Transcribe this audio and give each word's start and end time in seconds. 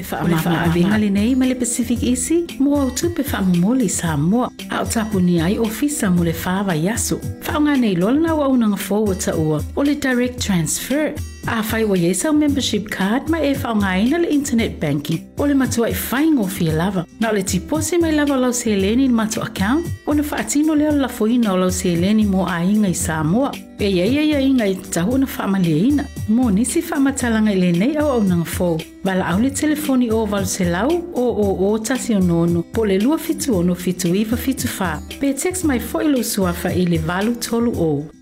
O 0.00 0.26
le 0.28 0.34
whaamaavinga 0.34 0.98
le 0.98 1.10
nei 1.10 1.34
ma 1.34 1.46
le 1.46 1.54
Pacific 1.54 2.02
Easy, 2.02 2.46
mo 2.58 2.80
au 2.80 2.90
tupe 2.90 3.22
whaamumoli 3.22 3.88
sa 3.88 4.16
moa, 4.16 4.50
a 4.70 4.82
o 4.82 4.84
tapuni 4.84 5.40
ai 5.40 5.58
ofisa 5.58 6.10
mo 6.10 6.24
le 6.24 6.32
whaawa 6.32 6.74
yaso. 6.74 7.20
Whaonga 7.46 7.76
nei 7.76 7.94
lolna 7.96 8.34
wa 8.34 8.48
unanga 8.48 8.76
forward 8.78 9.20
ta 9.20 9.34
ua, 9.36 9.60
o 9.76 9.82
le 9.82 9.94
direct 9.94 10.40
transfer, 10.40 11.12
A 11.46 11.62
fai 11.62 11.84
wa 11.84 11.96
yesa 11.96 12.32
membership 12.32 12.90
card 12.90 13.28
ma 13.30 13.38
e 13.38 13.54
ngai 13.54 14.10
na 14.10 14.18
le 14.18 14.28
internet 14.28 14.78
banking 14.78 15.20
o 15.38 15.46
le 15.46 15.54
matua 15.54 15.88
i 15.88 15.94
whai 15.94 16.26
ngō 16.26 16.72
lava. 16.76 17.06
Na 17.18 17.30
le 17.32 17.42
tipose 17.42 17.98
mai 17.98 18.12
lava 18.12 18.36
lau 18.36 18.52
se 18.52 18.76
ni 18.76 19.08
matua 19.08 19.44
account 19.44 19.86
o 20.06 20.12
na 20.12 20.22
whaatino 20.22 20.76
leo 20.76 20.92
la 20.92 21.08
fuina 21.08 21.52
o 21.52 21.56
lau 21.56 21.70
se 21.70 21.96
mo 22.24 22.46
a 22.46 22.62
inga 22.62 22.88
i 22.88 22.92
Samoa. 22.94 23.52
E 23.78 23.88
ia 23.88 24.04
ia 24.04 24.22
ia 24.22 24.40
inga 24.40 24.66
i 24.66 24.74
tahu 24.74 25.18
na 25.18 25.26
whaamalia. 25.26 26.04
Mo 26.28 26.50
nisi 26.50 26.82
whaamatalanga 26.82 27.52
i 27.52 27.58
le 27.58 27.72
nei 27.72 27.96
au 27.96 28.08
au 28.08 28.22
nang 28.22 28.44
fō. 28.44 28.84
Bala 29.02 29.24
au 29.32 29.40
le 29.40 29.50
telefoni 29.50 30.10
o 30.10 30.26
valo 30.26 30.46
se 30.46 30.64
lau 30.64 30.90
o 31.14 31.22
o 31.22 31.72
o 31.72 31.78
tasi 31.78 32.14
o 32.14 32.20
nono 32.20 32.62
po 32.62 32.84
le 32.84 32.98
lua 32.98 33.16
fitu 33.16 33.56
ono 33.56 33.74
fitu 33.74 34.14
iwa 34.14 34.36
fitu 34.36 34.68
wha. 34.78 35.00
Pe 35.20 35.32
text 35.32 35.64
mai 35.64 35.80
fo 35.80 36.00
ilo 36.00 36.22
suafa 36.22 36.68
i 36.68 36.84
le 36.84 36.98
valu 36.98 37.34
tolu 37.36 37.72
o. 37.78 38.19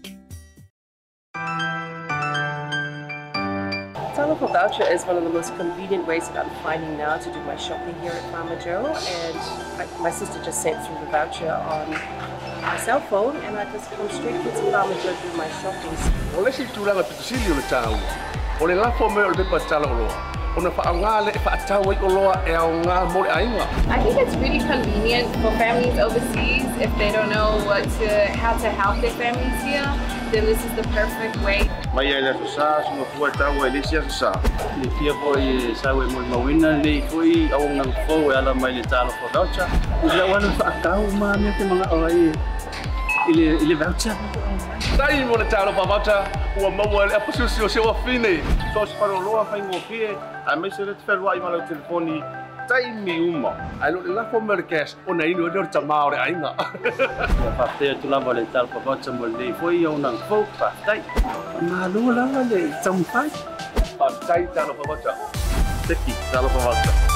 Voucher 4.68 4.92
is 4.92 5.02
one 5.04 5.16
of 5.16 5.24
the 5.24 5.30
most 5.30 5.56
convenient 5.56 6.06
ways 6.06 6.28
that 6.28 6.44
I'm 6.44 6.50
finding 6.62 6.98
now 6.98 7.16
to 7.16 7.32
do 7.32 7.40
my 7.44 7.56
shopping 7.56 7.98
here 8.02 8.12
at 8.12 8.30
Farmer 8.30 8.60
Joe. 8.60 8.84
And 8.84 9.38
I, 9.80 9.88
my 9.98 10.10
sister 10.10 10.44
just 10.44 10.62
sent 10.62 10.86
through 10.86 11.06
the 11.06 11.10
voucher 11.10 11.50
on 11.50 11.90
my 12.60 12.76
cell 12.76 13.00
phone 13.00 13.36
and 13.36 13.56
I 13.56 13.64
just 13.72 13.90
come 13.92 14.10
straight 14.10 14.32
to 14.32 14.50
Farmer 14.70 14.92
Joe 15.00 15.16
to 15.16 15.22
do 15.22 15.36
my 15.38 15.48
shopping. 15.62 15.96
Loa. 20.58 20.64
O 20.64 20.64
na 20.64 20.70
whaangā 20.70 21.24
le 21.26 21.32
whaatau 21.32 21.92
i 21.92 21.96
o 22.02 22.08
loa 22.08 22.42
e 22.46 22.54
au 22.54 22.72
ngā 22.84 23.12
mo 23.12 23.24
ainga. 23.24 23.66
I 23.88 24.02
think 24.02 24.18
it's 24.18 24.36
really 24.36 24.58
convenient 24.60 25.34
for 25.36 25.50
families 25.58 25.98
overseas 25.98 26.66
if 26.80 26.90
they 26.98 27.12
don't 27.12 27.30
know 27.30 27.58
what 27.66 27.84
to, 27.84 28.26
how 28.36 28.56
to 28.58 28.70
help 28.70 29.00
their 29.00 29.10
families 29.12 29.62
here. 29.62 29.88
then 30.30 30.44
this 30.44 30.62
is 30.62 30.72
the 30.76 30.82
perfect 30.92 31.36
way. 31.42 31.68
Mai 31.94 32.04
ai 32.04 32.20
la 32.20 32.32
sa 32.54 32.82
so 32.84 33.04
fu 33.16 33.30
ta 33.32 33.50
wa 33.50 33.66
le 33.66 33.82
sia 33.82 34.02
sa. 34.10 34.32
Le 34.76 34.90
fia 34.98 35.14
foi 35.22 35.74
sa 35.74 35.94
we 35.96 36.06
mo 36.06 36.20
mawina 36.20 36.84
le 36.84 37.00
foi 37.08 37.48
au 37.52 37.68
nang 37.68 37.92
fo 38.06 38.30
e 38.30 38.34
ala 38.36 38.54
mai 38.54 38.72
le 38.72 38.82
talo 38.82 39.10
fo 39.10 39.28
daucha. 39.32 39.64
Ila 40.04 40.26
wana 40.28 40.52
fa 40.58 40.74
tau 40.82 41.06
ma 41.16 41.36
me 41.36 41.50
te 41.56 41.64
mga 41.64 41.88
oi. 41.92 42.32
Ile 43.30 43.56
ile 43.62 43.74
voucher. 43.74 44.16
Sai 44.96 45.24
mo 45.24 45.36
le 45.36 45.44
talo 45.44 45.72
pa 45.72 45.86
voucher. 45.86 46.37
ua 46.56 46.70
maua 46.70 47.06
le 47.06 47.14
apa 47.14 47.32
siusioseo 47.32 47.90
afine. 47.90 48.42
Soasipaloloa 48.74 49.44
faigokie 49.44 50.16
a 50.46 50.56
maise 50.56 50.80
le 50.84 50.94
tefelua'i 50.94 51.40
ma 51.40 51.50
lau 51.50 51.62
telefoni 51.68 52.22
taimi 52.68 53.16
uma. 53.28 53.52
Ae 53.80 53.92
lo 53.92 54.00
le 54.06 54.14
lafo 54.14 54.40
merkes 54.40 54.96
ona 55.06 55.24
inu 55.24 55.46
e 55.46 55.50
leo 55.50 55.62
le 55.62 55.68
tamā 55.76 56.04
o 56.06 56.10
le 56.10 56.18
aiga 56.20 56.54
ua 57.44 57.52
faafetai 57.58 57.90
atu 57.96 58.08
lava 58.14 58.32
le 58.38 58.46
talapavata 58.52 59.12
ma 59.12 59.26
lenei 59.26 59.52
foi 59.60 59.84
auna 59.84 60.12
gafou 60.16 60.46
faafetai 60.58 61.00
malō 61.70 62.02
lava 62.20 62.42
le 62.54 62.64
taumafai 62.84 63.30
faafetai 63.98 64.42
talapavata 64.54 65.14
teki 65.88 66.12
talapavata 66.32 67.07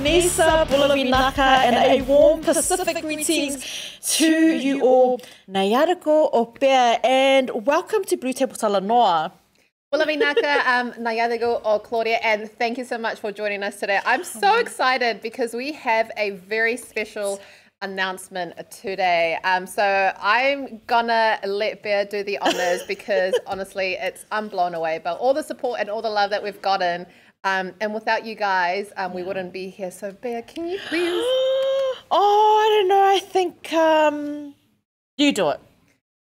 Nisa 0.00 0.66
Bulavinaka 0.68 1.38
and 1.38 1.76
a 1.76 2.02
warm 2.04 2.42
Pacific 2.42 3.00
greetings 3.00 3.64
to 4.16 4.26
you 4.26 4.82
all. 4.82 5.20
Nayarako 5.48 6.32
Opea 6.32 6.98
and 7.02 7.66
welcome 7.66 8.04
to 8.04 8.16
Blue 8.16 8.32
Table 8.32 8.54
Talanoa. 8.54 9.32
Bulavinaka, 9.92 10.66
um, 10.66 10.92
Nayadago 10.92 11.64
or 11.64 11.80
Claudia, 11.80 12.18
and 12.22 12.50
thank 12.50 12.76
you 12.76 12.84
so 12.84 12.98
much 12.98 13.20
for 13.20 13.32
joining 13.32 13.62
us 13.62 13.80
today. 13.80 14.00
I'm 14.04 14.24
so 14.24 14.58
excited 14.58 15.22
because 15.22 15.54
we 15.54 15.72
have 15.72 16.10
a 16.16 16.30
very 16.30 16.76
special 16.76 17.40
announcement 17.82 18.54
today. 18.70 19.38
Um, 19.44 19.66
so 19.66 20.12
I'm 20.20 20.80
gonna 20.86 21.38
let 21.44 21.82
Pea 21.82 22.04
do 22.10 22.22
the 22.22 22.38
honors 22.38 22.82
because 22.88 23.34
honestly, 23.46 23.94
it's 23.94 24.26
I'm 24.32 24.48
blown 24.48 24.74
away 24.74 24.98
by 24.98 25.12
all 25.12 25.32
the 25.34 25.42
support 25.42 25.80
and 25.80 25.88
all 25.88 26.02
the 26.02 26.10
love 26.10 26.30
that 26.30 26.42
we've 26.42 26.60
gotten. 26.60 27.06
Um, 27.44 27.74
and 27.80 27.94
without 27.94 28.26
you 28.26 28.34
guys, 28.34 28.92
um, 28.96 29.14
we 29.14 29.22
wouldn't 29.22 29.52
be 29.52 29.68
here. 29.68 29.90
So, 29.90 30.12
Pea, 30.12 30.42
can 30.42 30.68
you 30.68 30.78
please? 30.88 31.02
oh, 32.10 32.64
I 32.64 32.78
don't 32.78 32.88
know. 32.88 33.04
I 33.04 33.20
think 33.20 33.72
um, 33.72 34.54
you 35.16 35.32
do 35.32 35.50
it. 35.50 35.60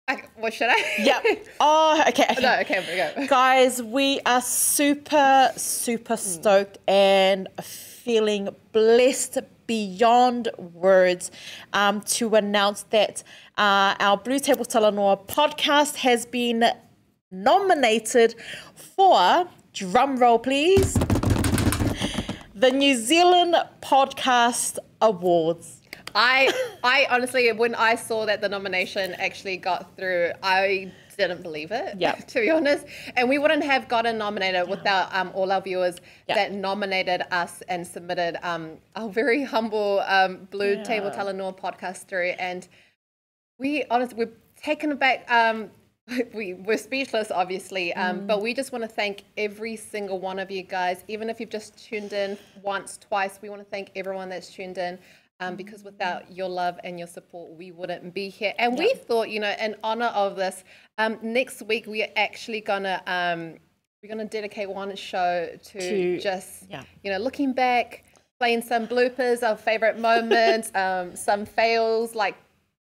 I, 0.07 0.23
what 0.37 0.53
should 0.53 0.69
I? 0.69 0.83
Yep. 0.97 1.25
Oh, 1.61 2.03
okay. 2.07 2.25
okay. 2.31 2.41
No, 2.41 2.59
okay, 2.61 2.79
we 2.89 3.21
go. 3.21 3.27
Guys, 3.27 3.83
we 3.83 4.19
are 4.25 4.41
super, 4.41 5.51
super 5.55 6.17
stoked 6.17 6.79
and 6.87 7.47
feeling 7.61 8.49
blessed 8.71 9.39
beyond 9.67 10.47
words 10.57 11.29
um, 11.73 12.01
to 12.01 12.33
announce 12.33 12.83
that 12.89 13.21
uh, 13.57 13.93
our 13.99 14.17
Blue 14.17 14.39
Table 14.39 14.65
Talanoa 14.65 15.27
podcast 15.27 15.97
has 15.97 16.25
been 16.25 16.63
nominated 17.29 18.33
for 18.73 19.47
drum 19.79 20.17
roll 20.17 20.37
please 20.37 20.93
the 22.53 22.69
New 22.69 22.97
Zealand 22.97 23.55
Podcast 23.81 24.77
Awards. 25.01 25.79
I 26.13 26.51
I 26.83 27.07
honestly 27.09 27.49
when 27.53 27.75
I 27.75 27.95
saw 27.95 28.25
that 28.25 28.41
the 28.41 28.49
nomination 28.49 29.13
actually 29.13 29.55
got 29.55 29.95
through, 29.95 30.33
I 30.43 30.91
didn't 31.17 31.43
believe 31.43 31.71
it. 31.71 31.95
Yeah. 31.97 32.11
to 32.31 32.41
be 32.41 32.49
honest, 32.49 32.85
and 33.15 33.29
we 33.29 33.37
wouldn't 33.37 33.63
have 33.63 33.87
gotten 33.87 34.17
nominated 34.17 34.67
without 34.67 35.15
um, 35.15 35.31
all 35.33 35.49
our 35.49 35.61
viewers 35.61 35.95
Yeah. 36.27 36.35
that 36.35 36.51
nominated 36.51 37.21
us 37.31 37.63
and 37.69 37.87
submitted 37.87 38.35
um, 38.45 38.71
our 38.97 39.07
very 39.07 39.43
humble 39.45 40.03
um, 40.07 40.47
Blue 40.51 40.73
Yeah. 40.73 40.83
Table 40.83 41.09
Talanoa 41.09 41.57
podcast 41.57 42.07
through. 42.07 42.33
And 42.37 42.67
we 43.57 43.85
honestly 43.89 44.17
we're 44.25 44.31
taken 44.61 44.91
aback. 44.91 45.29
Um, 45.31 45.71
we 46.33 46.53
we're 46.53 46.77
speechless, 46.77 47.31
obviously, 47.31 47.93
um, 47.93 48.21
Mm. 48.21 48.27
but 48.27 48.41
we 48.41 48.53
just 48.53 48.71
want 48.71 48.83
to 48.83 48.87
thank 48.87 49.23
every 49.37 49.75
single 49.75 50.19
one 50.19 50.39
of 50.39 50.49
you 50.51 50.63
guys. 50.63 51.03
Even 51.07 51.29
if 51.29 51.39
you've 51.39 51.49
just 51.49 51.77
tuned 51.83 52.13
in 52.13 52.37
once, 52.61 52.97
twice, 52.97 53.39
we 53.41 53.49
want 53.49 53.61
to 53.61 53.69
thank 53.69 53.91
everyone 53.95 54.29
that's 54.29 54.49
tuned 54.53 54.77
in. 54.77 54.97
Um, 55.41 55.55
because 55.55 55.85
without 55.85 56.29
your 56.29 56.49
love 56.49 56.77
and 56.83 56.99
your 56.99 57.07
support, 57.07 57.51
we 57.57 57.71
wouldn't 57.71 58.13
be 58.13 58.27
here. 58.27 58.53
And 58.59 58.77
we 58.77 58.93
thought, 58.93 59.29
you 59.29 59.39
know, 59.39 59.55
in 59.61 59.73
honor 59.85 60.07
of 60.07 60.35
this, 60.35 60.65
um, 60.97 61.17
next 61.21 61.61
week 61.61 61.87
we 61.87 62.03
are 62.03 62.09
actually 62.17 62.59
gonna 62.59 63.01
um, 63.07 63.55
we're 64.03 64.09
gonna 64.09 64.25
dedicate 64.25 64.69
one 64.69 64.93
show 64.97 65.47
to, 65.63 65.79
To- 65.79 66.19
just 66.19 66.65
yeah. 66.69 66.83
you 67.03 67.11
know 67.11 67.19
looking 67.19 67.53
back, 67.53 68.03
playing 68.37 68.61
some 68.63 68.85
bloopers, 68.85 69.41
our 69.41 69.55
favorite 69.55 69.97
moments, 69.97 70.71
um, 70.75 71.15
some 71.15 71.45
fails 71.45 72.15
like 72.15 72.35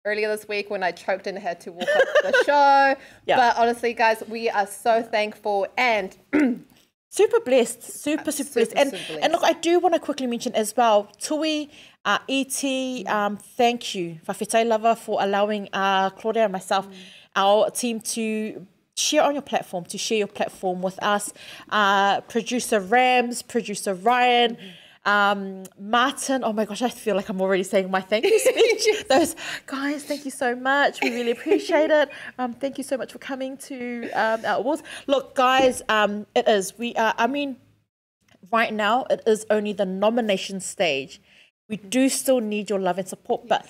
earlier 0.04 0.34
this 0.34 0.48
week 0.48 0.70
when 0.70 0.82
I 0.82 0.92
choked 0.92 1.26
and 1.26 1.38
had 1.38 1.60
to 1.62 1.72
walk 1.72 1.88
off 1.88 2.22
the 2.22 2.42
show. 2.46 2.96
Yeah. 3.26 3.36
But 3.36 3.58
honestly, 3.58 3.92
guys, 3.94 4.22
we 4.28 4.48
are 4.48 4.66
so 4.66 5.02
thankful 5.02 5.66
and 5.76 6.16
Super 7.12 7.40
blessed, 7.40 7.82
super, 7.82 8.30
super, 8.30 8.52
blessed. 8.52 8.72
And, 8.76 8.90
super 8.92 9.18
and 9.20 9.32
look, 9.32 9.42
I 9.42 9.52
do 9.54 9.80
want 9.80 9.94
to 9.94 10.00
quickly 10.00 10.28
mention 10.28 10.54
as 10.54 10.76
well, 10.76 11.10
Tui, 11.18 11.68
uh, 12.04 12.20
E.T., 12.28 13.04
um, 13.08 13.36
thank 13.36 13.96
you, 13.96 14.20
Whawhetai 14.28 14.64
Lover, 14.64 14.94
for 14.94 15.20
allowing 15.20 15.68
uh, 15.72 16.10
Claudia 16.10 16.44
and 16.44 16.52
myself, 16.52 16.86
our 17.34 17.68
team, 17.70 17.98
to 18.00 18.64
share 18.96 19.24
on 19.24 19.32
your 19.32 19.42
platform, 19.42 19.84
to 19.86 19.98
share 19.98 20.18
your 20.18 20.28
platform 20.28 20.82
with 20.82 21.02
us. 21.02 21.32
Uh, 21.68 22.20
producer 22.20 22.78
Rams, 22.78 23.42
producer 23.42 23.92
Ryan, 23.92 24.56
um, 25.04 25.64
Martin. 25.78 26.44
Oh 26.44 26.52
my 26.52 26.64
gosh, 26.64 26.82
I 26.82 26.88
feel 26.90 27.16
like 27.16 27.28
I'm 27.28 27.40
already 27.40 27.62
saying 27.62 27.90
my 27.90 28.00
thank 28.00 28.24
you 28.24 28.38
speech. 28.38 29.06
Those 29.08 29.34
guys, 29.66 30.04
thank 30.04 30.24
you 30.24 30.30
so 30.30 30.54
much. 30.54 31.00
We 31.02 31.10
really 31.10 31.30
appreciate 31.30 31.90
it. 31.90 32.10
Um, 32.38 32.52
thank 32.52 32.78
you 32.78 32.84
so 32.84 32.96
much 32.96 33.12
for 33.12 33.18
coming 33.18 33.56
to 33.58 34.10
um, 34.10 34.44
our 34.44 34.58
awards. 34.58 34.82
Look, 35.06 35.34
guys, 35.34 35.82
um, 35.88 36.26
it 36.34 36.46
is. 36.48 36.78
We 36.78 36.94
are. 36.96 37.14
I 37.16 37.26
mean, 37.26 37.56
right 38.52 38.72
now 38.72 39.04
it 39.10 39.22
is 39.26 39.46
only 39.50 39.72
the 39.72 39.86
nomination 39.86 40.60
stage. 40.60 41.20
We 41.68 41.76
do 41.76 42.08
still 42.08 42.40
need 42.40 42.68
your 42.68 42.80
love 42.80 42.98
and 42.98 43.08
support, 43.08 43.46
but 43.48 43.66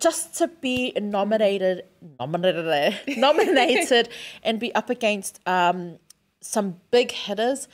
just 0.00 0.34
to 0.36 0.48
be 0.48 0.92
nominated, 1.00 1.82
nominated, 2.20 2.94
nominated, 3.18 4.08
and 4.42 4.60
be 4.60 4.74
up 4.74 4.88
against 4.88 5.40
um, 5.46 5.98
some 6.40 6.80
big 6.90 7.10
hitters, 7.10 7.68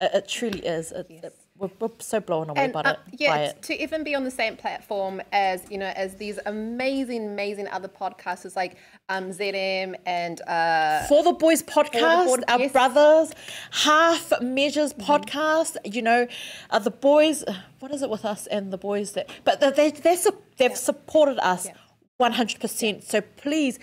it, 0.00 0.10
it 0.14 0.28
truly 0.28 0.60
is. 0.66 0.92
It, 0.92 1.06
it- 1.10 1.34
we're, 1.58 1.70
we're 1.80 1.90
so 1.98 2.20
blown 2.20 2.50
away 2.50 2.64
and 2.64 2.72
by 2.72 2.80
uh, 2.82 2.92
it. 2.92 2.96
by 2.96 3.12
yeah, 3.18 3.36
it. 3.50 3.62
to 3.62 3.82
even 3.82 4.04
be 4.04 4.14
on 4.14 4.24
the 4.24 4.30
same 4.30 4.56
platform 4.56 5.20
as 5.32 5.62
you 5.70 5.78
know 5.78 5.92
as 5.96 6.14
these 6.16 6.38
amazing, 6.46 7.26
amazing 7.26 7.68
other 7.68 7.88
podcasters 7.88 8.56
like 8.56 8.76
um, 9.08 9.30
ZM 9.30 9.94
and 10.06 10.40
uh, 10.42 11.04
For 11.06 11.22
the 11.22 11.32
Boys 11.32 11.62
podcast, 11.62 12.26
Board- 12.26 12.44
our 12.48 12.58
yes. 12.60 12.72
brothers, 12.72 13.32
Half 13.70 14.32
Measures 14.42 14.92
podcast. 14.94 15.76
You 15.84 16.02
know, 16.02 16.26
uh, 16.70 16.78
the 16.78 16.90
boys. 16.90 17.44
What 17.80 17.92
is 17.92 18.02
it 18.02 18.10
with 18.10 18.24
us 18.24 18.46
and 18.48 18.72
the 18.72 18.78
boys 18.78 19.12
that? 19.12 19.28
But 19.44 19.60
they 19.76 19.90
they 19.90 20.16
su- 20.16 20.36
they've 20.56 20.76
supported 20.76 21.38
us 21.44 21.68
one 22.16 22.32
hundred 22.32 22.60
percent. 22.60 23.04
So 23.04 23.20
please, 23.20 23.78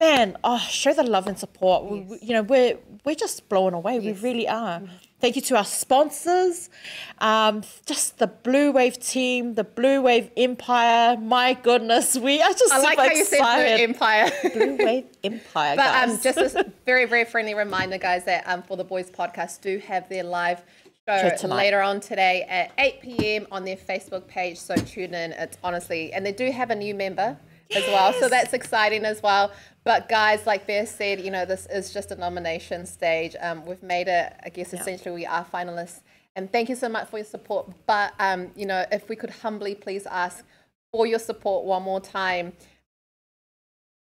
man, 0.00 0.36
oh, 0.44 0.58
show 0.58 0.92
the 0.92 1.02
love 1.02 1.26
and 1.26 1.38
support. 1.38 1.84
We, 1.90 2.00
we- 2.00 2.18
you 2.22 2.34
know, 2.34 2.42
we're 2.42 2.78
we're 3.04 3.14
just 3.16 3.48
blown 3.48 3.74
away. 3.74 3.98
We 3.98 4.12
really 4.12 4.46
are. 4.48 4.82
Thank 5.20 5.36
you 5.36 5.42
to 5.42 5.56
our 5.58 5.64
sponsors, 5.64 6.70
um, 7.18 7.62
just 7.84 8.18
the 8.18 8.26
Blue 8.26 8.72
Wave 8.72 8.98
team, 8.98 9.54
the 9.54 9.64
Blue 9.64 10.00
Wave 10.00 10.30
Empire. 10.34 11.18
My 11.18 11.52
goodness, 11.52 12.16
we 12.16 12.40
are 12.40 12.52
just 12.52 12.72
I 12.72 12.80
like 12.80 12.98
how 12.98 13.04
you 13.04 13.24
said. 13.26 13.38
Blue 13.38 13.84
Empire. 13.84 14.30
Blue 14.54 14.76
Wave 14.78 15.04
Empire, 15.22 15.76
But 15.76 15.84
guys. 15.84 16.10
um, 16.10 16.20
just 16.22 16.56
a 16.56 16.72
very, 16.86 17.04
very 17.04 17.26
friendly 17.26 17.54
reminder, 17.54 17.98
guys, 17.98 18.24
that 18.24 18.44
um, 18.48 18.62
for 18.62 18.78
the 18.78 18.84
Boys 18.84 19.10
podcast 19.10 19.60
do 19.60 19.78
have 19.80 20.08
their 20.08 20.24
live 20.24 20.62
show 21.06 21.36
Show 21.36 21.48
later 21.48 21.82
on 21.82 22.00
today 22.00 22.46
at 22.48 22.70
8 22.78 23.00
p.m. 23.02 23.46
on 23.50 23.64
their 23.64 23.76
Facebook 23.76 24.26
page. 24.26 24.58
So 24.58 24.74
tune 24.76 25.12
in. 25.12 25.32
It's 25.32 25.58
honestly, 25.62 26.12
and 26.12 26.24
they 26.24 26.32
do 26.32 26.50
have 26.50 26.70
a 26.70 26.74
new 26.74 26.94
member 26.94 27.36
as 27.74 27.86
well. 27.86 28.12
So 28.12 28.28
that's 28.28 28.52
exciting 28.52 29.04
as 29.04 29.22
well. 29.22 29.52
But 29.84 30.08
guys, 30.08 30.46
like 30.46 30.66
Pea 30.66 30.84
said, 30.86 31.20
you 31.20 31.30
know, 31.30 31.44
this 31.44 31.66
is 31.66 31.92
just 31.92 32.10
a 32.10 32.16
nomination 32.16 32.84
stage. 32.86 33.34
Um, 33.40 33.64
we've 33.64 33.82
made 33.82 34.08
it, 34.08 34.34
I 34.44 34.48
guess, 34.50 34.74
essentially 34.74 35.14
we 35.14 35.26
are 35.26 35.46
finalists. 35.52 36.00
And 36.36 36.50
thank 36.52 36.68
you 36.68 36.76
so 36.76 36.88
much 36.88 37.08
for 37.08 37.18
your 37.18 37.26
support. 37.26 37.72
But, 37.86 38.12
um, 38.18 38.50
you 38.54 38.66
know, 38.66 38.84
if 38.92 39.08
we 39.08 39.16
could 39.16 39.30
humbly 39.30 39.74
please 39.74 40.06
ask 40.06 40.44
for 40.92 41.06
your 41.06 41.18
support 41.18 41.64
one 41.64 41.82
more 41.82 42.00
time. 42.00 42.52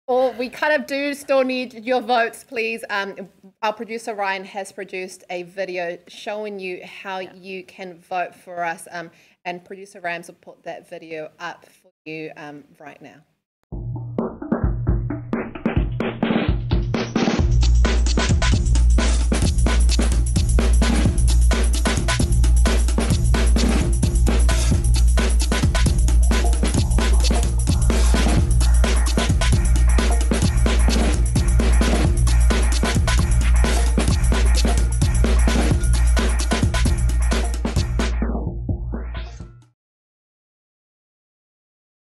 Or 0.09 0.31
we 0.33 0.49
kind 0.49 0.73
of 0.73 0.87
do 0.87 1.15
still 1.15 1.43
need 1.43 1.85
your 1.85 2.01
votes, 2.01 2.45
please. 2.45 2.85
Um, 2.91 3.29
our 3.61 3.73
producer 3.73 4.15
Ryan 4.15 4.45
has 4.45 4.71
produced 4.71 5.25
a 5.31 5.43
video 5.43 5.99
showing 6.07 6.61
you 6.61 6.85
how 6.85 7.19
you 7.19 7.65
can 7.65 7.99
vote 7.99 8.33
for 8.33 8.63
us, 8.63 8.87
um, 8.93 9.11
and 9.44 9.65
producer 9.65 10.01
Rams 10.01 10.29
will 10.29 10.37
put 10.37 10.63
that 10.63 10.89
video 10.89 11.32
up 11.41 11.67
for 11.67 11.91
you 12.05 12.31
um, 12.37 12.63
right 12.79 13.03
now. 13.03 13.17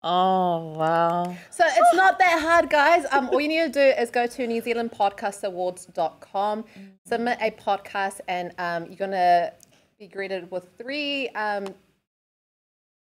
Oh 0.08 0.76
wow. 0.78 1.36
So 1.50 1.64
it's 1.66 1.96
not 1.96 2.20
that 2.20 2.40
hard, 2.40 2.70
guys. 2.70 3.08
Um, 3.12 3.28
all 3.30 3.42
you 3.42 3.48
need 3.48 3.74
to 3.74 3.80
do 3.80 3.80
is 4.00 4.12
go 4.12 4.28
to 4.28 4.48
newzealandpodcastawards.com, 4.48 6.66
submit 7.08 7.40
a 7.42 7.50
podcast, 7.50 8.20
and 8.28 8.54
um, 8.60 8.86
you're 8.86 8.98
gonna 8.98 9.52
be 9.98 10.06
greeted 10.06 10.52
with 10.52 10.68
three 10.78 11.30
um, 11.30 11.66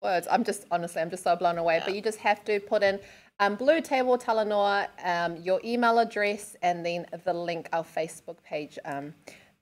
words. 0.03 0.27
I'm 0.29 0.43
just 0.43 0.67
honestly, 0.73 1.01
I'm 1.01 1.11
just 1.11 1.23
so 1.23 1.37
blown 1.37 1.59
away. 1.59 1.81
But 1.85 1.95
you 1.95 2.03
just 2.03 2.19
have 2.19 2.45
to 2.47 2.59
put 2.59 2.83
in 2.83 2.99
um, 3.39 3.55
Blue 3.55 3.81
Table 3.81 4.19
Talanoa, 4.19 4.89
um, 5.05 5.37
your 5.37 5.61
email 5.65 6.01
address, 6.01 6.57
and 6.63 6.85
then 6.85 7.07
the 7.25 7.33
link 7.33 7.69
our 7.73 7.85
Facebook 7.85 8.43
page. 8.43 8.77
Um, 8.85 9.15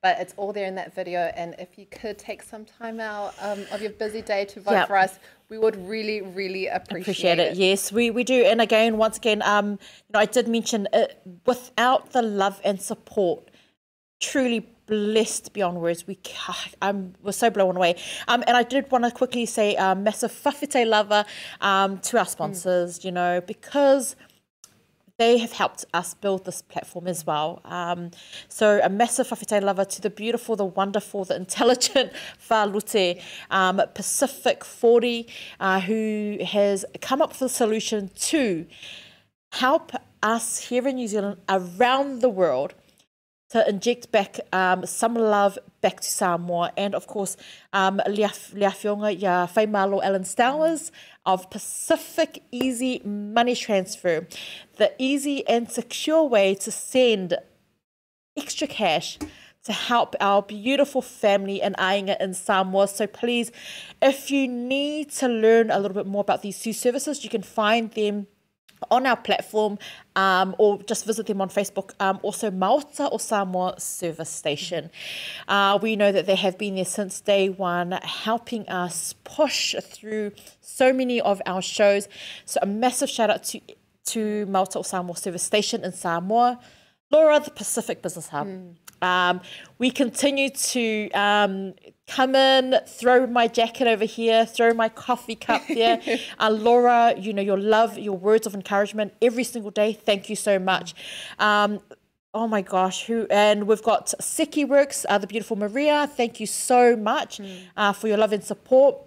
but 0.03 0.19
it's 0.21 0.35
all 0.37 0.53
there 0.53 0.67
in 0.67 0.75
that 0.77 0.95
video. 0.95 1.33
And 1.37 1.55
if 1.59 1.79
you 1.79 1.87
could 1.87 2.19
take 2.19 2.43
some 2.43 2.65
time 2.65 3.01
out 3.01 3.35
um, 3.41 3.65
of 3.73 3.83
your 3.83 3.91
busy 3.91 4.23
day 4.23 4.45
to 4.47 4.61
vote 4.61 4.73
Yep. 4.73 4.89
for 4.89 4.97
us, 4.97 5.19
we 5.49 5.59
would 5.59 5.77
really, 5.89 6.23
really 6.23 6.67
appreciate, 6.67 7.03
Appreciate 7.03 7.39
it. 7.39 7.57
Yes, 7.57 7.93
we, 7.93 8.11
we 8.11 8.25
do. 8.25 8.45
And 8.45 8.61
again, 8.61 8.97
once 8.97 9.17
again, 9.17 9.43
um, 9.43 9.73
you 9.73 10.13
know, 10.13 10.19
I 10.21 10.25
did 10.25 10.49
mention 10.49 10.89
it, 10.93 11.21
without 11.47 12.13
the 12.13 12.23
love 12.23 12.61
and 12.65 12.81
support, 12.81 13.51
truly 14.21 14.69
blessed 14.87 15.53
beyond 15.53 15.81
words. 15.81 16.07
We 16.07 16.19
um, 16.83 17.15
we're 17.23 17.33
so 17.33 17.51
blown 17.51 17.77
away. 17.77 17.97
Um, 18.29 18.43
and 18.47 18.57
I 18.57 18.63
did 18.63 18.91
want 18.91 19.05
to 19.05 19.11
quickly 19.11 19.47
say 19.47 19.77
um, 19.77 20.03
massive 20.03 20.33
whawhite 20.45 20.87
lover 20.87 21.25
um, 21.61 21.99
to 21.99 22.19
our 22.19 22.27
sponsors, 22.27 23.05
you 23.05 23.13
know, 23.13 23.41
because 23.41 24.17
they 25.19 25.39
have 25.39 25.53
helped 25.53 25.85
us 25.95 26.15
build 26.15 26.45
this 26.45 26.61
platform 26.63 27.07
as 27.07 27.27
well. 27.27 27.61
Um, 27.65 28.11
so 28.49 28.81
a 28.83 28.89
massive 28.89 29.29
whawhite 29.29 29.63
lover 29.63 29.85
to 29.85 30.01
the 30.03 30.11
beautiful, 30.11 30.57
the 30.57 30.65
wonderful, 30.65 31.25
the 31.25 31.37
intelligent 31.37 32.13
Whalute, 32.49 33.23
um, 33.51 33.81
Pacific 33.95 34.65
40, 34.65 35.27
uh, 35.59 35.81
who 35.81 36.39
has 36.45 36.85
come 37.01 37.23
up 37.23 37.31
with 37.31 37.43
a 37.43 37.49
solution 37.49 38.11
to 38.17 38.67
help 39.53 39.93
us 40.23 40.59
here 40.59 40.87
in 40.87 40.97
New 40.97 41.09
Zealand, 41.09 41.41
around 41.49 42.21
the 42.21 42.29
world, 42.29 42.75
to 43.51 43.69
inject 43.69 44.11
back 44.11 44.41
um, 44.53 44.85
some 44.87 45.15
love 45.15 45.59
back 45.81 46.01
to 46.01 46.09
Samoa. 46.09 46.73
And 46.77 46.95
of 46.95 47.07
course, 47.07 47.37
um, 47.73 48.01
Whionga, 48.07 49.21
ya 49.21 49.47
Whaimalo 49.47 50.01
Ellen 50.03 50.25
Stowers 50.25 50.91
of 51.25 51.49
Pacific 51.51 52.43
Easy 52.51 53.01
Money 53.05 53.55
Transfer, 53.55 54.27
the 54.77 54.93
easy 54.99 55.47
and 55.47 55.71
secure 55.71 56.25
way 56.25 56.55
to 56.57 56.71
send 56.71 57.37
extra 58.37 58.67
cash 58.67 59.19
to 59.65 59.73
help 59.73 60.15
our 60.21 60.43
beautiful 60.43 61.03
family 61.03 61.61
in 61.61 61.73
Ainga 61.75 62.21
in 62.21 62.35
Samoa. 62.35 62.87
So 62.87 63.09
please, 63.09 63.51
if 64.01 64.31
you 64.31 64.47
need 64.47 65.11
to 65.13 65.27
learn 65.27 65.73
a 65.73 65.81
little 65.81 65.95
bit 65.95 66.07
more 66.07 66.21
about 66.21 66.43
these 66.43 66.61
two 66.61 66.73
services, 66.73 67.25
you 67.25 67.31
can 67.31 67.43
find 67.43 67.91
them 67.93 68.29
on 68.91 69.07
our 69.07 69.17
platform 69.17 69.79
um, 70.15 70.55
or 70.59 70.83
just 70.83 71.05
visit 71.05 71.27
them 71.27 71.41
on 71.41 71.49
Facebook. 71.49 71.93
Um, 72.01 72.19
also, 72.23 72.51
Maota 72.51 73.09
o 73.11 73.19
Samoa 73.19 73.81
Service 73.81 74.31
Station. 74.31 74.91
Uh, 75.49 75.79
we 75.81 75.97
know 75.97 76.13
that 76.13 76.27
they 76.27 76.35
have 76.37 76.59
been 76.59 76.77
there 76.77 76.85
since 76.85 77.21
day 77.21 77.49
one, 77.49 77.93
helping 77.93 78.69
us 78.69 79.15
push 79.25 79.75
through 79.83 80.33
so 80.61 80.93
many 80.93 81.21
of 81.21 81.41
our 81.47 81.63
shows. 81.63 82.09
So, 82.45 82.61
a 82.63 82.67
massive 82.67 83.11
shout 83.11 83.31
out 83.31 83.45
to, 83.45 83.61
to 84.07 84.47
Maota 84.47 84.77
o 84.77 84.83
Samoa 84.83 85.17
Service 85.17 85.43
Station 85.43 85.85
in 85.85 85.93
Samoa. 85.93 86.61
Laura, 87.11 87.39
the 87.41 87.51
Pacific 87.51 88.03
Business 88.03 88.29
Hub. 88.29 88.49
Mm. 88.49 88.75
Um, 89.03 89.41
we 89.79 89.91
continue 89.91 90.51
to 90.51 91.11
um, 91.11 91.75
come 92.07 92.35
in, 92.35 92.77
throw 92.87 93.27
my 93.27 93.49
jacket 93.49 93.87
over 93.87 94.05
here, 94.05 94.47
throw 94.47 94.73
my 94.73 94.89
coffee 94.89 95.35
cup 95.35 95.63
there. 95.69 96.01
uh, 96.39 96.51
Laura, 96.51 97.15
you 97.19 97.33
know, 97.33 97.43
your 97.43 97.59
love, 97.59 97.99
your 97.99 98.17
words 98.17 98.47
of 98.47 98.55
encouragement 98.55 99.13
every 99.21 99.45
single 99.45 99.71
day. 99.71 99.93
Thank 99.93 100.31
you 100.31 100.37
so 100.37 100.59
much. 100.59 100.95
Um, 101.39 101.81
oh 102.33 102.47
my 102.47 102.63
gosh, 102.63 103.07
who 103.07 103.27
and 103.31 103.67
we've 103.67 103.83
got 103.83 104.15
Seki 104.21 104.65
Works, 104.65 105.07
uh, 105.09 105.19
the 105.19 105.27
beautiful 105.27 105.57
Maria. 105.57 106.07
Thank 106.07 106.39
you 106.39 106.47
so 106.47 106.95
much 106.95 107.39
mm. 107.39 107.59
uh, 107.77 107.93
for 107.93 108.09
your 108.09 108.19
love 108.19 108.33
and 108.33 108.45
support. 108.45 109.06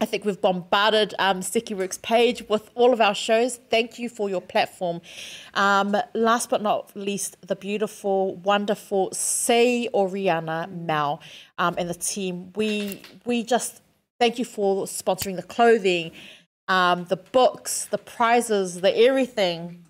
I 0.00 0.04
think 0.04 0.26
we've 0.26 0.40
bombarded 0.40 1.14
um, 1.18 1.40
Sticky 1.40 1.74
Works 1.74 1.98
page 1.98 2.46
with 2.48 2.70
all 2.74 2.92
of 2.92 3.00
our 3.00 3.14
shows. 3.14 3.56
Thank 3.70 3.98
you 3.98 4.10
for 4.10 4.28
your 4.28 4.42
platform. 4.42 5.00
Um, 5.54 5.96
last 6.14 6.50
but 6.50 6.60
not 6.60 6.94
least, 6.94 7.36
the 7.46 7.56
beautiful, 7.56 8.36
wonderful 8.36 9.10
Say 9.12 9.88
Oriana 9.94 10.68
Mao 10.70 11.20
um, 11.56 11.76
and 11.78 11.88
the 11.88 11.94
team. 11.94 12.52
We 12.56 13.00
we 13.24 13.42
just 13.42 13.80
thank 14.20 14.38
you 14.38 14.44
for 14.44 14.84
sponsoring 14.84 15.36
the 15.36 15.42
clothing, 15.42 16.12
um, 16.68 17.06
the 17.06 17.16
books, 17.16 17.86
the 17.86 17.98
prizes, 17.98 18.82
the 18.82 18.94
everything. 18.96 19.82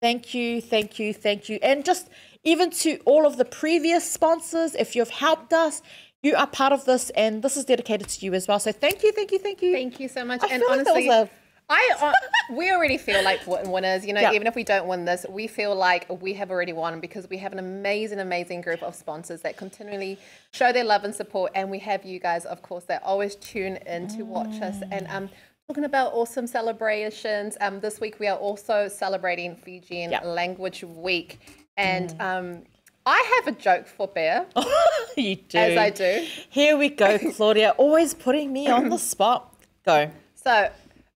Thank 0.00 0.34
you, 0.34 0.60
thank 0.60 1.00
you, 1.00 1.12
thank 1.12 1.48
you, 1.48 1.58
and 1.62 1.84
just 1.84 2.08
even 2.44 2.70
to 2.70 2.98
all 3.06 3.26
of 3.26 3.38
the 3.38 3.44
previous 3.44 4.08
sponsors, 4.08 4.76
if 4.76 4.94
you've 4.94 5.10
helped 5.10 5.52
us 5.52 5.82
you 6.22 6.34
are 6.34 6.46
part 6.46 6.72
of 6.72 6.84
this, 6.84 7.10
and 7.10 7.42
this 7.42 7.56
is 7.56 7.64
dedicated 7.64 8.08
to 8.08 8.24
you 8.24 8.34
as 8.34 8.48
well. 8.48 8.58
So 8.58 8.72
thank 8.72 9.02
you, 9.02 9.12
thank 9.12 9.32
you, 9.32 9.38
thank 9.38 9.62
you. 9.62 9.72
Thank 9.72 10.00
you 10.00 10.08
so 10.08 10.24
much. 10.24 10.42
I 10.42 10.48
and 10.48 10.62
honestly, 10.68 11.08
like 11.08 11.30
I 11.68 11.94
uh, 12.00 12.12
we 12.52 12.70
already 12.70 12.96
feel 12.96 13.22
like 13.24 13.40
winners. 13.46 14.06
You 14.06 14.12
know, 14.12 14.32
even 14.32 14.46
if 14.46 14.54
we 14.54 14.62
don't 14.62 14.86
win 14.86 15.04
this, 15.04 15.26
we 15.28 15.46
feel 15.46 15.74
like 15.74 16.06
we 16.20 16.32
have 16.34 16.50
already 16.50 16.72
won 16.72 17.00
because 17.00 17.28
we 17.28 17.38
have 17.38 17.52
an 17.52 17.58
amazing, 17.58 18.20
amazing 18.20 18.60
group 18.60 18.82
of 18.82 18.94
sponsors 18.94 19.40
that 19.42 19.56
continually 19.56 20.18
show 20.52 20.72
their 20.72 20.84
love 20.84 21.04
and 21.04 21.14
support, 21.14 21.52
and 21.54 21.70
we 21.70 21.80
have 21.80 22.04
you 22.04 22.20
guys, 22.20 22.44
of 22.44 22.62
course, 22.62 22.84
that 22.84 23.02
always 23.02 23.34
tune 23.36 23.76
in 23.86 24.06
to 24.08 24.22
watch 24.22 24.48
mm. 24.48 24.62
us. 24.62 24.76
And 24.92 25.08
um, 25.08 25.28
talking 25.66 25.84
about 25.84 26.12
awesome 26.12 26.46
celebrations, 26.46 27.56
um, 27.60 27.80
this 27.80 28.00
week 28.00 28.20
we 28.20 28.28
are 28.28 28.38
also 28.38 28.86
celebrating 28.86 29.56
Fijian 29.56 30.14
Language 30.24 30.84
Week, 30.84 31.40
and 31.76 32.10
mm. 32.10 32.20
um 32.20 32.62
I 33.06 33.36
have 33.36 33.54
a 33.54 33.56
joke 33.56 33.86
for 33.86 34.08
Pea. 34.08 34.40
you 35.16 35.36
do. 35.36 35.58
As 35.58 35.78
I 35.78 35.90
do. 35.90 36.26
Here 36.50 36.76
we 36.76 36.88
go, 36.88 37.18
Claudia, 37.36 37.70
always 37.78 38.14
putting 38.14 38.52
me 38.52 38.68
on 38.68 38.88
the 38.88 38.98
spot. 38.98 39.54
Go. 39.84 40.10
So, 40.34 40.68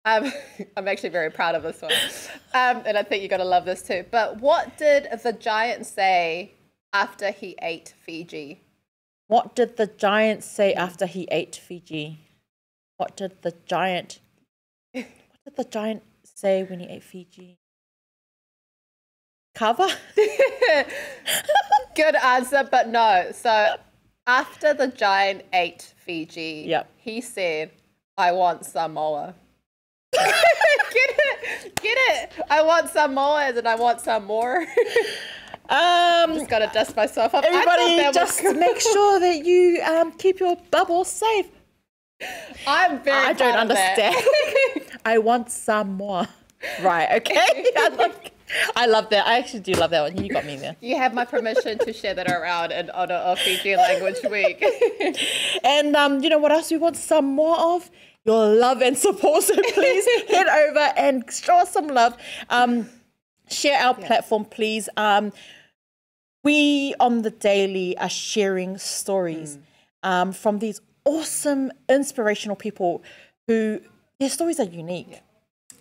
um, 0.05 0.33
I'm 0.77 0.89
actually 0.89 1.11
very 1.11 1.31
proud 1.31 1.55
of 1.55 1.63
this 1.63 1.81
one. 1.81 1.93
Um, 2.55 2.83
and 2.85 2.99
I 2.99 3.05
think 3.05 3.23
you're 3.23 3.29
going 3.29 3.39
to 3.39 3.47
love 3.47 3.65
this 3.65 3.83
too. 3.83 4.05
But 4.11 4.41
what 4.41 4.77
did 4.77 5.09
the 5.23 5.33
giant 5.33 5.87
say 5.87 6.55
after 6.93 7.31
he 7.31 7.57
ate 7.63 7.95
Fiji? 8.05 8.63
What 9.29 9.55
did 9.55 9.77
the 9.77 9.87
giant 9.87 10.43
say 10.43 10.75
after 10.75 11.07
he 11.07 11.29
ate 11.31 11.55
Fiji? 11.55 12.19
What 12.97 13.17
did 13.17 13.43
the 13.43 13.55
giant 13.65 14.19
What 14.93 15.07
did 15.45 15.57
the 15.57 15.65
giant 15.65 16.03
say 16.25 16.65
when 16.65 16.81
he 16.81 16.87
ate 16.89 17.05
Fiji? 17.05 17.59
Cover? 19.57 19.89
Good 21.97 22.15
answer, 22.15 22.69
but 22.71 22.89
no. 22.89 23.31
So 23.33 23.77
after 24.27 24.75
the 24.75 24.89
giant 24.89 25.45
ate 25.55 25.95
Fiji, 25.97 26.67
yep. 26.69 26.91
he 26.99 27.23
said, 27.23 27.71
I 28.19 28.33
want 28.33 28.67
Samoa. 28.67 29.35
get 30.13 30.35
it? 30.93 31.75
Get 31.77 31.97
it? 31.97 32.33
I 32.51 32.61
want 32.61 32.93
Samoas 32.93 33.57
and 33.57 33.67
I 33.67 33.77
want 33.77 34.01
some 34.01 34.27
more. 34.27 34.67
Um, 35.69 36.35
just 36.35 36.49
gotta 36.49 36.71
dust 36.73 36.95
myself 36.95 37.35
up. 37.35 37.43
Everybody, 37.45 38.01
just 38.13 38.41
make 38.45 38.81
sure 38.81 39.19
that 39.19 39.45
you 39.45 39.83
um, 39.83 40.13
keep 40.13 40.39
your 40.39 40.57
bubble 40.71 41.05
safe. 41.05 41.49
I'm 42.69 43.03
very. 43.03 43.27
I 43.27 43.33
don't 43.33 43.57
understand. 43.57 44.15
I 45.05 45.19
want 45.19 45.51
some 45.51 45.95
more. 45.95 46.29
Right. 46.81 47.17
Okay. 47.17 48.31
I 48.75 48.87
love 48.87 49.11
that. 49.11 49.27
I 49.27 49.39
actually 49.39 49.61
do 49.61 49.73
love 49.73 49.91
that 49.91 50.03
one. 50.03 50.23
You 50.23 50.33
got 50.33 50.45
me 50.45 50.57
there. 50.57 50.77
You 50.81 50.97
have 50.97 51.15
my 51.15 51.25
permission 51.25 51.79
to 51.79 51.93
share 51.93 52.15
that 52.15 52.31
around 52.31 52.73
in 52.73 52.91
honor 52.91 53.15
of 53.15 53.39
Fiji 53.39 53.77
Language 53.77 54.19
Week. 54.31 54.65
and 55.65 55.97
um, 55.97 56.23
you 56.23 56.31
know 56.31 56.39
what 56.39 56.53
else 56.53 56.71
we 56.71 56.77
want 56.77 56.97
some 56.97 57.25
more 57.25 57.59
of? 57.59 57.91
Your 58.25 58.49
love 58.49 58.83
and 58.83 58.97
support. 58.97 59.43
So 59.45 59.55
please 59.55 60.07
head 60.29 60.49
over 60.49 60.93
and 60.97 61.25
show 61.31 61.59
us 61.59 61.73
some 61.73 61.89
love. 61.89 62.17
Um, 62.51 62.89
share 63.49 63.79
our 63.81 63.97
yeah. 63.99 64.07
platform, 64.07 64.45
please. 64.45 64.89
Um, 64.97 65.33
we 66.43 66.95
on 67.01 67.23
the 67.23 67.31
daily 67.31 67.97
are 67.99 68.09
sharing 68.09 68.79
stories 68.79 69.59
mm. 69.59 70.09
um, 70.09 70.33
from 70.33 70.61
these 70.61 70.81
awesome, 71.05 71.73
inspirational 71.89 72.57
people 72.57 73.03
who 73.47 73.81
their 74.19 74.31
stories 74.31 74.61
are 74.61 74.65
unique. 74.65 75.21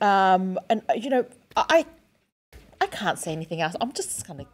Yeah. 0.01 0.33
Um, 0.33 0.59
and 0.69 0.81
uh, 0.89 0.93
you 0.93 1.09
know, 1.09 1.25
I 1.55 1.85
I 2.81 2.87
can't 2.87 3.19
say 3.19 3.31
anything 3.31 3.61
else. 3.61 3.75
I'm 3.79 3.93
just 3.93 4.25
gonna 4.27 4.45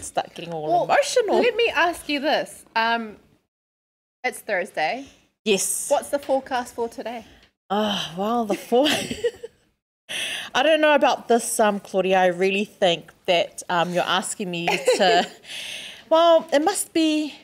start 0.00 0.34
getting 0.34 0.52
all 0.52 0.66
well, 0.66 0.84
emotional. 0.84 1.40
Let 1.40 1.56
me 1.56 1.70
ask 1.74 2.08
you 2.08 2.20
this. 2.20 2.64
Um, 2.76 3.16
it's 4.24 4.40
Thursday. 4.40 5.06
Yes. 5.44 5.88
What's 5.90 6.10
the 6.10 6.18
forecast 6.18 6.74
for 6.74 6.88
today? 6.88 7.24
Oh 7.70 8.12
well, 8.16 8.44
the 8.44 8.54
for. 8.54 8.86
I 10.54 10.62
don't 10.62 10.80
know 10.80 10.94
about 10.94 11.28
this, 11.28 11.60
um, 11.60 11.80
Claudia. 11.80 12.20
I 12.20 12.26
really 12.26 12.64
think 12.64 13.12
that 13.26 13.62
um, 13.68 13.92
you're 13.92 14.02
asking 14.02 14.50
me 14.50 14.66
to. 14.96 15.28
well, 16.08 16.48
it 16.52 16.62
must 16.62 16.92
be. 16.92 17.34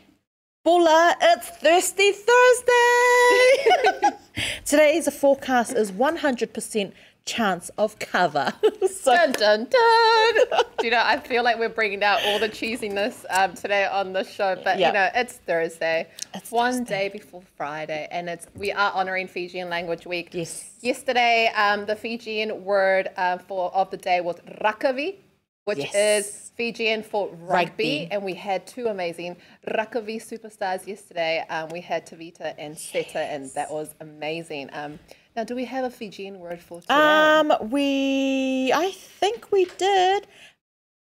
Bulla, 0.65 1.15
it's 1.23 1.49
Thirsty 1.49 2.11
Thursday! 2.11 4.17
Today's 4.65 5.09
forecast 5.17 5.75
is 5.75 5.93
100% 5.93 6.93
chance 7.27 7.71
of 7.77 7.99
cover. 7.99 8.53
so, 8.91 9.15
dun 9.15 9.33
dun 9.33 9.67
dun. 9.69 10.65
Do 10.79 10.87
you 10.87 10.91
know? 10.91 11.03
I 11.05 11.19
feel 11.19 11.43
like 11.45 11.59
we're 11.59 11.69
bringing 11.69 12.03
out 12.03 12.21
all 12.25 12.39
the 12.39 12.49
cheesiness 12.49 13.25
um, 13.31 13.53
today 13.55 13.85
on 13.85 14.13
the 14.13 14.25
show, 14.25 14.55
but 14.65 14.79
yep. 14.79 14.89
you 14.89 14.99
know, 14.99 15.11
it's 15.15 15.35
Thursday. 15.35 16.09
It's 16.35 16.51
one 16.51 16.79
Thursday. 16.79 17.09
day 17.09 17.19
before 17.19 17.43
Friday, 17.57 18.09
and 18.11 18.29
it's 18.29 18.47
we 18.55 18.73
are 18.73 18.93
honoring 18.93 19.27
Fijian 19.27 19.69
Language 19.69 20.07
Week. 20.07 20.31
Yes. 20.33 20.71
Yesterday, 20.81 21.49
um, 21.55 21.85
the 21.85 21.97
Fijian 21.97 22.65
word 22.65 23.11
uh, 23.17 23.39
for 23.39 23.75
of 23.75 23.91
the 23.91 23.97
day 23.97 24.21
was 24.21 24.37
rakavi, 24.63 25.17
which 25.65 25.79
yes. 25.79 25.95
is 25.95 26.53
Fijian 26.57 27.03
for 27.03 27.29
rugby, 27.29 27.49
rugby, 27.49 28.09
and 28.13 28.23
we 28.23 28.35
had 28.35 28.67
two 28.67 28.87
amazing 28.87 29.37
rakavi 29.69 30.17
superstars 30.17 30.87
yesterday. 30.87 31.45
Um, 31.51 31.69
we 31.71 31.81
had 31.81 32.07
Tavita 32.07 32.55
and 32.57 32.79
Seta, 32.79 33.11
yes. 33.15 33.35
and 33.35 33.51
that 33.55 33.71
was 33.71 33.95
amazing. 34.01 34.71
Um, 34.73 35.01
now, 35.37 35.45
do 35.45 35.55
we 35.55 35.67
have 35.67 35.85
a 35.85 35.91
Fijian 35.91 36.39
word 36.39 36.61
for 36.61 36.81
today? 36.81 36.95
Um, 36.95 37.53
we, 37.71 38.73
I 38.75 38.91
think 38.91 39.53
we 39.53 39.67
did, 39.77 40.27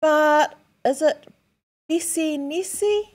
but 0.02 0.58
is 0.84 1.00
it 1.00 1.26
Bisi 1.90 2.38
Nisi? 2.38 3.14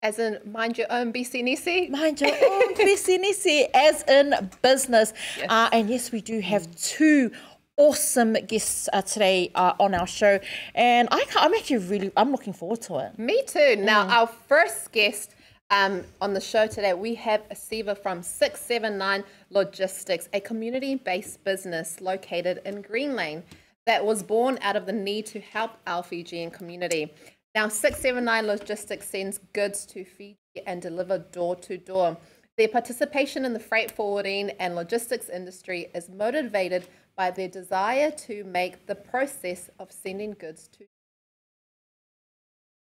As 0.00 0.20
in, 0.20 0.38
mind 0.44 0.78
your 0.78 0.86
own 0.90 1.12
Bisi 1.12 1.42
Nisi? 1.42 1.88
Mind 1.90 2.20
your 2.20 2.30
own 2.50 2.74
Bisi 2.76 3.18
Nisi, 3.18 3.66
as 3.74 4.04
in 4.04 4.48
business. 4.62 5.12
Yes. 5.36 5.50
Uh, 5.50 5.70
and 5.72 5.90
yes, 5.90 6.12
we 6.12 6.20
do 6.20 6.38
have 6.38 6.72
two 6.76 7.32
awesome 7.76 8.34
guests 8.34 8.88
uh, 8.92 9.02
today 9.02 9.50
uh, 9.56 9.72
on 9.80 9.92
our 9.92 10.06
show. 10.06 10.38
And 10.76 11.08
I 11.10 11.24
am 11.40 11.52
actually 11.52 11.78
really, 11.78 12.12
I'm 12.16 12.30
looking 12.30 12.52
forward 12.52 12.82
to 12.82 12.98
it. 12.98 13.18
Me 13.18 13.42
too. 13.44 13.74
Now, 13.76 14.06
mm. 14.06 14.10
our 14.10 14.26
first 14.28 14.92
guest 14.92 15.34
um, 15.70 16.04
on 16.20 16.32
the 16.32 16.40
show 16.40 16.66
today, 16.66 16.94
we 16.94 17.14
have 17.16 17.42
a 17.50 17.54
Siva 17.54 17.94
from 17.94 18.22
679 18.22 19.22
Logistics, 19.50 20.28
a 20.32 20.40
community 20.40 20.94
based 20.94 21.44
business 21.44 22.00
located 22.00 22.62
in 22.64 22.80
Green 22.80 23.14
Lane 23.14 23.42
that 23.86 24.04
was 24.04 24.22
born 24.22 24.58
out 24.62 24.76
of 24.76 24.86
the 24.86 24.92
need 24.92 25.26
to 25.26 25.40
help 25.40 25.72
our 25.86 26.02
Fijian 26.02 26.50
community. 26.50 27.12
Now, 27.54 27.68
679 27.68 28.46
Logistics 28.46 29.08
sends 29.08 29.40
goods 29.52 29.84
to 29.86 30.04
Fiji 30.04 30.38
and 30.66 30.80
deliver 30.80 31.18
door 31.18 31.56
to 31.56 31.76
door. 31.76 32.16
Their 32.56 32.68
participation 32.68 33.44
in 33.44 33.52
the 33.52 33.60
freight 33.60 33.90
forwarding 33.90 34.50
and 34.58 34.74
logistics 34.74 35.28
industry 35.28 35.90
is 35.94 36.08
motivated 36.08 36.88
by 37.16 37.30
their 37.30 37.48
desire 37.48 38.10
to 38.10 38.42
make 38.44 38.86
the 38.86 38.94
process 38.94 39.70
of 39.78 39.92
sending 39.92 40.32
goods 40.32 40.66
to 40.68 40.86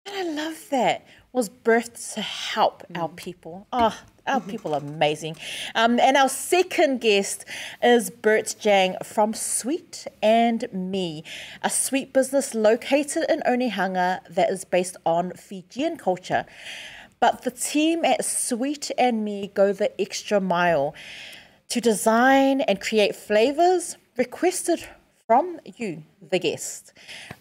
And 0.05 0.39
I 0.39 0.43
love 0.43 0.69
that. 0.69 1.05
Was 1.31 1.49
birthed 1.49 2.13
to 2.13 2.21
help 2.21 2.83
our 2.95 3.07
mm-hmm. 3.07 3.15
people. 3.15 3.67
Oh, 3.73 3.99
our 4.25 4.39
mm-hmm. 4.39 4.49
people 4.49 4.73
are 4.73 4.79
amazing. 4.79 5.35
Um, 5.75 5.99
and 5.99 6.15
our 6.15 6.29
second 6.29 7.01
guest 7.01 7.43
is 7.83 8.09
Bert 8.09 8.55
Jang 8.57 8.95
from 9.03 9.33
Sweet 9.33 10.07
and 10.23 10.71
Me, 10.71 11.25
a 11.61 11.69
sweet 11.69 12.13
business 12.13 12.55
located 12.55 13.25
in 13.29 13.41
Onehunga 13.41 14.21
that 14.29 14.49
is 14.49 14.63
based 14.63 14.95
on 15.05 15.33
Fijian 15.33 15.97
culture. 15.97 16.45
But 17.19 17.43
the 17.43 17.51
team 17.51 18.05
at 18.05 18.23
Sweet 18.23 18.91
and 18.97 19.25
Me 19.25 19.51
go 19.53 19.73
the 19.73 19.99
extra 19.99 20.39
mile 20.39 20.95
to 21.69 21.81
design 21.81 22.61
and 22.61 22.79
create 22.79 23.15
flavors 23.15 23.97
requested 24.17 24.87
from 25.27 25.59
you, 25.77 26.03
the 26.21 26.39
guest. 26.39 26.93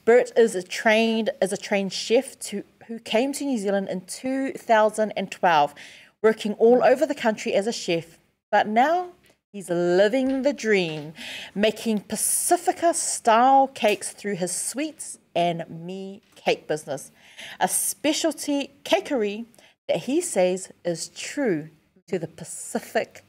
Bert 0.05 0.33
is 0.37 0.55
a 0.55 0.63
trained 0.63 1.31
as 1.41 1.53
a 1.53 1.57
trained 1.57 1.93
chef 1.93 2.39
to 2.41 2.65
who 2.87 2.99
came 2.99 3.33
to 3.33 3.45
New 3.45 3.59
Zealand 3.59 3.89
in 3.89 4.03
2012, 4.03 5.75
working 6.23 6.53
all 6.55 6.85
over 6.85 7.07
the 7.07 7.15
country 7.15 7.55
as 7.55 7.67
a 7.67 7.73
chef. 7.73 8.19
But 8.51 8.69
now 8.69 9.13
he's 9.53 9.71
living 9.71 10.43
the 10.43 10.53
dream, 10.53 11.15
making 11.55 12.01
Pacifica 12.01 12.93
style 12.95 13.69
cakes 13.69 14.13
through 14.13 14.37
his 14.37 14.55
sweets 14.55 15.19
and 15.35 15.65
me 15.69 16.23
cake 16.37 16.69
business, 16.69 17.11
a 17.59 17.69
specialty 17.69 18.71
cakery 18.85 19.47
that 19.89 19.99
he 19.99 20.21
says 20.21 20.71
is 20.85 21.09
true 21.09 21.71
to 22.09 22.19
the 22.19 22.29
Pacific 22.29 23.25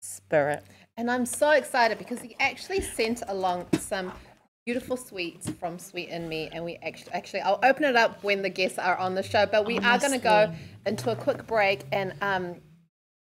spirit. 0.00 0.64
And 0.98 1.08
I'm 1.08 1.26
so 1.26 1.50
excited 1.52 1.96
because 1.96 2.20
he 2.20 2.34
actually 2.40 2.80
sent 2.80 3.22
along 3.28 3.66
some 3.78 4.12
beautiful 4.66 4.96
sweets 4.96 5.48
from 5.48 5.78
Sweet 5.78 6.08
and 6.10 6.28
Me, 6.28 6.48
and 6.52 6.64
we 6.64 6.74
actually 6.82 7.12
actually 7.12 7.40
I'll 7.40 7.60
open 7.62 7.84
it 7.84 7.94
up 7.94 8.24
when 8.24 8.42
the 8.42 8.50
guests 8.50 8.80
are 8.80 8.96
on 8.96 9.14
the 9.14 9.22
show. 9.22 9.46
But 9.46 9.64
we 9.64 9.78
are 9.78 9.96
going 9.98 10.10
to 10.10 10.18
go 10.18 10.52
into 10.86 11.12
a 11.12 11.14
quick 11.14 11.46
break, 11.46 11.84
and 11.92 12.14
um, 12.20 12.56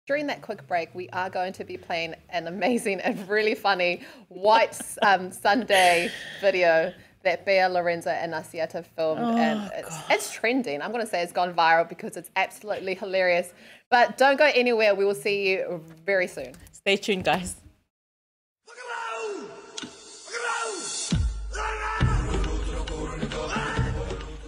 during 0.08 0.26
that 0.26 0.42
quick 0.42 0.68
break, 0.68 0.90
we 0.96 1.08
are 1.10 1.30
going 1.30 1.54
to 1.54 1.64
be 1.64 1.78
playing 1.78 2.16
an 2.30 2.48
amazing 2.48 3.00
and 3.00 3.30
really 3.30 3.54
funny 3.54 4.02
White 4.30 4.82
um, 5.04 5.32
Sunday 5.32 6.10
video 6.42 6.92
that 7.22 7.46
Bea 7.46 7.68
Lorenzo 7.68 8.10
and 8.10 8.34
Asiata 8.34 8.84
filmed, 8.96 9.22
Oh, 9.22 9.38
and 9.38 9.72
it's, 9.76 9.98
it's 10.10 10.32
trending. 10.32 10.82
I'm 10.82 10.92
going 10.92 11.04
to 11.04 11.10
say 11.10 11.22
it's 11.22 11.32
gone 11.32 11.54
viral 11.54 11.88
because 11.88 12.18
it's 12.18 12.32
absolutely 12.36 12.96
hilarious. 12.96 13.54
But 13.92 14.18
don't 14.18 14.38
go 14.38 14.50
anywhere. 14.56 14.96
We 14.96 15.06
will 15.06 15.14
see 15.14 15.52
you 15.52 15.84
very 16.06 16.28
soon. 16.28 16.54
Stay 16.72 16.98
tuned, 16.98 17.24
guys. 17.24 17.58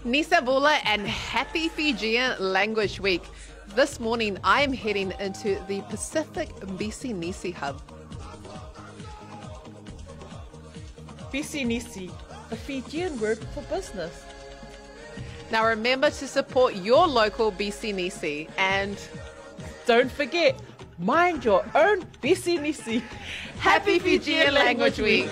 Nisa 0.10 0.42
Bula 0.42 0.80
and 0.86 1.08
happy 1.08 1.70
Fijian 1.70 2.36
Language 2.39 3.00
Week. 3.00 3.22
This 3.75 4.00
morning, 4.00 4.39
I 4.44 4.63
am 4.63 4.74
heading 4.74 5.13
into 5.20 5.62
the 5.68 5.82
Pacific 5.82 6.50
Bisi 6.80 7.13
Nisi 7.13 7.51
Hub. 7.51 7.80
Bisi 11.32 11.63
Nisi, 11.63 12.10
the 12.50 12.56
Fijian 12.56 13.19
word 13.19 13.38
for 13.54 13.62
business. 13.63 14.26
Now, 15.52 15.67
remember 15.67 16.10
to 16.10 16.28
support 16.28 16.74
your 16.74 17.06
local 17.06 17.52
Bisi 17.52 17.93
Nisi 17.93 18.48
and 18.58 18.98
Don't 19.86 20.12
forget, 20.12 20.60
mind 20.98 21.45
your 21.45 21.63
own 21.76 22.02
Bisi 22.24 22.60
Nisi. 22.60 23.04
happy 23.60 24.00
Fijian 24.00 24.56
Language 24.56 25.00
Week. 25.00 25.30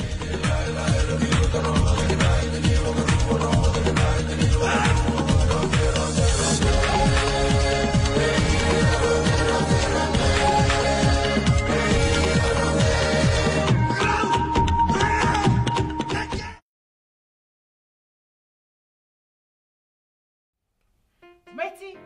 Matey, 21.58 21.98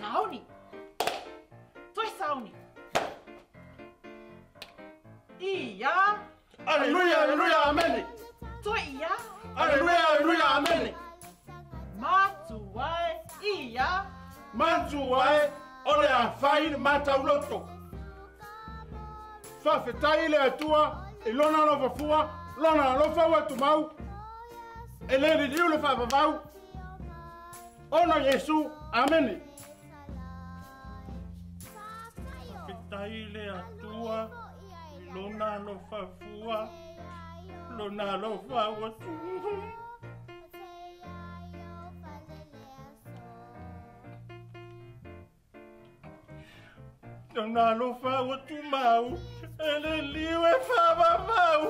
sauni. 0.00 0.40
Toi 1.94 2.08
sauni. 2.18 2.52
Iya, 5.40 5.92
Aleluya, 6.66 7.16
aleluya, 7.22 7.58
ameni. 7.68 8.02
toi 8.64 8.80
iya. 8.80 9.12
Aleluya, 9.56 10.04
aleluya, 10.08 10.46
ameni. 10.56 10.90
Matuai, 12.00 13.20
iya. 13.44 14.06
Mantu 14.54 15.10
wae, 15.10 15.50
ole 15.84 16.08
a 16.08 16.30
fai 16.40 16.70
mata 16.76 17.18
uloto. 17.20 17.68
Fa 19.62 19.80
fetai 19.84 20.28
le 20.30 20.38
atua, 20.38 21.04
e 21.26 21.32
lona 21.32 21.64
lo 21.66 21.74
fa 21.82 21.90
fua, 21.98 22.20
lona 22.56 22.96
lo 22.98 23.12
fa 23.12 23.26
wa 23.28 23.40
tu 23.48 23.56
mau. 23.56 23.90
E 25.08 25.18
le 25.18 25.34
li 25.40 25.46
liu 25.54 25.68
le 25.68 25.78
fa 25.78 25.92
fa 25.96 26.06
vau. 26.06 26.40
Ono 27.92 28.16
Yesu, 28.24 28.70
ameni. 28.94 29.36
Fetai 32.66 33.26
le 33.34 33.44
atua, 33.50 34.30
e 34.98 35.12
lona 35.12 35.58
lo 35.58 35.74
fa 35.90 36.06
fua, 36.18 36.68
lona 37.76 38.16
lo 38.16 38.38
fa 38.48 38.62
wa 38.80 38.90
tu. 39.00 39.14
Dona 47.34 47.74
lo 47.74 47.94
fa 48.00 48.22
o 48.22 48.36
tu 48.46 48.62
mau, 48.70 49.18
ele 49.58 50.02
liu 50.14 50.40
e 50.46 50.54
fa 50.68 50.94
va 50.94 51.10
mau, 51.26 51.62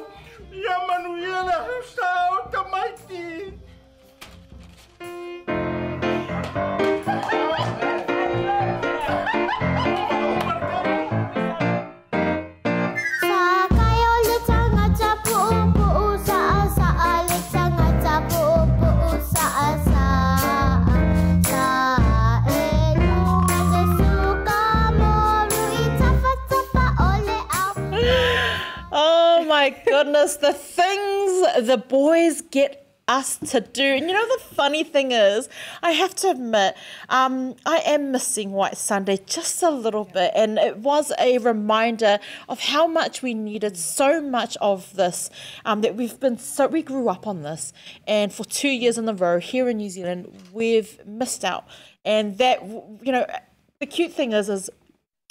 ia 0.53 0.77
manuela 0.89 1.59
sa 1.95 2.11
o 2.37 2.49
tamaiti. 2.53 3.59
My 29.64 29.70
goodness, 29.70 30.37
the 30.37 30.53
things 30.53 31.66
the 31.66 31.79
boys 31.79 32.42
get 32.42 32.87
us 33.09 33.38
to 33.38 33.62
do. 33.62 33.83
And 33.83 34.07
you 34.07 34.12
know, 34.12 34.27
the 34.37 34.44
funny 34.55 34.85
thing 34.85 35.11
is, 35.11 35.48
I 35.83 35.92
have 35.92 36.14
to 36.16 36.29
admit, 36.29 36.77
um, 37.09 37.57
I 37.64 37.79
am 37.79 38.12
missing 38.12 38.53
White 38.53 38.77
Sunday 38.77 39.18
just 39.24 39.62
a 39.62 39.70
little 39.70 40.05
bit. 40.05 40.33
And 40.35 40.59
it 40.59 40.77
was 40.77 41.12
a 41.18 41.38
reminder 41.38 42.18
of 42.46 42.61
how 42.61 42.87
much 42.87 43.22
we 43.22 43.33
needed 43.33 43.79
so 43.79 44.20
much 44.20 44.59
of 44.61 44.94
this, 44.96 45.31
um, 45.64 45.81
that 45.81 45.96
we've 45.96 46.20
been 46.20 46.37
so, 46.37 46.66
we 46.66 46.83
grew 46.83 47.09
up 47.09 47.27
on 47.27 47.40
this. 47.40 47.72
And 48.07 48.35
for 48.35 48.44
two 48.44 48.68
years 48.68 48.98
in 48.98 49.09
a 49.09 49.14
row 49.14 49.38
here 49.38 49.70
in 49.70 49.79
New 49.79 49.88
Zealand, 49.88 50.31
we've 50.53 51.00
missed 51.07 51.42
out. 51.42 51.64
And 52.05 52.37
that, 52.37 52.62
you 52.62 53.12
know, 53.12 53.27
the 53.81 53.87
cute 53.87 54.12
thing 54.12 54.33
is, 54.33 54.50
is 54.50 54.68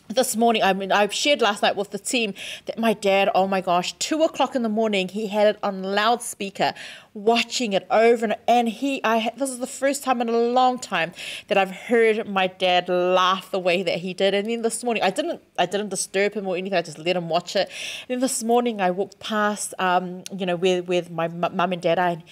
this 0.09 0.35
morning, 0.35 0.61
I 0.63 0.73
mean, 0.73 0.91
I 0.91 1.07
shared 1.07 1.41
last 1.41 1.61
night 1.61 1.75
with 1.75 1.91
the 1.91 1.99
team 1.99 2.33
that 2.65 2.77
my 2.77 2.93
dad, 2.93 3.29
oh 3.33 3.47
my 3.47 3.61
gosh, 3.61 3.93
two 3.93 4.21
o'clock 4.23 4.55
in 4.55 4.61
the 4.61 4.69
morning, 4.69 5.07
he 5.07 5.27
had 5.27 5.47
it 5.47 5.59
on 5.63 5.81
loudspeaker, 5.81 6.73
watching 7.13 7.73
it 7.73 7.85
over 7.89 8.25
and 8.25 8.35
and 8.47 8.67
he, 8.67 8.99
I 9.03 9.31
this 9.37 9.49
is 9.49 9.59
the 9.59 9.67
first 9.67 10.03
time 10.03 10.21
in 10.21 10.29
a 10.29 10.37
long 10.37 10.79
time 10.79 11.13
that 11.47 11.57
I've 11.57 11.71
heard 11.71 12.27
my 12.27 12.47
dad 12.47 12.89
laugh 12.89 13.51
the 13.51 13.59
way 13.59 13.83
that 13.83 13.99
he 13.99 14.13
did. 14.13 14.33
And 14.33 14.49
then 14.49 14.61
this 14.61 14.83
morning, 14.83 15.03
I 15.03 15.09
didn't, 15.09 15.41
I 15.57 15.65
didn't 15.65 15.89
disturb 15.89 16.33
him 16.33 16.47
or 16.47 16.57
anything. 16.57 16.77
I 16.77 16.81
just 16.81 16.99
let 16.99 17.15
him 17.15 17.29
watch 17.29 17.55
it. 17.55 17.69
And 18.01 18.09
then 18.09 18.19
this 18.19 18.43
morning, 18.43 18.81
I 18.81 18.91
walked 18.91 19.19
past, 19.19 19.73
um, 19.79 20.23
you 20.35 20.45
know, 20.45 20.55
with 20.55 20.87
with 20.87 21.11
my 21.11 21.27
mum 21.27 21.73
and 21.73 21.81
dad. 21.81 21.99
I 21.99 22.23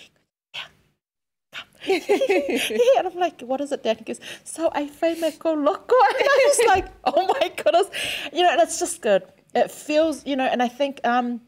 and 1.87 3.07
I'm 3.07 3.15
like, 3.15 3.41
what 3.41 3.61
is 3.61 3.71
it, 3.71 3.83
Dad? 3.83 3.97
He 3.97 4.03
goes, 4.03 4.19
so 4.43 4.69
I 4.73 4.87
frame 4.87 5.21
me 5.21 5.31
go 5.37 5.53
loco. 5.53 5.95
And 5.95 6.27
I 6.29 6.45
was 6.47 6.61
like, 6.67 6.87
oh 7.05 7.27
my 7.39 7.49
goodness. 7.49 7.87
You 8.31 8.43
know, 8.43 8.55
that's 8.57 8.79
just 8.79 9.01
good. 9.01 9.23
It 9.53 9.71
feels, 9.71 10.25
you 10.25 10.35
know, 10.35 10.45
and 10.45 10.61
I 10.61 10.67
think, 10.67 10.99
um, 11.03 11.41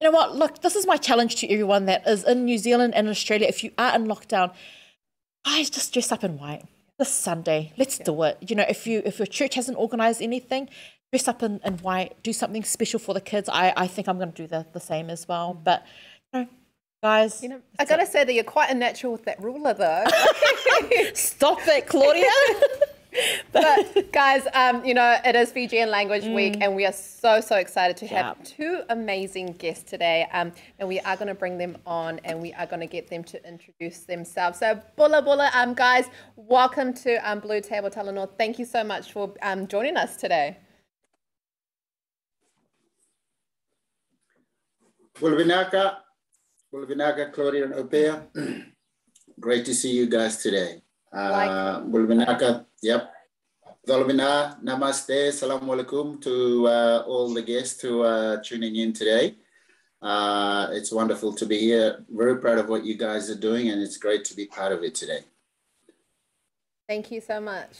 you 0.00 0.10
know 0.10 0.12
what? 0.12 0.34
Look, 0.34 0.62
this 0.62 0.76
is 0.76 0.86
my 0.86 0.96
challenge 0.96 1.36
to 1.36 1.48
everyone 1.48 1.86
that 1.86 2.06
is 2.08 2.24
in 2.24 2.44
New 2.44 2.58
Zealand 2.58 2.94
and 2.94 3.08
Australia. 3.08 3.46
If 3.48 3.62
you 3.62 3.70
are 3.78 3.94
in 3.94 4.06
lockdown, 4.06 4.52
guys, 5.44 5.70
just 5.70 5.92
dress 5.92 6.10
up 6.10 6.24
in 6.24 6.38
white 6.38 6.64
this 6.98 7.12
Sunday. 7.12 7.72
Let's 7.76 7.98
do 7.98 8.22
it. 8.22 8.38
You 8.40 8.56
know, 8.56 8.64
if 8.68 8.86
you 8.86 9.02
if 9.04 9.18
your 9.18 9.26
church 9.26 9.54
hasn't 9.54 9.78
organized 9.78 10.20
anything, 10.22 10.68
dress 11.12 11.28
up 11.28 11.42
in, 11.42 11.60
in 11.64 11.74
white, 11.78 12.20
do 12.22 12.32
something 12.32 12.64
special 12.64 12.98
for 12.98 13.14
the 13.14 13.20
kids. 13.20 13.48
I, 13.48 13.72
I 13.76 13.86
think 13.86 14.08
I'm 14.08 14.16
going 14.16 14.32
to 14.32 14.42
do 14.42 14.48
the, 14.48 14.66
the 14.72 14.80
same 14.80 15.10
as 15.10 15.28
well. 15.28 15.52
But, 15.52 15.84
you 16.32 16.40
know, 16.40 16.48
guys. 17.02 17.42
You 17.42 17.48
know, 17.50 17.60
I 17.78 17.84
gotta 17.84 18.06
say 18.06 18.24
that 18.24 18.32
you're 18.32 18.44
quite 18.44 18.70
a 18.70 18.74
natural 18.74 19.12
with 19.12 19.24
that 19.24 19.42
ruler, 19.42 19.74
though. 19.74 20.04
stop 21.14 21.58
it, 21.66 21.86
Claudia. 21.86 22.30
but 23.52 24.10
guys, 24.10 24.46
um, 24.54 24.82
you 24.86 24.94
know, 24.94 25.18
it 25.22 25.36
is 25.36 25.52
Fijian 25.52 25.90
Language 25.90 26.24
Week, 26.24 26.56
and 26.62 26.74
we 26.74 26.86
are 26.86 26.92
so 26.92 27.42
so 27.42 27.56
excited 27.56 27.94
to 27.98 28.06
have 28.06 28.38
Yeah. 28.38 28.44
two 28.44 28.82
amazing 28.88 29.52
guests 29.52 29.90
today. 29.90 30.26
Um, 30.32 30.52
and 30.78 30.88
we 30.88 30.98
are 31.00 31.14
going 31.16 31.28
to 31.28 31.34
bring 31.34 31.58
them 31.58 31.76
on, 31.86 32.20
and 32.24 32.40
we 32.40 32.54
are 32.54 32.64
going 32.66 32.80
to 32.80 32.86
get 32.86 33.08
them 33.08 33.22
to 33.24 33.46
introduce 33.46 34.04
themselves. 34.04 34.60
So, 34.60 34.80
Bula 34.96 35.20
Bula, 35.20 35.50
um, 35.54 35.74
guys, 35.74 36.06
welcome 36.36 36.94
to 36.94 37.16
um, 37.30 37.40
Blue 37.40 37.60
Table 37.60 37.90
Talanoa. 37.90 38.30
Thank 38.38 38.58
you 38.58 38.64
so 38.64 38.82
much 38.82 39.12
for 39.12 39.34
um, 39.42 39.66
joining 39.66 39.98
us 39.98 40.16
today. 40.16 40.56
Bulvinaka, 45.20 45.96
Bulvinaka, 46.72 47.30
Claudia 47.32 47.64
and 47.64 47.74
Opea. 47.74 48.28
Great 49.40 49.64
to 49.66 49.74
see 49.74 49.92
you 49.92 50.06
guys 50.06 50.38
today. 50.42 50.82
Uh, 51.12 51.82
Bulvinaka, 51.82 52.64
yep. 52.82 53.12
Dolvina, 53.86 54.58
namaste, 54.62 55.28
assalamu 55.28 55.68
alaikum 55.74 56.22
to 56.22 56.66
uh, 56.66 57.04
all 57.06 57.34
the 57.34 57.42
guests 57.42 57.82
who 57.82 58.02
are 58.02 58.40
tuning 58.40 58.76
in 58.76 58.92
today. 58.94 59.34
Uh, 60.00 60.68
it's 60.72 60.90
wonderful 60.90 61.34
to 61.34 61.44
be 61.44 61.58
here. 61.58 62.04
Very 62.08 62.38
proud 62.38 62.58
of 62.58 62.70
what 62.70 62.84
you 62.86 62.96
guys 62.96 63.28
are 63.28 63.38
doing, 63.38 63.68
and 63.68 63.82
it's 63.82 63.98
great 63.98 64.24
to 64.26 64.34
be 64.34 64.46
part 64.46 64.72
of 64.72 64.82
it 64.82 64.94
today. 64.94 65.20
Thank 66.88 67.10
you 67.10 67.20
so 67.20 67.38
much. 67.38 67.76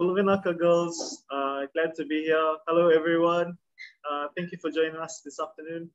Uluvinaka 0.00 0.58
girls, 0.58 1.24
uh, 1.30 1.66
glad 1.74 1.94
to 1.96 2.06
be 2.06 2.22
here. 2.22 2.56
Hello, 2.66 2.88
everyone. 2.88 3.58
Uh, 4.08 4.28
thank 4.34 4.50
you 4.50 4.58
for 4.58 4.70
joining 4.70 4.96
us 4.96 5.20
this 5.22 5.38
afternoon. 5.38 5.90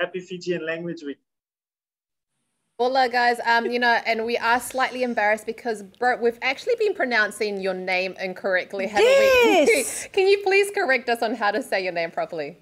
Happy 0.00 0.20
Fijian 0.20 0.64
Language 0.64 1.02
Week. 1.04 1.18
Bula, 2.78 3.08
guys, 3.08 3.38
um, 3.44 3.66
you 3.66 3.80
know, 3.80 3.98
and 4.06 4.24
we 4.24 4.36
are 4.38 4.60
slightly 4.60 5.02
embarrassed 5.02 5.46
because 5.46 5.82
Bert, 5.82 6.22
we've 6.22 6.38
actually 6.42 6.76
been 6.78 6.94
pronouncing 6.94 7.60
your 7.60 7.74
name 7.74 8.14
incorrectly, 8.20 8.86
haven't 8.86 9.04
Yes. 9.04 10.04
we? 10.04 10.08
Can 10.12 10.28
you 10.28 10.38
please 10.44 10.70
correct 10.70 11.08
us 11.08 11.20
on 11.20 11.34
how 11.34 11.50
to 11.50 11.60
say 11.60 11.82
your 11.82 11.92
name 11.92 12.12
properly? 12.12 12.58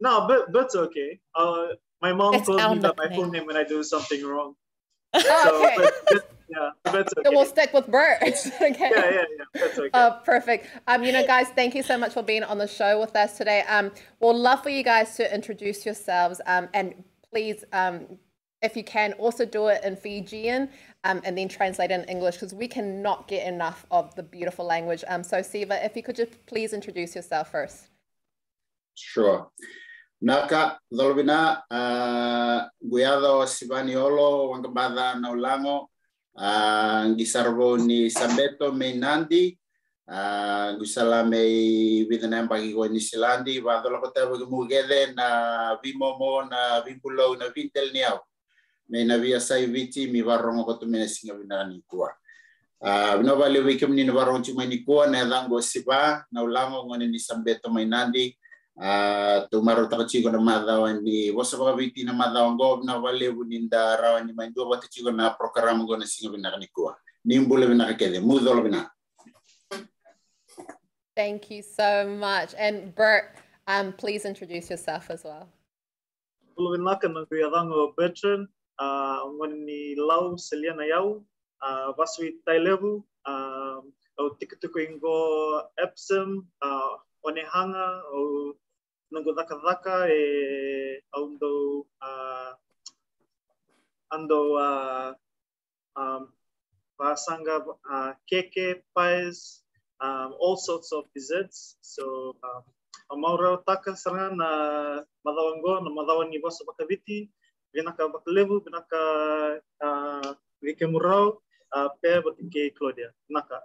No, 0.00 0.26
but 0.28 0.52
but 0.52 0.72
okay. 0.74 1.18
Uh, 1.34 1.66
my 2.00 2.12
mom 2.12 2.32
That's 2.32 2.46
calls 2.46 2.60
our 2.60 2.74
me 2.76 2.80
by 2.80 2.92
my 2.96 3.04
nickname. 3.04 3.20
full 3.20 3.30
name 3.32 3.46
when 3.46 3.56
I 3.56 3.64
do 3.64 3.82
something 3.82 4.24
wrong. 4.24 4.54
Oh, 5.12 5.20
So, 5.20 5.66
okay. 5.66 5.76
but, 5.76 5.94
but, 6.08 6.30
yeah, 6.50 6.70
that's 6.84 7.12
okay. 7.16 7.22
So 7.24 7.30
we'll 7.30 7.46
stick 7.46 7.72
with 7.72 7.86
Bert. 7.86 8.22
okay. 8.22 8.44
yeah, 8.62 8.70
yeah, 8.70 9.10
yeah, 9.12 9.22
that's 9.54 9.78
okay. 9.78 9.90
Oh, 9.94 10.20
perfect. 10.24 10.66
Um, 10.86 11.04
you 11.04 11.12
know, 11.12 11.26
guys, 11.26 11.48
thank 11.48 11.74
you 11.74 11.82
so 11.82 11.96
much 11.96 12.12
for 12.12 12.22
being 12.22 12.42
on 12.42 12.58
the 12.58 12.66
show 12.66 12.98
with 13.00 13.14
us 13.14 13.36
today. 13.38 13.62
Um, 13.68 13.92
we'll 14.20 14.36
love 14.36 14.62
for 14.62 14.70
you 14.70 14.82
guys 14.82 15.16
to 15.16 15.34
introduce 15.34 15.86
yourselves. 15.86 16.40
Um, 16.46 16.68
and 16.74 17.04
please, 17.30 17.64
um, 17.72 18.18
if 18.62 18.76
you 18.76 18.84
can, 18.84 19.12
also 19.14 19.44
do 19.44 19.68
it 19.68 19.82
in 19.84 19.96
Fijian 19.96 20.68
um, 21.04 21.20
and 21.24 21.38
then 21.38 21.48
translate 21.48 21.90
in 21.90 22.04
English 22.04 22.36
because 22.36 22.52
we 22.52 22.68
cannot 22.68 23.28
get 23.28 23.46
enough 23.46 23.86
of 23.90 24.14
the 24.16 24.22
beautiful 24.22 24.64
language. 24.64 25.04
Um, 25.08 25.22
so, 25.22 25.42
Siva, 25.42 25.84
if 25.84 25.96
you 25.96 26.02
could 26.02 26.16
just 26.16 26.44
please 26.46 26.72
introduce 26.72 27.14
yourself 27.14 27.50
first. 27.50 27.88
Sure. 28.96 29.48
Naka, 30.20 30.76
Dolvina, 30.92 31.64
uh, 31.64 32.68
Guiado 32.76 33.40
Sivaniolo, 33.48 34.52
Wangabada 34.52 35.16
Naulango, 35.16 35.88
uh, 36.36 37.08
Gisarvo 37.16 37.80
ni 37.80 38.10
Sambeto 38.10 38.68
Mainandi, 38.70 39.56
uh, 40.06 40.76
Gusala 40.76 41.24
me 41.26 42.04
Vietnam 42.04 42.48
bagi 42.48 42.74
ko 42.76 42.84
ni 42.84 43.00
Silandi, 43.00 43.64
Vadolo 43.64 43.96
ko 43.96 44.12
tayo 44.12 44.36
mugede 44.44 45.16
na 45.16 45.80
Vimomo 45.80 46.44
na 46.44 46.84
Vimpulo 46.84 47.40
na 47.40 47.48
Vintel 47.48 47.88
niyaw. 47.88 48.20
May 48.92 49.08
navia 49.08 49.40
sa 49.40 49.56
viti 49.56 50.04
mi 50.12 50.20
varong 50.20 50.60
ko 50.68 50.76
tumina 50.76 51.08
singa 51.08 51.32
binani 51.32 51.80
kuwa. 51.88 52.12
Uh, 52.76 53.16
Binobali 53.16 53.64
wikim 53.64 53.96
ni 53.96 54.04
varong 54.04 54.44
chumay 54.44 54.68
ni 54.68 54.84
kuwa 54.84 55.06
na 55.08 55.24
dango 55.24 55.62
siba, 55.64 56.26
naulango 56.28 56.84
ngone 56.84 57.08
ni 57.08 57.16
Sambeto 57.16 57.72
Mainandi, 57.72 58.36
Uh, 58.80 59.44
tumaro 59.52 59.84
taka 59.92 60.08
chigo 60.08 60.32
na 60.32 60.40
madawan 60.40 61.04
ni 61.04 61.28
wasa 61.36 61.60
baka 61.60 61.76
biti 61.76 62.00
na 62.00 62.16
madawan 62.16 62.56
go 62.56 62.80
na 62.80 62.96
wale 62.96 63.28
buninda 63.28 64.00
rawan 64.00 64.24
ni 64.24 64.32
maindo 64.32 64.64
wata 64.64 64.88
chigo 64.88 65.12
na 65.12 65.36
program 65.36 65.84
go 65.84 66.00
na 66.00 66.08
singa 66.08 66.32
bina 66.32 66.48
kanikua 66.48 66.96
nimbule 67.20 67.68
bina 67.68 67.84
kakede 67.92 68.24
mudolo 68.24 68.64
bina 68.64 68.88
Thank 71.12 71.50
you 71.50 71.60
so 71.60 72.08
much. 72.08 72.56
And 72.56 72.94
Bert, 72.94 73.36
um, 73.68 73.92
please 73.92 74.24
introduce 74.24 74.70
yourself 74.70 75.10
as 75.12 75.28
well. 75.28 75.52
Uluvinaka 76.56 77.12
ng 77.12 77.28
Guyarango 77.28 77.92
Bertrand, 77.92 78.48
uh, 78.80 79.28
ngon 79.28 79.68
ni 79.68 79.92
Lau 80.00 80.40
Seliana 80.40 80.88
Yau, 80.88 81.20
uh, 81.60 81.92
Vasui 81.92 82.40
Tailevu, 82.48 83.04
um, 83.28 83.92
o 84.16 84.32
Tikitukuingo 84.40 85.68
Epsom, 85.76 86.48
uh, 86.64 86.96
Onehunga, 87.20 88.00
o 88.16 88.56
Nango 89.10 89.34
Daka 89.34 89.58
Daka, 89.58 90.06
e 90.08 91.02
Aundo, 91.12 91.86
uh, 92.00 92.54
Ando, 94.10 94.54
uh, 94.54 95.14
um, 95.98 96.28
Pasanga, 96.98 97.58
uh, 97.90 98.14
Keke, 98.30 98.82
Pies, 98.94 99.62
um, 100.00 100.34
all 100.38 100.56
sorts 100.56 100.92
of 100.92 101.04
desserts. 101.14 101.76
So, 101.82 102.36
um, 102.42 102.62
ang 103.10 103.18
maura 103.18 103.58
taka 103.66 103.98
saranga 103.98 104.38
na 104.38 104.50
madawan 105.26 105.58
go 105.58 105.82
na 105.82 105.90
madawan 105.90 106.30
boss 106.38 106.62
bakaviti 106.62 107.26
binaka 107.74 108.06
baklevu 108.06 108.62
binaka 108.62 109.02
uh, 109.82 110.30
vike 110.62 110.86
murau 110.86 111.42
uh, 111.74 111.90
pe 111.98 112.22
batike 112.22 112.70
Claudia 112.78 113.10
naka 113.26 113.58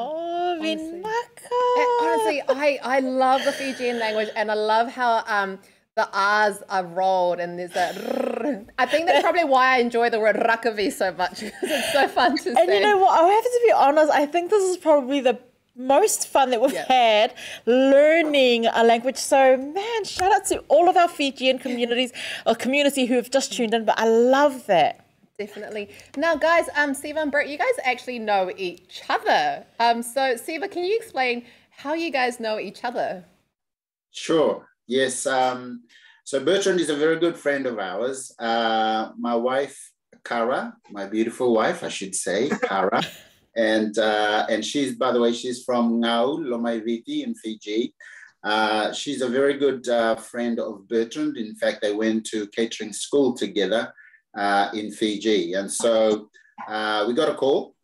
oh, 0.00 0.56
Honestly. 0.60 1.02
Vinaka. 1.02 2.02
Honestly, 2.02 2.42
I, 2.48 2.78
I 2.82 3.00
love 3.00 3.44
the 3.44 3.52
Fijian 3.52 3.98
language 3.98 4.28
and 4.36 4.50
I 4.50 4.54
love 4.54 4.88
how 4.90 5.22
um 5.26 5.58
the 5.96 6.08
R's 6.12 6.62
are 6.68 6.84
rolled 6.84 7.40
and 7.40 7.58
there's 7.58 7.74
a 7.76 7.92
rrr. 7.92 8.64
Think 8.90 9.06
that's 9.06 9.22
probably 9.22 9.44
why 9.44 9.74
I 9.76 9.78
enjoy 9.78 10.08
the 10.08 10.20
word 10.20 10.36
rakavi 10.36 10.92
so 10.92 11.12
much 11.12 11.40
because 11.48 11.70
it's 11.78 11.92
so 11.92 12.08
fun 12.08 12.36
to 12.38 12.48
And 12.50 12.56
say. 12.56 12.62
And 12.64 12.72
you 12.72 12.80
know 12.80 12.98
what? 12.98 13.18
I 13.20 13.26
have 13.28 13.44
to 13.44 13.60
be 13.66 13.72
honest. 13.72 14.10
I 14.12 14.26
think 14.26 14.50
this 14.50 14.62
is 14.70 14.76
probably 14.76 15.20
the 15.20 15.38
most 15.76 16.28
fun 16.28 16.50
that 16.50 16.60
we've 16.60 16.72
Yeah. 16.72 16.84
had 16.88 17.34
learning 17.66 18.66
a 18.66 18.84
language. 18.84 19.16
So, 19.16 19.56
man, 19.56 20.04
shout 20.04 20.32
out 20.32 20.44
to 20.46 20.58
all 20.68 20.88
of 20.88 20.96
our 20.96 21.08
Fijian 21.08 21.58
communities 21.58 22.12
or 22.46 22.54
community 22.54 23.06
who 23.06 23.14
have 23.14 23.30
just 23.30 23.52
tuned 23.52 23.74
in. 23.74 23.84
But 23.84 23.98
I 23.98 24.06
love 24.08 24.66
that. 24.66 25.04
Definitely. 25.40 25.88
Now, 26.18 26.36
guys, 26.36 26.66
um, 26.76 26.92
Siva 26.92 27.20
and 27.20 27.32
Bert, 27.32 27.46
you 27.46 27.56
guys 27.56 27.72
actually 27.82 28.18
know 28.18 28.52
each 28.58 29.00
other. 29.08 29.64
Um, 29.78 30.02
so 30.02 30.36
Siva, 30.36 30.68
can 30.68 30.84
you 30.84 30.94
explain 30.94 31.46
how 31.70 31.94
you 31.94 32.10
guys 32.10 32.40
know 32.40 32.58
each 32.58 32.84
other? 32.84 33.24
Sure. 34.10 34.68
Yes. 34.86 35.26
Um, 35.26 35.84
so 36.24 36.44
Bertrand 36.44 36.78
is 36.78 36.90
a 36.90 36.94
very 36.94 37.18
good 37.18 37.38
friend 37.38 37.64
of 37.64 37.78
ours. 37.78 38.34
Uh, 38.38 39.12
my 39.18 39.34
wife, 39.34 39.78
Kara, 40.26 40.74
my 40.90 41.06
beautiful 41.06 41.54
wife, 41.54 41.82
I 41.82 41.88
should 41.88 42.14
say, 42.14 42.50
Kara. 42.64 43.02
and 43.56 43.96
uh, 43.96 44.44
and 44.50 44.62
she's, 44.62 44.94
by 44.94 45.10
the 45.10 45.22
way, 45.22 45.32
she's 45.32 45.64
from 45.64 46.02
Ngau, 46.02 46.40
Lomaiviti 46.40 47.24
in 47.24 47.34
Fiji. 47.34 47.94
Uh, 48.44 48.92
she's 48.92 49.22
a 49.22 49.28
very 49.28 49.56
good 49.56 49.88
uh, 49.88 50.16
friend 50.16 50.60
of 50.60 50.86
Bertrand. 50.86 51.38
In 51.38 51.54
fact, 51.54 51.80
they 51.80 51.94
went 51.94 52.26
to 52.26 52.46
catering 52.48 52.92
school 52.92 53.34
together 53.34 53.90
uh, 54.36 54.70
in 54.74 54.90
Fiji. 54.90 55.54
And 55.54 55.70
so 55.70 56.28
uh, 56.68 57.04
we 57.06 57.14
got 57.14 57.28
a 57.28 57.34
call 57.34 57.74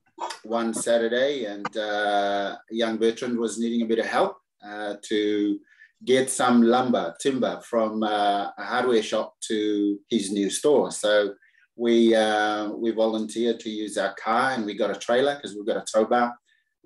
one 0.45 0.73
Saturday, 0.73 1.45
and 1.45 1.77
uh, 1.77 2.57
young 2.71 2.97
Bertrand 2.97 3.39
was 3.39 3.59
needing 3.59 3.83
a 3.83 3.87
bit 3.87 3.99
of 3.99 4.07
help 4.07 4.39
uh, 4.67 4.95
to 5.03 5.59
get 6.05 6.31
some 6.31 6.63
lumber, 6.63 7.15
timber 7.21 7.61
from 7.63 8.03
uh, 8.03 8.51
a 8.59 8.65
hardware 8.65 9.03
shop 9.03 9.35
to 9.49 9.99
his 10.09 10.31
new 10.31 10.51
store. 10.51 10.91
So 10.91 11.35
we 11.77 12.15
uh, 12.15 12.71
we 12.71 12.91
volunteered 12.93 13.61
to 13.61 13.71
use 13.71 13.99
our 13.99 14.15
car, 14.15 14.53
and 14.53 14.65
we 14.65 14.75
got 14.75 14.91
a 14.91 14.99
trailer 14.99 15.35
because 15.35 15.55
we've 15.55 15.67
got 15.67 15.77
a 15.77 15.85
tow 15.93 16.07
bar, 16.07 16.35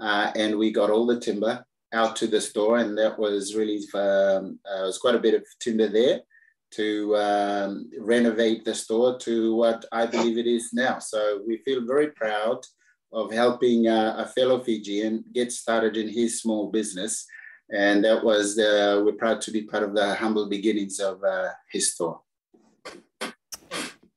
and 0.00 0.58
we 0.58 0.72
got 0.72 0.90
all 0.90 1.06
the 1.06 1.20
timber 1.20 1.64
out 1.92 2.16
to 2.16 2.26
the 2.26 2.40
store, 2.40 2.78
and 2.78 2.96
that 2.98 3.18
was 3.18 3.54
really 3.54 3.80
um, 3.94 4.58
was 4.64 4.98
quite 4.98 5.14
a 5.14 5.20
bit 5.20 5.34
of 5.34 5.44
timber 5.60 5.88
there 5.88 6.22
to 6.72 7.16
um, 7.16 7.90
renovate 7.98 8.64
the 8.64 8.74
store 8.74 9.18
to 9.18 9.54
what 9.54 9.84
I 9.92 10.06
believe 10.06 10.38
it 10.38 10.46
is 10.46 10.70
now. 10.72 10.98
So 10.98 11.42
we 11.46 11.58
feel 11.58 11.84
very 11.86 12.08
proud 12.08 12.60
of 13.12 13.32
helping 13.32 13.88
uh, 13.88 14.14
a 14.18 14.26
fellow 14.26 14.60
Fijian 14.62 15.24
get 15.34 15.50
started 15.52 15.96
in 15.96 16.08
his 16.08 16.40
small 16.40 16.70
business. 16.70 17.26
And 17.72 18.04
that 18.04 18.24
was, 18.24 18.58
uh, 18.58 19.02
we're 19.04 19.12
proud 19.12 19.40
to 19.42 19.50
be 19.50 19.62
part 19.62 19.82
of 19.82 19.94
the 19.94 20.14
humble 20.14 20.48
beginnings 20.48 21.00
of 21.00 21.22
uh, 21.24 21.50
his 21.70 21.92
store. 21.92 22.20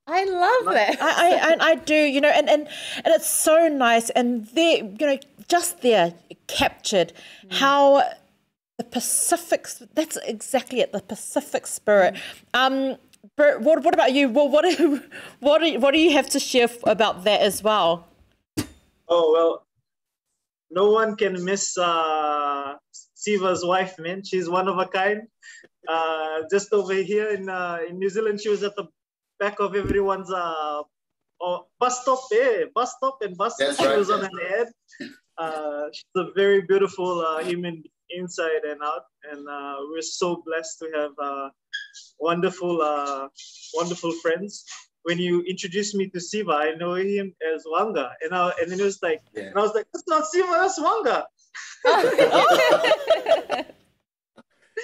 I 0.05 0.25
love 0.25 0.73
that. 0.73 1.01
I, 1.01 1.35
I, 1.35 1.51
and 1.53 1.61
I 1.61 1.75
do, 1.75 1.95
you 1.95 2.19
know, 2.21 2.29
and, 2.29 2.49
and, 2.49 2.67
and 2.97 3.07
it's 3.07 3.29
so 3.29 3.67
nice. 3.67 4.09
And 4.11 4.47
there, 4.47 4.77
you 4.77 5.07
know, 5.07 5.17
just 5.47 5.81
there 5.81 6.13
captured 6.47 7.13
how 7.49 8.03
the 8.77 8.83
Pacific, 8.83 9.67
that's 9.93 10.17
exactly 10.25 10.81
it, 10.81 10.91
the 10.91 11.01
Pacific 11.01 11.67
spirit. 11.67 12.15
Um, 12.53 12.97
Bert, 13.37 13.61
what, 13.61 13.83
what 13.83 13.93
about 13.93 14.13
you? 14.13 14.29
Well, 14.29 14.49
what, 14.49 14.65
what, 15.39 15.61
do, 15.61 15.79
what 15.79 15.91
do 15.91 15.99
you 15.99 16.11
have 16.13 16.29
to 16.29 16.39
share 16.39 16.69
about 16.83 17.23
that 17.23 17.41
as 17.41 17.63
well? 17.63 18.07
Oh 19.07 19.31
well, 19.31 19.65
no 20.71 20.91
one 20.91 21.15
can 21.15 21.43
miss 21.43 21.77
uh, 21.77 22.75
Siva's 23.15 23.63
wife, 23.65 23.99
man. 23.99 24.23
She's 24.23 24.49
one 24.49 24.67
of 24.67 24.77
a 24.77 24.87
kind. 24.87 25.27
Uh, 25.87 26.41
just 26.49 26.73
over 26.73 26.93
here 26.93 27.29
in 27.29 27.49
uh, 27.49 27.79
in 27.87 27.99
New 27.99 28.09
Zealand, 28.09 28.41
she 28.41 28.49
was 28.49 28.63
at 28.63 28.75
the 28.75 28.85
back 29.39 29.59
of 29.59 29.75
everyone's 29.75 30.31
uh, 30.31 30.81
oh, 31.41 31.67
bus 31.79 32.01
stop. 32.01 32.19
Eh, 32.33 32.65
bus 32.73 32.93
stop 32.97 33.21
and 33.21 33.37
bus. 33.37 33.55
That's 33.57 33.77
she 33.77 33.85
right, 33.85 33.97
was 33.97 34.09
on 34.09 34.21
that's 34.21 34.33
an 34.33 34.39
ad. 34.59 35.09
Uh, 35.37 35.85
she's 35.91 36.15
a 36.15 36.31
very 36.35 36.61
beautiful 36.61 37.19
uh, 37.19 37.43
human 37.43 37.83
inside 38.15 38.63
and 38.67 38.81
out, 38.81 39.03
and 39.31 39.47
uh, 39.47 39.77
we're 39.89 40.01
so 40.01 40.43
blessed 40.45 40.79
to 40.79 40.91
have 40.95 41.11
uh, 41.21 41.49
wonderful, 42.19 42.81
uh, 42.81 43.27
wonderful 43.73 44.11
friends. 44.21 44.65
When 45.03 45.17
you 45.19 45.41
introduced 45.41 45.95
me 45.95 46.07
to 46.09 46.19
Siva, 46.19 46.51
I 46.51 46.75
know 46.75 46.93
him 46.95 47.35
as 47.53 47.65
Wanga, 47.65 48.11
and 48.21 48.33
I, 48.33 48.53
and 48.61 48.71
then 48.71 48.79
it 48.79 48.83
was 48.83 48.99
like, 49.01 49.21
Yeah. 49.33 49.43
and 49.43 49.57
I 49.57 49.61
was 49.61 49.73
like, 49.73 49.87
that's 49.93 50.07
not 50.07 50.25
Siva, 50.27 50.51
that's 50.51 50.79
Wanga. 50.79 51.25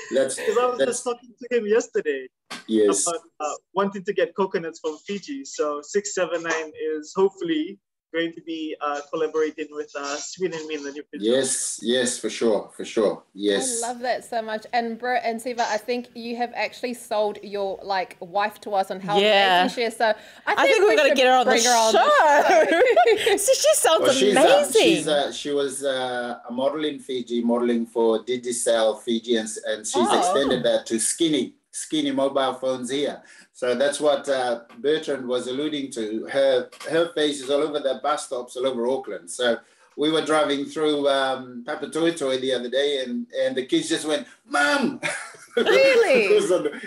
Because 0.10 0.40
I 0.62 0.66
was 0.66 0.80
just 0.80 1.04
talking 1.04 1.34
to 1.42 1.58
him 1.58 1.68
yesterday 1.68 2.28
yes. 2.68 3.08
about 3.08 3.22
uh, 3.40 3.54
wanting 3.74 4.04
to 4.04 4.14
get 4.14 4.36
coconuts 4.36 4.80
from 4.80 4.98
Fiji. 5.06 5.46
So 5.46 5.82
679 5.82 6.72
is 6.96 7.14
hopefully 7.16 7.80
going 8.14 8.34
to 8.34 8.42
be 8.42 8.76
uh, 8.82 9.02
collaborating 9.12 9.68
with 9.72 9.92
uh, 9.96 10.16
Sweet 10.18 10.54
and 10.56 10.66
Me 10.68 10.76
in 10.76 10.84
the 10.84 10.92
new 10.92 11.04
future. 11.10 11.26
Yes, 11.26 11.80
yes, 11.82 12.18
for 12.18 12.30
sure, 12.30 12.72
for 12.76 12.84
sure. 12.86 13.24
Yes. 13.34 13.84
I 13.84 13.88
love 13.90 14.00
that 14.00 14.24
so 14.26 14.42
much. 14.42 14.66
And 14.74 14.98
Bert 14.98 15.22
and 15.24 15.42
Siva, 15.42 15.66
I 15.70 15.78
think 15.78 16.08
you 16.16 16.36
have 16.38 16.52
actually 16.56 16.94
sold 16.96 17.38
your 17.44 17.80
like 17.84 18.18
wife 18.20 18.60
to 18.62 18.72
us 18.72 18.90
on 18.92 19.00
how 19.00 19.18
Yeah. 19.20 19.62
amazing 19.62 19.76
she 19.76 19.84
is. 19.88 19.96
So 19.96 20.06
I 20.06 20.12
think, 20.14 20.60
I 20.60 20.64
think 20.66 20.80
we 20.80 20.86
we're 20.86 20.96
going 20.98 21.10
to 21.10 21.16
get 21.16 21.28
her 21.28 21.34
on 21.34 21.46
the 21.46 21.52
bring 21.52 21.64
her 21.64 21.70
on 21.70 21.94
show. 21.94 23.38
so 23.38 23.54
she 23.62 23.74
sounds 23.76 24.02
Well, 24.02 24.14
she's, 24.14 24.36
amazing. 24.36 24.82
she's, 24.82 25.08
uh, 25.08 25.32
she 25.32 25.52
was 25.52 25.84
uh, 25.84 26.40
a 26.48 26.52
model 26.52 26.86
in 26.86 27.00
Fiji, 27.00 27.42
modeling 27.42 27.86
for 27.86 28.24
Digicel 28.26 29.02
Fiji, 29.02 29.36
and, 29.38 29.50
and 29.68 29.86
she's 29.86 29.96
Oh. 30.10 30.18
extended 30.18 30.64
that 30.64 30.86
to 30.88 31.00
Skinny, 31.00 31.54
Skinny 31.80 32.12
mobile 32.12 32.54
phones 32.54 32.90
here. 32.90 33.22
So 33.54 33.76
that's 33.76 34.00
what 34.00 34.28
uh, 34.30 34.62
Bertrand 34.80 35.28
was 35.28 35.48
alluding 35.48 35.92
to. 35.92 36.28
Her 36.32 36.70
her 36.90 37.12
face 37.14 37.42
is 37.42 37.50
all 37.50 37.62
over 37.62 37.80
the 37.80 38.00
bus 38.04 38.26
stops 38.26 38.56
all 38.56 38.68
over 38.68 38.88
Auckland. 38.88 39.30
So 39.30 39.58
we 39.98 40.12
were 40.12 40.26
driving 40.26 40.66
through 40.66 41.08
um, 41.10 41.64
Papatoetoe 41.68 42.40
the 42.40 42.54
other 42.54 42.70
day, 42.70 43.04
and, 43.04 43.28
and 43.38 43.56
the 43.56 43.66
kids 43.66 43.90
just 43.90 44.08
went, 44.08 44.28
"Mom!" 44.48 45.02
Really? 45.58 46.40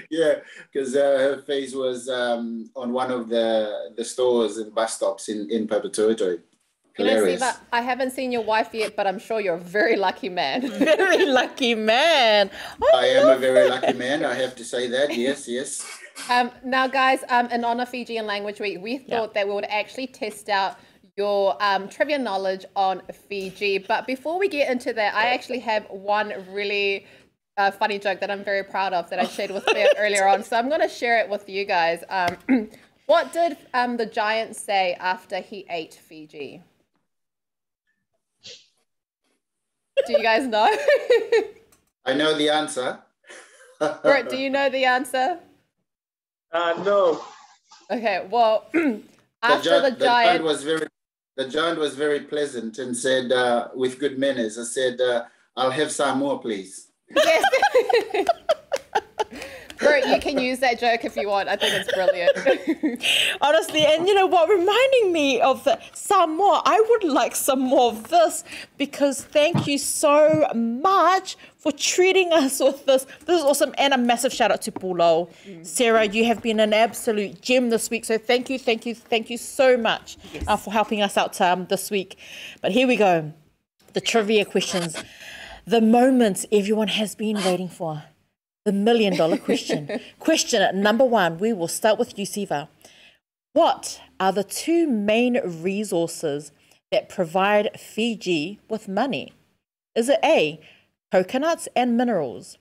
Yeah, 0.10 0.36
because 0.72 0.96
uh, 0.96 1.18
her 1.18 1.42
face 1.42 1.74
was 1.74 2.08
um, 2.08 2.70
on 2.74 2.92
one 2.92 3.10
of 3.10 3.28
the 3.28 3.92
the 3.96 4.04
stores 4.04 4.56
and 4.56 4.74
bus 4.74 4.94
stops 4.94 5.28
in 5.28 5.50
in 5.50 5.66
Papatoetoe. 5.66 6.40
You 6.98 7.06
know, 7.06 7.10
Hilarious. 7.12 7.40
Siva, 7.40 7.60
I 7.72 7.80
haven't 7.80 8.10
seen 8.10 8.32
your 8.32 8.42
wife 8.42 8.70
yet, 8.72 8.96
but 8.96 9.06
I'm 9.06 9.18
sure 9.18 9.40
you're 9.40 9.54
a 9.54 9.60
very 9.60 9.96
lucky 9.96 10.28
man. 10.28 10.60
Very 10.78 11.24
lucky 11.24 11.74
man. 11.74 12.50
I 12.94 13.06
am 13.06 13.28
a 13.28 13.38
very 13.38 13.68
lucky 13.68 13.94
man. 13.94 14.24
I 14.24 14.34
have 14.34 14.54
to 14.56 14.64
say 14.64 14.88
that. 14.88 15.16
Yes, 15.16 15.48
yes. 15.48 15.86
Um, 16.28 16.50
now, 16.64 16.86
guys, 16.86 17.24
um, 17.28 17.46
in 17.46 17.64
honor 17.64 17.86
Fijian 17.86 18.26
Language 18.26 18.60
Week, 18.60 18.78
we 18.80 18.98
thought 18.98 19.32
that 19.34 19.46
we 19.48 19.54
would 19.54 19.64
actually 19.64 20.06
test 20.06 20.48
out 20.48 20.78
your 21.16 21.56
um, 21.62 21.88
trivia 21.88 22.18
knowledge 22.18 22.64
on 22.76 23.02
Fiji. 23.28 23.78
But 23.78 24.06
before 24.06 24.38
we 24.38 24.48
get 24.48 24.70
into 24.70 24.92
that, 24.92 25.14
I 25.14 25.28
actually 25.28 25.60
have 25.60 25.86
one 25.88 26.32
really 26.50 27.06
uh, 27.56 27.70
funny 27.70 27.98
joke 27.98 28.20
that 28.20 28.30
I'm 28.30 28.44
very 28.44 28.64
proud 28.64 28.92
of 28.92 29.10
that 29.10 29.18
I 29.18 29.24
shared 29.26 29.50
with 29.50 29.64
Claire 29.66 29.88
earlier 29.98 30.26
on. 30.26 30.42
So 30.42 30.56
I'm 30.56 30.68
going 30.68 30.80
to 30.80 30.88
share 30.88 31.18
it 31.20 31.28
with 31.28 31.48
you 31.48 31.64
guys. 31.64 32.02
Um, 32.08 32.36
what 33.06 33.32
did 33.32 33.56
um, 33.74 33.96
the 33.96 34.06
giant 34.06 34.56
say 34.56 34.94
after 35.00 35.40
he 35.40 35.66
ate 35.68 35.94
Fiji? 35.94 36.62
Do 40.06 40.12
you 40.12 40.22
guys 40.22 40.46
know? 40.46 40.64
I 42.04 42.14
know 42.14 42.36
the 42.36 42.48
answer. 42.48 42.98
Brett, 44.02 44.28
do 44.28 44.36
you 44.36 44.50
know 44.50 44.68
the 44.68 44.84
answer? 44.84 45.38
Uh, 46.52 46.82
no. 46.84 47.24
Okay, 47.90 48.26
well, 48.30 48.66
the, 48.72 49.02
after 49.42 49.70
gi- 49.70 49.90
the 49.90 49.90
the 49.90 50.04
giant 50.04 50.26
giant 50.26 50.44
was 50.44 50.62
very 50.62 50.86
the 51.36 51.48
giant 51.48 51.78
was 51.78 51.94
very 51.94 52.20
pleasant 52.20 52.78
and 52.78 52.96
said 52.96 53.32
uh, 53.32 53.68
with 53.74 53.98
good 53.98 54.18
manners. 54.18 54.58
I 54.58 54.64
said, 54.64 55.00
uh, 55.00 55.24
"I'll 55.56 55.70
have 55.70 55.90
some 55.90 56.18
more, 56.18 56.40
please." 56.40 56.88
Yes. 57.14 57.44
Bert, 59.82 60.06
you 60.06 60.18
can 60.20 60.38
use 60.38 60.58
that 60.60 60.80
joke 60.80 61.04
if 61.04 61.16
you 61.16 61.28
want. 61.28 61.48
I 61.48 61.56
think 61.56 61.74
it's 61.74 61.92
brilliant. 61.92 63.06
Honestly, 63.40 63.84
and 63.84 64.06
you 64.06 64.14
know 64.14 64.26
what? 64.26 64.48
Reminding 64.48 65.12
me 65.12 65.40
of 65.40 65.64
the, 65.64 65.78
some 65.92 66.36
more. 66.36 66.62
I 66.64 66.80
would 66.88 67.04
like 67.04 67.34
some 67.34 67.60
more 67.60 67.90
of 67.90 68.08
this 68.08 68.44
because 68.78 69.22
thank 69.22 69.66
you 69.66 69.78
so 69.78 70.48
much 70.54 71.36
for 71.56 71.72
treating 71.72 72.32
us 72.32 72.60
with 72.60 72.86
this. 72.86 73.06
This 73.26 73.38
is 73.38 73.44
awesome. 73.44 73.74
And 73.78 73.92
a 73.92 73.98
massive 73.98 74.32
shout 74.32 74.50
out 74.50 74.62
to 74.62 74.72
Pulo. 74.72 75.30
Sarah, 75.64 76.06
you 76.06 76.24
have 76.24 76.42
been 76.42 76.60
an 76.60 76.72
absolute 76.72 77.40
gem 77.40 77.70
this 77.70 77.90
week. 77.90 78.04
So 78.04 78.18
thank 78.18 78.50
you, 78.50 78.58
thank 78.58 78.86
you, 78.86 78.94
thank 78.94 79.30
you 79.30 79.38
so 79.38 79.76
much 79.76 80.16
uh, 80.46 80.56
for 80.56 80.72
helping 80.72 81.02
us 81.02 81.16
out 81.16 81.40
um, 81.40 81.66
this 81.66 81.90
week. 81.90 82.18
But 82.60 82.72
here 82.72 82.86
we 82.86 82.96
go 82.96 83.32
the 83.92 84.00
trivia 84.00 84.44
questions. 84.44 84.96
The 85.66 85.80
moments 85.80 86.46
everyone 86.50 86.88
has 86.88 87.14
been 87.14 87.36
waiting 87.36 87.68
for. 87.68 88.04
The 88.64 88.72
million 88.72 89.16
dollar 89.16 89.38
question. 89.38 90.00
question 90.18 90.80
number 90.80 91.04
one. 91.04 91.38
We 91.38 91.52
will 91.52 91.68
start 91.68 91.98
with 91.98 92.18
you, 92.18 92.24
Siva. 92.24 92.68
What 93.54 94.00
are 94.20 94.32
the 94.32 94.44
two 94.44 94.86
main 94.86 95.40
resources 95.44 96.52
that 96.90 97.08
provide 97.08 97.78
Fiji 97.78 98.60
with 98.68 98.88
money? 98.88 99.32
Is 99.94 100.08
it 100.08 100.20
A, 100.24 100.60
coconuts 101.10 101.68
and 101.74 101.96
minerals? 101.96 102.56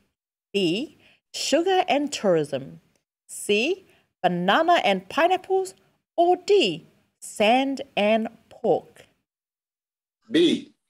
B, 0.54 0.98
sugar 1.34 1.84
and 1.88 2.12
tourism? 2.12 2.82
C, 3.28 3.86
banana 4.24 4.82
and 4.84 5.08
pineapples? 5.08 5.76
Or 6.18 6.36
D, 6.36 6.88
sand 7.22 7.82
and 7.96 8.28
pork? 8.50 9.06
B. 10.30 10.72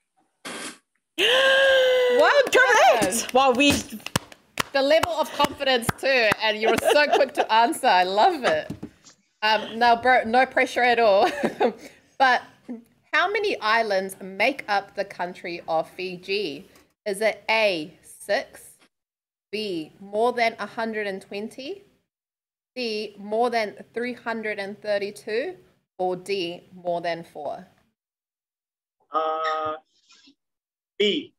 Well. 1.18 2.42
Correct! 2.52 3.34
Wow, 3.34 3.52
we 3.52 3.74
The 4.74 4.82
level 4.82 5.12
of 5.12 5.32
confidence 5.34 5.88
too, 6.00 6.30
and 6.42 6.58
you're 6.58 6.78
so 6.78 7.06
quick 7.08 7.34
to 7.34 7.54
answer. 7.54 7.88
I 7.88 8.04
love 8.04 8.44
it. 8.46 8.72
Um, 9.42 9.78
now, 9.78 9.96
Bert, 9.96 10.28
no 10.28 10.46
pressure 10.46 10.84
at 10.84 10.98
all. 10.98 11.30
but 12.18 12.42
how 13.12 13.30
many 13.30 13.60
islands 13.60 14.16
make 14.22 14.64
up 14.70 14.96
the 14.96 15.04
country 15.04 15.62
of 15.68 15.90
Fiji? 15.90 16.70
Is 17.06 17.20
it 17.20 17.44
A, 17.50 17.94
six, 18.04 18.70
B, 19.52 19.92
more 20.00 20.32
than 20.32 20.54
120, 20.54 21.84
C, 22.78 23.16
more 23.20 23.50
than 23.50 23.76
332, 23.94 25.56
or 25.98 26.16
D, 26.16 26.64
more 26.74 27.02
than 27.02 27.24
four? 27.24 27.68
Uh, 29.12 29.76
B. 30.98 31.34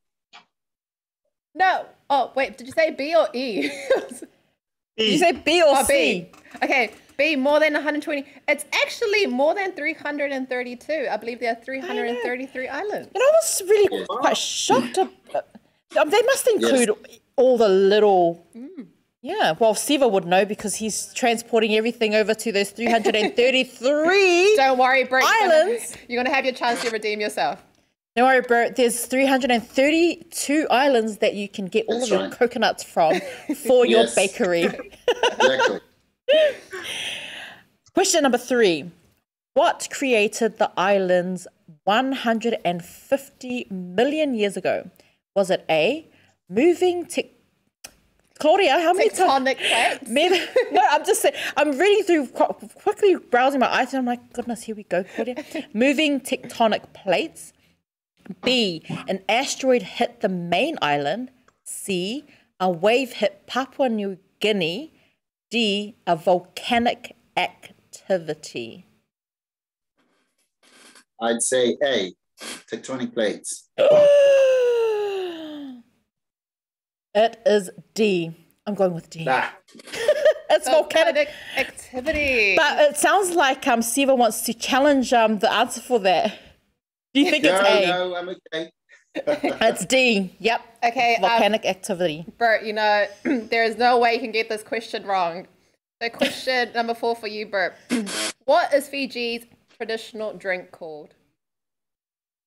No. 1.55 1.87
Oh, 2.15 2.31
wait, 2.37 2.59
did 2.59 2.67
you 2.67 2.75
say 2.75 2.91
B 2.91 3.15
or 3.17 3.27
E? 3.33 3.71
Did 4.99 5.09
you 5.13 5.17
say 5.19 5.33
B 5.33 5.63
or 5.63 5.69
Oh, 5.79 5.85
C? 5.85 6.29
B. 6.31 6.39
Okay, 6.63 6.91
B, 7.17 7.35
more 7.37 7.59
than 7.59 7.73
120. 7.73 8.27
It's 8.47 8.67
actually 8.83 9.25
more 9.27 9.55
than 9.55 9.73
332. 9.73 11.09
I 11.11 11.17
believe 11.17 11.41
there 11.41 11.53
are 11.53 11.65
333 11.65 12.69
islands. 12.69 13.09
And 13.15 13.23
I 13.23 13.31
was 13.41 13.63
really 13.67 13.89
Yes. 14.01 14.07
quite 14.11 14.37
shocked. 14.37 14.99
Ab- 14.99 15.11
um, 15.99 16.11
they 16.11 16.21
must 16.23 16.47
include 16.49 16.91
all 17.37 17.57
the 17.57 17.71
little. 17.71 18.47
Yeah, 19.23 19.55
well, 19.59 19.75
Siva 19.75 20.07
would 20.07 20.27
know 20.27 20.45
because 20.45 20.75
he's 20.75 21.15
transporting 21.15 21.75
everything 21.75 22.15
over 22.15 22.35
to 22.35 22.53
those 22.53 22.71
333. 22.73 24.57
Don't 24.57 24.79
worry, 24.79 25.05
Brett. 25.05 25.25
Islands? 25.25 25.97
You're 26.09 26.19
going 26.23 26.27
to 26.31 26.35
have 26.35 26.45
your 26.45 26.53
chance 26.55 26.83
to 26.83 26.91
redeem 26.91 27.19
yourself. 27.23 27.65
Don't 28.15 28.27
worry, 28.27 28.43
Bert. 28.43 28.77
There's 28.77 29.07
332 29.07 30.67
islands 30.71 31.19
that 31.19 31.35
you 31.35 31.49
can 31.49 31.67
get 31.67 31.87
all 31.89 31.99
That's 31.99 32.11
of 32.11 32.21
your 32.21 32.31
coconuts 32.31 32.83
from 32.85 33.21
for 33.65 33.87
your 33.87 34.07
bakery. 34.15 34.69
Exactly. 35.39 35.81
Question 37.95 38.23
number 38.23 38.39
three. 38.39 38.91
What 39.55 39.89
created 39.91 40.59
the 40.59 40.71
islands 40.79 41.47
150 41.85 43.67
million 43.71 44.35
years 44.35 44.57
ago? 44.57 44.91
Was 45.35 45.51
it 45.51 45.65
A, 45.69 46.07
moving 46.49 47.05
tec- 47.07 47.27
Claudia, 48.39 48.73
how 48.81 48.93
many 48.95 49.11
times? 49.11 49.47
Tectonic 49.47 49.57
plates. 49.59 50.01
Maybe, 50.11 50.41
no, 50.73 50.81
I'm 50.91 51.05
just 51.05 51.21
saying, 51.23 51.35
I'm 51.57 51.77
reading 51.79 52.05
through, 52.05 52.27
quickly 52.29 53.17
browsing 53.17 53.61
my 53.61 53.73
items. 53.73 53.95
I'm 53.95 54.07
like, 54.07 54.33
goodness, 54.33 54.63
here 54.63 54.75
we 54.75 54.85
go, 54.85 55.05
Claudia. 55.15 55.45
Moving 55.75 56.21
tectonic 56.21 56.93
plates. 56.95 57.52
B, 58.45 58.83
an 59.09 59.23
asteroid 59.29 59.83
hit 59.83 60.21
the 60.21 60.29
main 60.29 60.79
island. 60.83 61.31
C, 61.65 62.25
a 62.61 62.71
wave 62.71 63.13
hit 63.15 63.47
Papua 63.47 63.89
New 63.89 64.19
Guinea. 64.41 64.93
D, 65.51 65.97
a 66.07 66.17
volcanic 66.17 67.15
activity? 67.37 68.87
I'd 71.21 71.43
say 71.43 71.77
A, 71.85 72.13
tectonic 72.41 73.13
plates. 73.15 73.69
it 77.15 77.43
is 77.47 77.71
D. 77.95 78.35
I'm 78.67 78.75
going 78.75 78.95
with 78.95 79.11
D. 79.11 79.27
Ah, 79.29 79.55
it's 80.51 80.69
volcanic. 80.69 81.15
Volcanic 81.15 81.29
activity. 81.57 82.57
But 82.57 82.81
it 82.81 82.97
sounds 82.97 83.31
like 83.33 83.67
um, 83.69 83.83
Siva 83.83 84.15
wants 84.15 84.43
to 84.43 84.55
challenge 84.55 85.13
um, 85.13 85.39
the 85.39 85.53
answer 85.53 85.81
for 85.81 85.99
that. 86.01 86.39
Do 87.15 87.21
you 87.21 87.31
think 87.31 87.45
no, 87.45 87.61
it's 87.61 87.69
A? 87.69 87.87
no, 87.87 88.15
I'm 88.17 88.29
okay. 88.29 88.71
It's 89.61 89.85
D. 89.85 90.35
Yep. 90.39 90.63
okay, 90.85 91.17
um, 91.17 91.23
Volcanic 91.23 91.67
activity. 91.67 92.25
Bert, 92.39 92.65
you 92.65 92.73
know, 92.73 93.07
there 93.25 93.65
is 93.65 93.77
no 93.77 93.99
way 93.99 94.15
you 94.15 94.21
can 94.21 94.33
get 94.33 94.49
this 94.49 94.63
question 94.63 95.05
wrong. 95.05 95.47
So, 96.03 96.09
question 96.09 96.73
number 96.75 96.95
four 96.95 97.15
for 97.15 97.27
you, 97.27 97.47
Bert. 97.47 97.75
what 98.45 98.73
is 98.73 98.89
Fiji's 98.89 99.45
traditional 99.77 100.33
drink 100.33 100.71
called? 100.71 101.15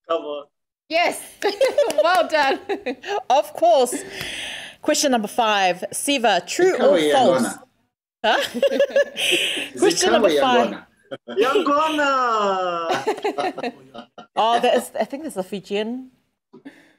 Kava. 0.10 0.44
Yes, 0.90 1.22
well 2.04 2.28
done. 2.28 2.60
Of 3.30 3.54
course. 3.54 3.96
Question 4.82 5.12
number 5.12 5.28
five. 5.28 5.84
Siva, 5.92 6.44
true 6.46 6.76
or 6.76 7.00
false? 7.12 7.58
Huh? 8.24 8.44
Question 9.80 10.12
number 10.12 10.30
five. 10.40 10.86
Yangona? 11.30 12.88
Yangona! 12.90 14.08
Oh, 14.36 14.60
that 14.60 14.76
is, 14.76 14.92
I 15.00 15.06
think 15.06 15.24
there's 15.24 15.38
a 15.38 15.44
Fijian 15.44 16.12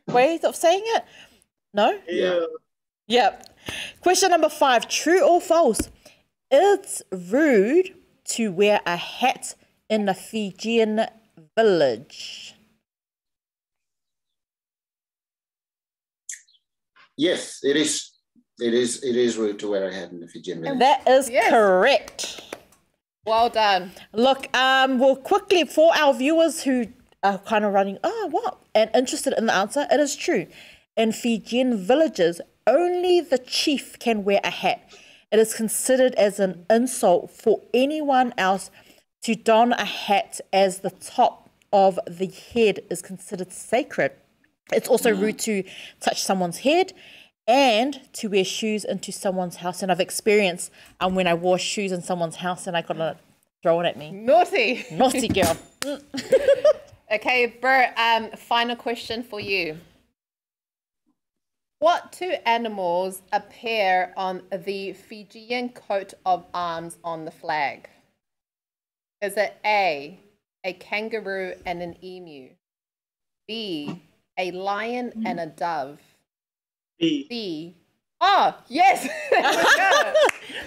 way 0.09 0.39
of 0.43 0.57
saying 0.57 0.83
it. 0.85 1.05
No? 1.75 1.99
yeah. 2.09 2.41
Yep. 3.09 3.57
Question 4.01 4.31
number 4.31 4.49
five. 4.49 4.89
True 4.89 5.21
or 5.21 5.41
false? 5.41 5.91
It's 6.51 7.03
rude 7.13 7.95
to 8.29 8.51
wear 8.53 8.81
a 8.87 8.97
hat 8.97 9.55
in 9.89 10.09
a 10.09 10.15
Fijian 10.15 11.07
village. 11.57 12.55
Yes, 17.17 17.61
it 17.63 17.77
is. 17.77 18.13
It 18.59 18.75
is. 18.75 19.03
It 19.05 19.17
is 19.17 19.37
rude 19.37 19.59
to 19.61 19.69
wear 19.71 19.89
a 19.89 19.95
hat 19.95 20.11
in 20.11 20.21
the 20.21 20.29
Fijian 20.29 20.63
village. 20.63 20.79
That 20.79 21.07
is 21.09 21.29
Yes. 21.31 21.51
correct. 21.51 22.43
Well 23.27 23.51
done. 23.51 23.93
Look, 24.13 24.55
um, 24.57 24.99
well, 24.99 25.17
quickly 25.17 25.65
for 25.65 25.95
our 25.97 26.15
viewers 26.15 26.63
who 26.63 26.87
are 27.23 27.39
kind 27.39 27.65
of 27.65 27.73
running, 27.73 27.99
oh, 28.05 28.29
what? 28.31 28.59
And 28.75 28.91
interested 28.95 29.35
in 29.37 29.47
the 29.47 29.55
answer, 29.55 29.87
it 29.91 30.01
is 30.01 30.17
true. 30.17 30.47
In 30.97 31.13
Fijian 31.13 31.77
villages, 31.77 32.41
only 32.67 33.21
the 33.21 33.39
chief 33.39 33.99
can 33.99 34.25
wear 34.25 34.41
a 34.43 34.51
hat. 34.51 34.89
It 35.33 35.39
is 35.39 35.55
considered 35.55 36.15
as 36.15 36.39
an 36.39 36.65
insult 36.71 37.31
for 37.31 37.63
anyone 37.75 38.33
else 38.39 38.71
to 39.23 39.35
don 39.35 39.73
a 39.73 39.85
hat 39.85 40.41
as 40.53 40.81
the 40.81 40.91
top 40.91 41.51
of 41.73 41.99
the 42.07 42.27
head 42.27 42.81
is 42.91 43.03
considered 43.03 43.53
sacred. 43.53 44.13
It's 44.73 44.89
also 44.89 45.15
rude 45.15 45.39
to 45.41 45.65
touch 46.01 46.23
someone's 46.23 46.59
head 46.59 46.93
and 47.47 48.01
to 48.15 48.29
wear 48.29 48.45
shoes 48.45 48.85
into 48.85 49.13
someone's 49.13 49.57
house. 49.57 49.83
And 49.83 49.93
I've 49.93 50.01
experienced 50.01 50.71
um, 51.01 51.15
when 51.15 51.27
I 51.27 51.35
wore 51.35 51.59
shoes 51.59 51.93
in 51.93 52.03
someone's 52.03 52.37
house 52.37 52.67
and 52.67 52.77
I 52.77 52.83
got 52.83 52.99
it 52.99 53.17
thrown 53.63 53.87
at 53.87 53.97
me. 53.97 54.11
Naughty. 54.11 54.85
Naughty 54.91 55.29
girl. 55.29 55.57
Okay, 57.09 57.47
Bert, 57.47 57.91
um, 57.97 58.31
final 58.33 58.75
question 58.75 59.23
for 59.23 59.39
you. 59.39 59.79
What 61.79 62.11
two 62.11 62.35
animals 62.45 63.23
appear 63.33 64.13
on 64.17 64.43
the 64.51 64.93
Fijian 64.93 65.69
coat 65.69 66.15
of 66.25 66.47
arms 66.53 66.97
on 67.05 67.25
the 67.25 67.31
flag? 67.31 67.89
Is 69.23 69.37
it 69.37 69.57
A, 69.65 70.19
a 70.65 70.73
kangaroo 70.73 71.55
and 71.65 71.81
an 71.81 71.97
emu? 72.03 72.51
B, 73.47 74.03
a 74.37 74.51
lion 74.51 75.23
and 75.25 75.39
a 75.39 75.47
dove? 75.47 76.01
B. 76.99 77.27
C, 77.31 77.77
oh, 78.21 78.57
yes! 78.69 79.07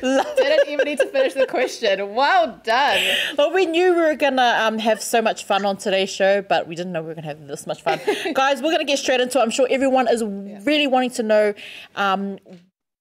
There 0.01 0.23
we. 0.37 0.43
Didn't 0.43 0.69
even 0.69 0.85
need 0.85 0.99
to 0.99 1.07
finish 1.07 1.33
the 1.33 1.47
question. 1.47 2.13
Well 2.15 2.59
done. 2.63 3.01
Well, 3.37 3.51
we 3.53 3.65
knew 3.65 3.93
we 3.95 4.01
were 4.01 4.15
gonna 4.15 4.55
um, 4.61 4.77
have 4.79 5.01
so 5.01 5.21
much 5.21 5.43
fun 5.45 5.65
on 5.65 5.75
today's 5.77 6.09
show, 6.09 6.41
but 6.41 6.67
we 6.67 6.75
didn't 6.75 6.93
know 6.93 7.01
we 7.01 7.07
were 7.09 7.15
gonna 7.15 7.27
have 7.27 7.47
this 7.47 7.65
much 7.67 7.81
fun. 7.81 7.99
Guys, 8.33 8.61
we're 8.61 8.71
gonna 8.71 8.85
get 8.85 8.99
straight 8.99 9.19
into 9.19 9.39
it. 9.39 9.41
I'm 9.41 9.49
sure 9.49 9.67
everyone 9.69 10.07
is 10.07 10.23
really 10.23 10.87
wanting 10.87 11.09
to 11.11 11.23
know, 11.23 11.53
um, 11.95 12.37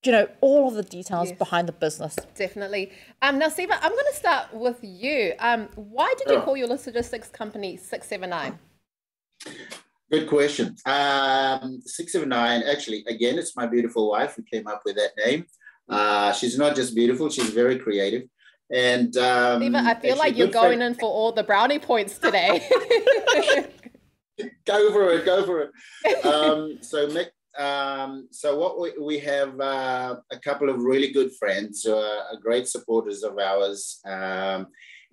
you 0.02 0.10
know, 0.12 0.28
all 0.40 0.68
of 0.68 0.74
the 0.74 0.82
details 0.82 1.28
Yes. 1.28 1.38
behind 1.38 1.68
the 1.68 1.72
business. 1.72 2.16
Definitely. 2.34 2.90
Um, 3.22 3.38
now, 3.38 3.48
Siva, 3.48 3.74
I'm 3.84 3.92
going 3.92 4.04
to 4.12 4.16
start 4.16 4.52
with 4.54 4.78
you. 4.82 5.34
Um, 5.40 5.68
why 5.74 6.12
did 6.18 6.30
you 6.30 6.38
Oh. 6.38 6.42
call 6.42 6.56
your 6.56 6.68
logistics 6.68 7.28
company 7.28 7.76
679? 7.76 8.58
Good 10.10 10.26
question. 10.26 10.76
Um, 10.86 11.80
679, 11.84 12.62
actually, 12.62 13.04
again, 13.06 13.38
it's 13.38 13.54
my 13.54 13.66
beautiful 13.66 14.08
wife 14.10 14.36
who 14.36 14.42
came 14.42 14.66
up 14.66 14.82
with 14.84 14.96
that 14.96 15.10
name. 15.22 15.44
Uh, 15.88 16.32
she's 16.32 16.56
not 16.56 16.74
just 16.74 16.94
beautiful, 16.94 17.28
she's 17.28 17.50
very 17.50 17.78
creative. 17.78 18.22
And 18.72 19.14
um, 19.16 19.74
I 19.74 19.94
feel 19.94 20.16
like 20.16 20.36
you're 20.36 20.46
good 20.46 20.52
friend- 20.54 20.78
going 20.78 20.82
in 20.82 20.94
for 20.94 21.10
all 21.10 21.32
the 21.32 21.42
brownie 21.42 21.78
points 21.78 22.18
today. 22.18 22.66
go 24.66 24.92
for 24.92 25.12
it, 25.12 25.24
go 25.24 25.44
for 25.44 25.60
it. 25.62 25.70
Um, 26.24 26.78
so, 26.80 27.08
Mick, 27.08 27.28
um, 27.58 28.28
so 28.30 28.58
what 28.58 28.80
we, 28.80 28.92
we 29.00 29.18
have 29.18 29.60
uh, 29.60 30.16
a 30.30 30.38
couple 30.38 30.70
of 30.70 30.82
really 30.82 31.12
good 31.12 31.32
friends, 31.38 31.82
who 31.82 31.94
are 31.94 32.36
great 32.40 32.66
supporters 32.66 33.22
of 33.24 33.38
ours. 33.38 34.00
Um, 34.06 34.68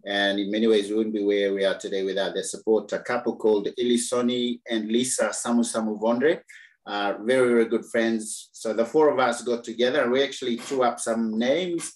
and 0.05 0.39
in 0.39 0.51
many 0.51 0.67
ways, 0.67 0.89
we 0.89 0.95
wouldn't 0.95 1.15
be 1.15 1.23
where 1.23 1.53
we 1.53 1.65
are 1.65 1.77
today 1.77 2.03
without 2.03 2.33
their 2.35 2.43
support. 2.43 2.93
A 2.93 2.99
couple 2.99 3.35
called 3.35 3.67
Ilisoni 3.79 4.59
and 4.69 4.87
Lisa 4.87 5.29
Samu 5.29 5.63
Samu 5.65 5.99
Vondre, 5.99 6.41
uh, 6.85 7.15
very, 7.23 7.47
very 7.47 7.65
good 7.65 7.85
friends. 7.85 8.49
So 8.53 8.73
the 8.73 8.85
four 8.85 9.09
of 9.11 9.17
us 9.17 9.41
got 9.41 9.63
together 9.63 10.03
and 10.03 10.11
we 10.11 10.23
actually 10.23 10.57
threw 10.57 10.83
up 10.83 10.99
some 10.99 11.39
names 11.39 11.93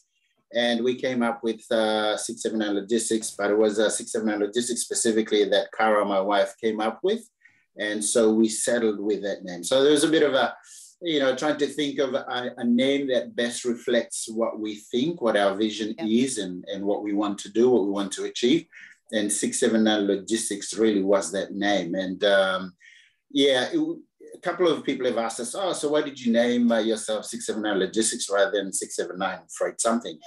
and 0.54 0.84
we 0.84 0.95
came 0.95 1.22
up 1.22 1.43
with 1.43 1.62
uh, 1.72 2.17
679 2.17 2.82
Logistics, 2.82 3.36
but 3.38 3.52
it 3.52 3.58
was 3.58 3.78
uh, 3.78 3.89
679 3.89 4.48
Logistics 4.48 4.82
specifically 4.82 5.45
that 5.45 5.67
Kara, 5.78 6.04
my 6.04 6.19
wife, 6.19 6.56
came 6.60 6.82
up 6.82 7.00
with. 7.04 7.22
And 7.78 8.04
so 8.04 8.34
we 8.34 8.50
settled 8.50 9.00
with 9.00 9.22
that 9.22 9.43
name. 9.43 9.63
So 9.63 9.84
there 9.84 9.91
was 9.91 10.04
a 10.04 10.10
bit 10.10 10.24
of 10.24 10.34
a, 10.34 10.56
you 11.02 11.20
know, 11.20 11.36
trying 11.36 11.58
to 11.58 11.68
think 11.68 12.00
of 12.00 12.14
a, 12.14 12.54
a 12.58 12.64
name 12.64 13.08
that 13.08 13.36
best 13.36 13.64
reflects 13.64 14.28
what 14.30 14.60
we 14.60 14.76
think, 14.92 15.22
what 15.22 15.38
our 15.38 15.56
vision 15.56 15.96
is, 16.00 16.38
and, 16.38 16.66
and 16.68 16.84
what 16.84 17.04
we 17.04 17.14
want 17.14 17.38
to 17.40 17.50
do, 17.50 17.70
what 17.70 17.86
we 17.86 17.92
want 17.92 18.12
to 18.14 18.26
achieve. 18.26 18.66
And 19.12 19.32
679 19.32 20.08
Logistics 20.08 20.74
really 20.78 21.02
was 21.02 21.32
that 21.32 21.54
name. 21.54 21.96
And 21.96 22.24
um, 22.24 22.74
yeah, 23.32 23.70
it, 23.72 23.80
a 24.36 24.38
couple 24.40 24.68
of 24.68 24.84
people 24.84 25.06
have 25.06 25.18
asked 25.18 25.40
us, 25.40 25.56
oh, 25.56 25.74
so 25.74 25.90
why 25.90 26.02
did 26.02 26.20
you 26.20 26.32
name 26.32 26.72
uh, 26.72 26.80
yourself 26.80 27.26
679 27.26 27.80
Logistics 27.80 28.30
rather 28.30 28.52
than 28.52 28.74
679 28.74 29.48
Freight 29.50 29.82
something? 29.82 30.20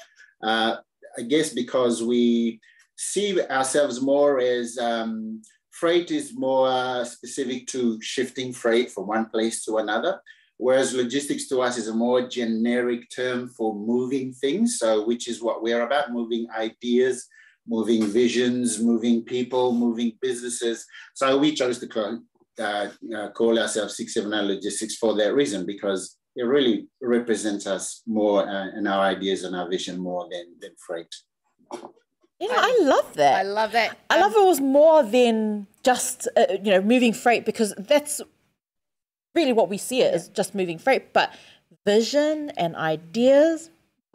Uh, 0.42 0.76
I 1.18 1.22
guess 1.22 1.52
because 1.52 2.02
we 2.02 2.60
see 2.96 3.40
ourselves 3.42 4.00
more 4.00 4.40
as 4.40 4.78
um, 4.78 5.42
freight 5.70 6.10
is 6.10 6.36
more 6.36 6.68
uh, 6.68 7.04
specific 7.04 7.66
to 7.68 8.00
shifting 8.00 8.52
freight 8.52 8.90
from 8.90 9.06
one 9.06 9.26
place 9.26 9.64
to 9.64 9.76
another, 9.78 10.20
whereas 10.62 10.94
logistics 10.94 11.48
to 11.48 11.60
us 11.60 11.76
is 11.76 11.88
a 11.88 11.94
more 11.94 12.28
generic 12.28 13.10
term 13.10 13.48
for 13.48 13.74
moving 13.74 14.32
things. 14.32 14.78
So, 14.78 15.04
which 15.04 15.26
is 15.26 15.42
what 15.42 15.60
we're 15.60 15.84
about 15.84 16.12
moving 16.12 16.46
ideas, 16.56 17.28
moving 17.66 18.06
visions, 18.06 18.80
moving 18.80 19.24
people, 19.24 19.72
moving 19.72 20.12
businesses. 20.20 20.86
So, 21.14 21.36
we 21.36 21.52
chose 21.52 21.80
to 21.80 21.88
call, 21.88 22.20
uh, 22.60 22.88
uh, 23.16 23.30
call 23.30 23.58
ourselves 23.58 23.96
679 23.96 24.54
Logistics 24.54 24.96
for 24.96 25.16
that 25.16 25.34
reason, 25.34 25.66
because 25.66 26.16
it 26.36 26.44
really 26.44 26.86
represents 27.00 27.66
us 27.66 28.02
more 28.06 28.48
uh, 28.48 28.68
and 28.76 28.86
our 28.86 29.04
ideas 29.04 29.42
and 29.42 29.56
our 29.56 29.68
vision 29.68 29.98
more 29.98 30.28
than, 30.30 30.46
than 30.60 30.70
freight. 30.86 31.12
You 32.42 32.48
know, 32.48 32.58
I 32.58 32.78
love 32.82 33.14
that. 33.14 33.34
I 33.34 33.42
love 33.42 33.72
that. 33.72 33.96
I 34.10 34.20
love 34.20 34.32
it 34.34 34.44
was 34.44 34.60
more 34.60 35.02
than 35.02 35.66
just 35.84 36.28
uh, 36.36 36.46
you 36.62 36.72
know 36.72 36.80
moving 36.80 37.12
freight 37.12 37.44
because 37.44 37.72
that's 37.78 38.20
really 39.34 39.52
what 39.52 39.68
we 39.68 39.78
see 39.78 40.02
it 40.02 40.12
as 40.12 40.28
just 40.28 40.54
moving 40.54 40.78
freight, 40.78 41.12
but 41.12 41.32
vision 41.84 42.50
and 42.56 42.76
ideas. 42.76 43.70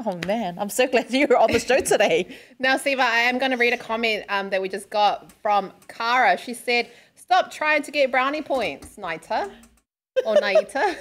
Oh 0.05 0.19
man, 0.27 0.57
I'm 0.59 0.69
so 0.69 0.87
glad 0.87 1.11
you're 1.13 1.37
on 1.37 1.51
the 1.51 1.59
show 1.59 1.79
today. 1.79 2.35
Now, 2.59 2.77
Siva, 2.77 3.03
I 3.03 3.19
am 3.19 3.37
going 3.37 3.51
to 3.51 3.57
read 3.57 3.73
a 3.73 3.77
comment 3.77 4.25
um, 4.29 4.49
that 4.49 4.61
we 4.61 4.69
just 4.69 4.89
got 4.89 5.31
from 5.43 5.71
Kara. 5.87 6.37
She 6.37 6.53
said, 6.53 6.89
Stop 7.15 7.51
trying 7.51 7.83
to 7.83 7.91
get 7.91 8.09
brownie 8.09 8.41
points, 8.41 8.95
Naita. 8.97 9.51
Or 10.25 10.35
Naita. 10.37 10.95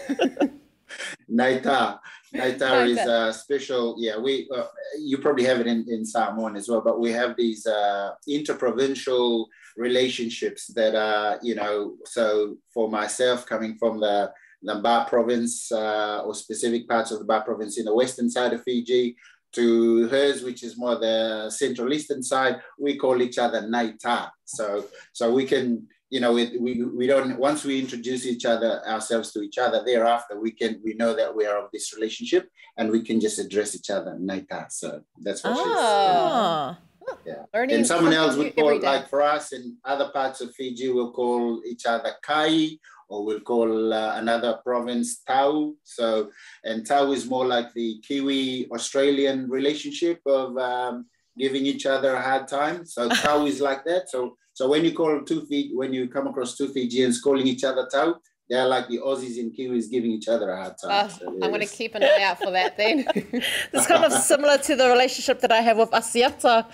Naita. 1.31 1.99
Naita 2.35 2.89
is 2.89 2.99
a 2.99 3.33
special, 3.33 3.97
yeah, 3.99 4.19
we, 4.19 4.49
uh, 4.55 4.64
you 4.99 5.19
probably 5.19 5.45
have 5.45 5.61
it 5.61 5.67
in, 5.67 5.87
in 5.89 6.05
Samoan 6.05 6.57
as 6.57 6.69
well, 6.69 6.81
but 6.81 7.01
we 7.01 7.12
have 7.12 7.37
these 7.37 7.67
uh, 7.67 8.11
interprovincial 8.29 9.49
relationships 9.77 10.68
that 10.68 10.95
are, 10.95 11.39
you 11.43 11.55
know, 11.55 11.97
so 12.05 12.57
for 12.72 12.91
myself 12.91 13.47
coming 13.47 13.77
from 13.79 14.01
the 14.01 14.33
Lambar 14.66 15.09
province 15.09 15.70
uh, 15.70 16.22
or 16.24 16.35
specific 16.35 16.89
parts 16.89 17.11
of 17.11 17.18
the 17.18 17.24
Ba 17.24 17.43
province 17.45 17.79
in 17.79 17.85
the 17.85 17.95
western 17.95 18.31
side 18.31 18.53
of 18.53 18.62
Fiji 18.62 19.16
to 19.53 20.09
hers, 20.09 20.43
which 20.43 20.62
is 20.62 20.77
more 20.77 20.97
the 20.97 21.51
Central 21.51 21.93
Eastern 21.93 22.22
side, 22.22 22.61
we 22.79 22.97
call 22.97 23.22
each 23.22 23.39
other 23.39 23.62
Naita. 23.62 24.31
So, 24.45 24.87
so 25.12 25.33
we 25.33 25.45
can, 25.47 25.87
you 26.11 26.20
know, 26.20 26.33
we, 26.33 26.57
we, 26.59 26.83
we 26.83 27.07
don't, 27.07 27.39
once 27.39 27.64
we 27.64 27.79
introduce 27.79 28.27
each 28.27 28.45
other, 28.45 28.83
ourselves 28.87 29.33
to 29.33 29.41
each 29.41 29.59
other, 29.59 29.83
thereafter, 29.85 30.39
we 30.39 30.51
can, 30.51 30.81
we 30.85 30.95
know 30.95 31.14
that 31.14 31.35
we 31.35 31.47
are 31.47 31.59
of 31.64 31.70
this 31.72 31.95
relationship 31.95 32.51
and 32.77 32.91
we 32.91 33.03
can 33.03 33.20
just 33.20 33.39
address 33.39 33.74
each 33.74 33.91
other 33.91 34.16
Naita. 34.20 34.70
So 34.70 35.03
that's 35.20 35.43
what 35.45 35.57
she's. 35.57 35.66
Ah. 35.66 36.79
Yeah. 37.24 37.44
Learning 37.52 37.76
And 37.76 37.86
someone 37.86 38.12
else 38.12 38.36
would 38.36 38.54
call, 38.54 38.80
like 38.80 39.09
for 39.09 39.22
us 39.22 39.52
in 39.52 39.76
other 39.84 40.11
parts 40.11 40.40
of 40.40 40.54
Fiji, 40.54 40.90
we'll 40.90 41.12
call 41.12 41.62
each 41.64 41.86
other 41.86 42.12
Kai, 42.22 42.70
or 43.09 43.24
we'll 43.24 43.40
call 43.40 43.92
uh, 43.92 44.16
another 44.16 44.59
province 44.64 45.22
Tau. 45.22 45.74
So, 45.84 46.30
and 46.64 46.86
Tau 46.86 47.12
is 47.12 47.28
more 47.28 47.46
like 47.46 47.72
the 47.74 48.00
Kiwi 48.07 48.68
Australian 48.70 49.48
relationship 49.48 50.20
of 50.26 50.57
um, 50.57 51.07
giving 51.38 51.66
each 51.66 51.86
other 51.86 52.14
a 52.14 52.22
hard 52.22 52.48
time. 52.48 52.84
So 52.84 53.09
Tau 53.22 53.46
is 53.46 53.61
like 53.61 53.84
that. 53.84 54.09
So, 54.09 54.36
so 54.52 54.68
when 54.68 54.84
you 54.84 54.92
call 54.92 55.22
two 55.22 55.46
Fiji, 55.46 55.74
when 55.74 55.92
you 55.92 56.09
come 56.09 56.26
across 56.26 56.57
two 56.57 56.68
Fijians 56.68 57.20
calling 57.20 57.46
each 57.46 57.64
other 57.64 57.88
Tau, 57.92 58.16
they're 58.49 58.66
like 58.66 58.86
the 58.88 58.99
Aussies 58.99 59.40
and 59.40 59.53
Kiwis 59.53 59.90
giving 59.90 60.12
each 60.12 60.28
other 60.28 60.51
a 60.51 60.57
hard 60.57 60.78
time. 60.78 61.07
Oh, 61.07 61.09
So 61.09 61.28
I'm 61.28 61.40
going 61.40 61.61
to 61.61 61.66
keep 61.66 61.97
an 61.97 62.05
eye 62.05 62.22
out 62.22 62.38
for 62.38 62.53
that 62.53 62.76
then. 62.76 63.05
It's 63.72 63.86
kind 63.86 64.05
of 64.05 64.12
similar 64.12 64.59
to 64.59 64.76
the 64.76 64.88
relationship 64.88 65.40
that 65.40 65.51
I 65.51 65.61
have 65.61 65.78
with 65.78 65.90
Asiata. 65.90 66.64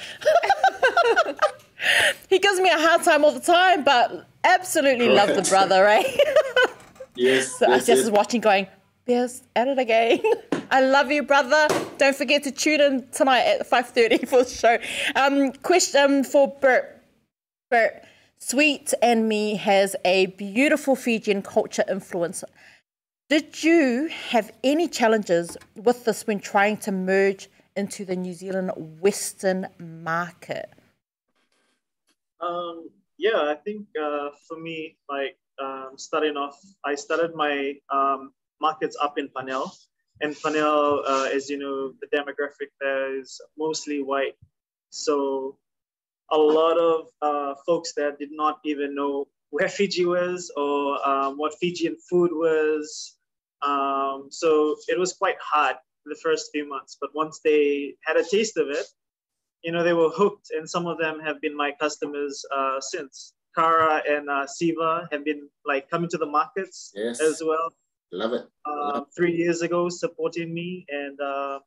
he 2.29 2.39
gives 2.39 2.61
me 2.61 2.69
a 2.69 2.79
hard 2.79 3.03
time 3.03 3.25
all 3.25 3.33
the 3.33 3.41
time, 3.41 3.85
but 3.85 4.27
absolutely 4.45 5.09
love 5.09 5.35
the 5.35 5.43
brother, 5.43 5.83
right? 5.83 6.07
Eh? 6.07 6.17
Yes, 7.15 7.59
so 7.59 7.69
yes, 7.69 7.83
Asiata's 7.83 8.05
yes. 8.05 8.11
watching 8.11 8.41
going, 8.41 8.67
yes, 9.07 9.43
at 9.55 9.69
it 9.69 9.79
again. 9.79 10.23
I 10.71 10.81
love 10.81 11.11
you, 11.11 11.23
brother. 11.23 11.69
Don't 11.99 12.17
forget 12.17 12.43
to 12.45 12.51
tune 12.51 12.81
in 12.81 13.07
tonight 13.13 13.43
at 13.43 13.69
5.30 13.69 14.27
for 14.27 14.45
the 14.45 14.49
show. 14.49 14.79
Um, 15.15 15.53
question 15.53 16.01
um, 16.01 16.25
for 16.25 16.57
Bert. 16.59 17.03
Bert, 17.71 18.03
Sweet 18.45 18.93
and 19.01 19.29
Me 19.29 19.55
has 19.55 19.95
a 20.05 20.27
beautiful 20.27 20.97
Fijian 20.97 21.43
culture 21.43 21.85
influence. 21.89 22.43
Did 23.31 23.63
you 23.63 24.11
have 24.31 24.51
any 24.65 24.89
challenges 24.89 25.57
with 25.77 26.05
this 26.05 26.27
when 26.27 26.41
trying 26.41 26.79
to 26.79 26.91
merge 26.91 27.49
into 27.77 28.05
the 28.05 28.17
New 28.17 28.35
Zealand 28.35 28.73
Western 29.01 29.69
market? 29.79 30.69
Um, 32.41 32.91
yeah, 33.17 33.43
I 33.43 33.55
think 33.55 33.87
uh, 33.97 34.31
for 34.49 34.59
me, 34.59 34.97
like 35.09 35.39
um, 35.61 35.93
starting 35.95 36.37
off, 36.37 36.59
I 36.85 36.97
started 36.97 37.37
my 37.37 37.75
um, 37.91 38.33
markets 38.61 38.97
up 39.01 39.19
in 39.19 39.29
Parnell. 39.29 39.73
And 40.21 40.37
Parnell, 40.43 41.05
uh, 41.07 41.29
as 41.33 41.49
you 41.49 41.59
know, 41.59 41.93
the 42.01 42.09
demographic 42.09 42.75
there 42.81 43.17
is 43.17 43.41
mostly 43.57 44.03
white. 44.03 44.35
So 44.91 45.59
a 46.31 46.37
lot 46.37 46.79
of 46.79 47.09
uh, 47.21 47.55
folks 47.67 47.93
that 47.95 48.19
did 48.19 48.31
not 48.33 48.59
even 48.65 48.95
know 48.95 49.27
where 49.51 49.69
Fiji 49.69 50.07
was 50.07 50.51
or 50.57 51.07
um, 51.07 51.37
what 51.37 51.55
Fijian 51.61 51.97
food 52.09 52.31
was. 52.33 53.17
Um, 53.61 54.29
so 54.31 54.77
it 54.89 54.99
was 54.99 55.13
quite 55.13 55.37
hard 55.41 55.77
the 56.07 56.17
first 56.23 56.51
few 56.53 56.69
months. 56.69 56.97
But 57.01 57.11
once 57.15 57.41
they 57.45 57.95
had 58.05 58.17
a 58.17 58.25
taste 58.25 58.57
of 58.57 58.69
it, 58.69 58.87
you 59.63 59.71
know, 59.71 59.85
they 59.85 59.93
were 59.93 60.09
hooked, 60.09 60.49
and 60.51 60.69
some 60.69 60.87
of 60.87 60.99
them 60.99 61.21
have 61.21 61.41
been 61.41 61.57
my 61.57 61.73
customers 61.81 62.45
uh, 62.55 62.81
since. 62.81 63.35
Kara 63.55 64.03
and 64.09 64.31
uh, 64.31 64.47
Siva 64.47 65.07
have 65.13 65.25
been 65.27 65.49
like 65.67 65.89
coming 65.91 66.09
to 66.09 66.17
the 66.17 66.27
markets 66.27 66.91
Yes. 66.95 67.21
as 67.21 67.43
well. 67.45 67.73
Love 68.11 68.33
it. 68.33 68.47
Um, 68.65 69.07
three 69.15 69.35
years 69.37 69.61
ago, 69.61 69.89
supporting 69.91 70.53
me, 70.53 70.87
and 70.89 71.21
uh, 71.21 71.61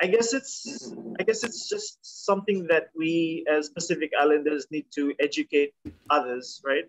I 0.00 0.06
guess 0.06 0.32
it's 0.32 0.92
I 1.18 1.22
guess 1.22 1.42
it's 1.44 1.68
just 1.68 1.98
something 2.02 2.66
that 2.68 2.90
we 2.96 3.44
as 3.50 3.68
Pacific 3.68 4.12
Islanders 4.18 4.66
need 4.70 4.86
to 4.94 5.14
educate 5.20 5.74
others, 6.10 6.60
right? 6.64 6.84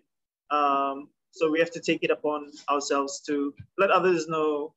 Um, 0.50 1.08
so 1.30 1.50
we 1.50 1.58
have 1.60 1.70
to 1.72 1.80
take 1.80 2.02
it 2.02 2.10
upon 2.10 2.50
ourselves 2.68 3.20
to 3.28 3.54
let 3.76 3.90
others 3.90 4.28
know 4.28 4.74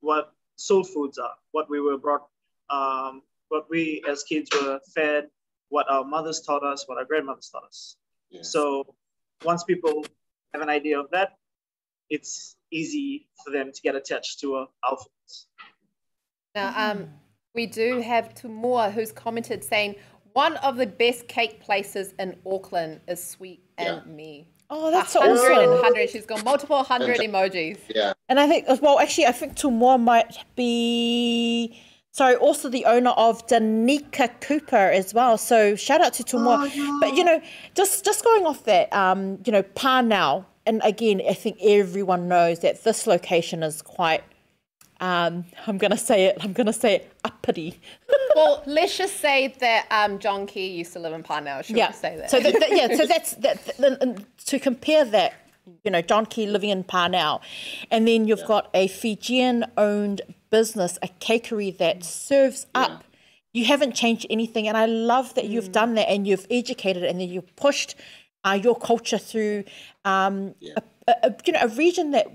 what 0.00 0.32
soul 0.56 0.84
foods 0.84 1.18
are, 1.18 1.34
what 1.52 1.68
we 1.68 1.80
were 1.80 1.98
brought, 1.98 2.28
um, 2.70 3.22
what 3.48 3.68
we 3.70 4.02
as 4.08 4.22
kids 4.22 4.48
were 4.52 4.80
fed, 4.94 5.28
what 5.68 5.90
our 5.90 6.04
mothers 6.04 6.40
taught 6.40 6.62
us, 6.62 6.86
what 6.86 6.98
our 6.98 7.04
grandmothers 7.04 7.48
taught 7.48 7.64
us. 7.64 7.96
Yes. 8.30 8.52
So 8.52 8.94
once 9.44 9.64
people 9.64 10.04
have 10.52 10.62
an 10.62 10.68
idea 10.68 11.00
of 11.00 11.10
that, 11.10 11.36
it's 12.10 12.56
easy 12.70 13.26
for 13.44 13.50
them 13.50 13.72
to 13.72 13.80
get 13.82 13.94
attached 13.94 14.40
to 14.40 14.56
uh, 14.56 14.66
our 14.82 14.96
foods. 14.96 15.46
Now, 16.54 16.72
um, 16.76 17.08
we 17.54 17.66
do 17.66 18.00
have 18.00 18.34
Tumua 18.34 18.92
who's 18.92 19.12
commented 19.12 19.62
saying 19.64 19.94
one 20.32 20.56
of 20.56 20.76
the 20.76 20.86
best 20.86 21.28
cake 21.28 21.60
places 21.60 22.12
in 22.18 22.36
Auckland 22.44 23.00
is 23.06 23.22
Sweet 23.22 23.62
and 23.78 24.04
Me. 24.06 24.48
Oh, 24.70 24.90
that's 24.90 25.12
so 25.12 25.20
hundred 25.20 25.70
and 25.70 25.80
hundred. 25.80 26.10
She's 26.10 26.26
got 26.26 26.44
multiple 26.44 26.82
hundred 26.82 27.18
emojis. 27.18 27.78
yeah. 27.94 28.12
And 28.28 28.40
I 28.40 28.48
think, 28.48 28.66
well, 28.82 28.98
actually, 28.98 29.26
I 29.26 29.32
think 29.32 29.54
Tumua 29.54 30.00
might 30.00 30.44
be, 30.56 31.80
sorry, 32.10 32.34
also 32.36 32.68
the 32.68 32.84
owner 32.86 33.10
of 33.10 33.46
Danica 33.46 34.40
Cooper 34.40 34.74
as 34.76 35.14
well. 35.14 35.38
So 35.38 35.76
shout 35.76 36.00
out 36.00 36.14
to 36.14 36.24
Tumua. 36.24 36.68
But, 37.00 37.14
you 37.14 37.22
know, 37.22 37.40
just 37.74 38.04
just 38.04 38.24
going 38.24 38.46
off 38.46 38.64
that, 38.64 38.92
um, 38.92 39.38
you 39.44 39.52
know, 39.52 39.62
Parnell, 39.62 40.46
and 40.66 40.80
again, 40.82 41.20
I 41.28 41.34
think 41.34 41.58
everyone 41.62 42.26
knows 42.26 42.60
that 42.60 42.82
this 42.82 43.06
location 43.06 43.62
is 43.62 43.82
quite, 43.82 44.24
um, 45.00 45.44
I'm 45.66 45.78
going 45.78 45.90
to 45.90 45.96
say 45.96 46.26
it, 46.26 46.38
I'm 46.40 46.52
going 46.52 46.66
to 46.66 46.72
say 46.72 46.96
it, 46.96 47.12
uppity. 47.24 47.80
Well, 48.36 48.64
let's 48.66 48.98
just 48.98 49.20
say 49.20 49.54
that 49.60 49.86
um, 49.92 50.18
John 50.18 50.48
Key 50.48 50.66
used 50.66 50.92
to 50.94 50.98
live 50.98 51.12
in 51.12 51.22
Parnell. 51.22 51.62
Should 51.62 51.76
yeah. 51.76 51.92
say 51.92 52.16
that? 52.16 52.32
So 52.32 52.40
that, 52.40 52.52
that- 52.58 52.70
yeah, 52.70 52.96
so 52.96 53.06
that's 53.14 53.34
that. 53.34 54.24
to 54.46 54.58
compare 54.58 55.04
that, 55.04 55.34
you 55.84 55.90
know, 55.92 56.02
John 56.02 56.26
Key 56.26 56.48
living 56.48 56.70
in 56.70 56.82
Parnell, 56.82 57.42
and 57.92 58.08
then 58.08 58.26
you've 58.26 58.44
got 58.44 58.70
a 58.74 58.88
Fijian-owned 58.88 60.22
business, 60.50 60.98
a 61.00 61.06
cakery 61.20 61.78
that 61.78 62.02
serves 62.02 62.66
up. 62.74 63.04
You 63.52 63.66
haven't 63.66 63.94
changed 63.94 64.26
anything, 64.30 64.66
and 64.66 64.76
I 64.76 64.86
love 64.86 65.34
that 65.36 65.44
you've 65.44 65.70
done 65.70 65.94
that, 65.94 66.10
and 66.10 66.26
you've 66.26 66.48
educated, 66.50 67.04
and 67.04 67.20
then 67.20 67.28
you've 67.28 67.54
pushed 67.54 67.94
uh, 68.42 68.58
your 68.60 68.74
culture 68.76 69.18
through, 69.18 69.62
um, 70.04 70.56
a, 70.76 70.82
a, 71.06 71.14
a- 71.28 71.36
you 71.46 71.52
know, 71.52 71.60
a 71.62 71.68
region 71.68 72.10
that 72.10 72.26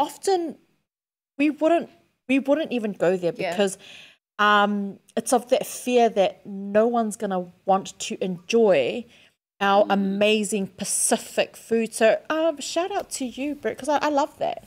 often 0.00 0.56
we 1.38 1.50
wouldn't 1.50 1.90
we 2.28 2.38
wouldn't 2.38 2.72
even 2.72 2.92
go 2.92 3.16
there 3.16 3.32
Yeah. 3.36 3.50
because 3.50 3.78
um, 4.38 4.98
it's 5.16 5.32
of 5.32 5.48
that 5.50 5.66
fear 5.66 6.08
that 6.10 6.44
no 6.44 6.86
one's 6.86 7.16
going 7.16 7.30
to 7.30 7.52
want 7.66 7.98
to 8.00 8.22
enjoy 8.24 9.04
our 9.60 9.86
amazing 9.88 10.66
Pacific 10.66 11.56
food. 11.56 11.94
So 11.94 12.20
um, 12.28 12.60
shout 12.60 12.90
out 12.90 13.10
to 13.10 13.24
you, 13.24 13.54
Britt, 13.54 13.76
because 13.76 13.88
I, 13.88 13.98
I 13.98 14.08
love 14.08 14.36
that. 14.38 14.64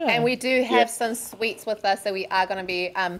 Yeah. 0.00 0.08
And 0.10 0.24
we 0.24 0.34
do 0.36 0.62
have 0.64 0.90
some 0.90 1.14
sweets 1.14 1.64
with 1.64 1.84
us 1.84 2.02
that 2.02 2.12
we 2.12 2.26
are 2.26 2.46
going 2.46 2.58
to 2.58 2.64
be 2.66 2.94
um, 2.96 3.18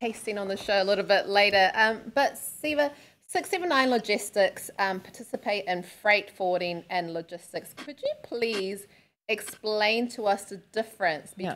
tasting 0.00 0.38
on 0.38 0.48
the 0.48 0.56
show 0.56 0.82
a 0.82 0.84
little 0.84 1.04
bit 1.04 1.28
later. 1.28 1.70
Um, 1.74 2.10
but 2.14 2.36
Siva, 2.36 2.90
679 3.28 3.90
Logistics 3.90 4.70
um, 4.80 4.98
participate 4.98 5.64
in 5.66 5.84
freight 5.84 6.30
forwarding 6.30 6.84
and 6.90 7.14
logistics. 7.14 7.72
Could 7.74 8.02
you 8.02 8.12
please 8.24 8.86
explain 9.28 10.08
to 10.08 10.26
us 10.26 10.46
the 10.46 10.56
difference 10.72 11.32
Yeah. 11.36 11.50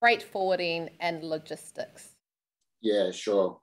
Freight 0.00 0.22
forwarding 0.22 0.90
and 1.00 1.22
logistics? 1.22 2.10
Yeah, 2.80 3.10
sure. 3.10 3.60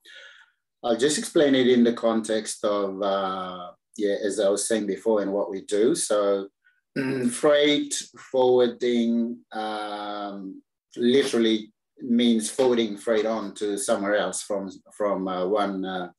I'll 0.84 0.98
just 0.98 1.18
explain 1.18 1.56
it 1.56 1.68
in 1.68 1.84
the 1.84 1.94
context 1.94 2.64
of, 2.64 3.02
uh, 3.02 3.72
yeah, 3.98 4.16
as 4.24 4.40
I 4.40 4.50
was 4.50 4.68
saying 4.68 4.88
before, 4.88 5.22
and 5.22 5.34
what 5.34 5.50
we 5.50 5.62
do. 5.62 5.96
So, 5.96 6.50
freight 7.32 7.94
forwarding 8.32 9.40
um, 9.52 10.62
literally 10.96 11.74
means 12.02 12.50
forwarding 12.50 12.98
freight 12.98 13.26
on 13.26 13.54
to 13.56 13.78
somewhere 13.78 14.16
else 14.16 14.42
from 14.42 14.70
from 14.96 15.28
uh, 15.28 15.48
one 15.48 15.84
uh, 15.86 16.10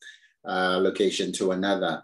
uh, 0.47 0.79
location 0.81 1.33
to 1.33 1.53
another. 1.53 2.03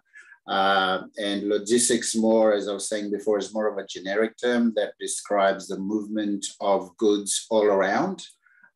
Uh, 0.52 1.04
and 1.16 1.48
logistics 1.48 2.14
more, 2.14 2.52
as 2.52 2.68
I 2.68 2.74
was 2.74 2.86
saying 2.86 3.10
before, 3.10 3.38
is 3.38 3.54
more 3.54 3.68
of 3.68 3.78
a 3.78 3.86
generic 3.86 4.32
term 4.36 4.64
that 4.76 4.92
describes 5.00 5.64
the 5.66 5.78
movement 5.78 6.44
of 6.60 6.94
goods 6.98 7.46
all 7.48 7.64
around. 7.64 8.18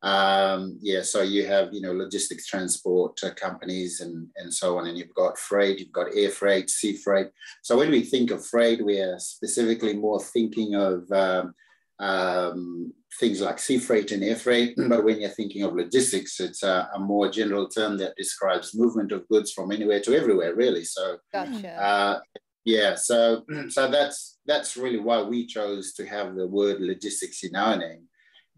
Um, 0.03 0.79
yeah, 0.81 1.03
so 1.03 1.21
you 1.21 1.43
have, 1.55 1.75
you 1.75 1.83
know, 1.83 1.93
logistics 1.93 2.47
transport 2.47 3.15
uh, 3.23 3.35
companies 3.47 4.01
and, 4.01 4.27
and 4.41 4.51
so 4.61 4.79
on, 4.79 4.87
and 4.87 4.97
you've 4.97 5.23
got 5.23 5.39
freight, 5.49 5.79
you've 5.79 5.99
got 6.01 6.15
air 6.17 6.31
freight, 6.31 6.71
sea 6.71 6.97
freight. 6.97 7.29
So 7.61 7.77
when 7.77 7.91
we 7.91 8.03
think 8.03 8.31
of 8.31 8.47
freight, 8.47 8.81
we 8.83 8.99
are 9.07 9.19
specifically 9.19 9.95
more 10.07 10.21
thinking 10.37 10.77
of 10.77 11.13
um, 11.13 11.55
um, 11.99 12.93
things 13.19 13.41
like 13.41 13.59
sea 13.59 13.79
freight 13.79 14.13
and 14.13 14.23
air 14.23 14.37
freight. 14.37 14.75
But 14.77 15.05
when 15.05 15.21
you're 15.21 15.31
thinking 15.31 15.63
of 15.63 15.75
logistics, 15.75 16.41
it's 16.41 16.63
a, 16.63 16.89
a 16.95 16.99
more 16.99 17.31
general 17.31 17.69
term 17.69 17.97
that 17.99 18.17
describes 18.17 18.75
movement 18.75 19.13
of 19.13 19.29
goods 19.29 19.53
from 19.53 19.73
anywhere 19.73 20.01
to 20.01 20.15
everywhere, 20.15 20.55
really. 20.55 20.85
So 20.85 21.19
Gotcha. 21.33 21.83
uh, 21.83 22.21
yeah, 22.67 22.97
so 22.97 23.45
so 23.69 23.91
that's 23.91 24.39
that's 24.45 24.77
really 24.77 24.99
why 24.99 25.23
we 25.23 25.47
chose 25.47 25.95
to 25.95 26.07
have 26.07 26.35
the 26.35 26.47
word 26.47 26.81
logistics 26.81 27.43
in 27.45 27.57
our 27.57 27.77
name, 27.77 28.03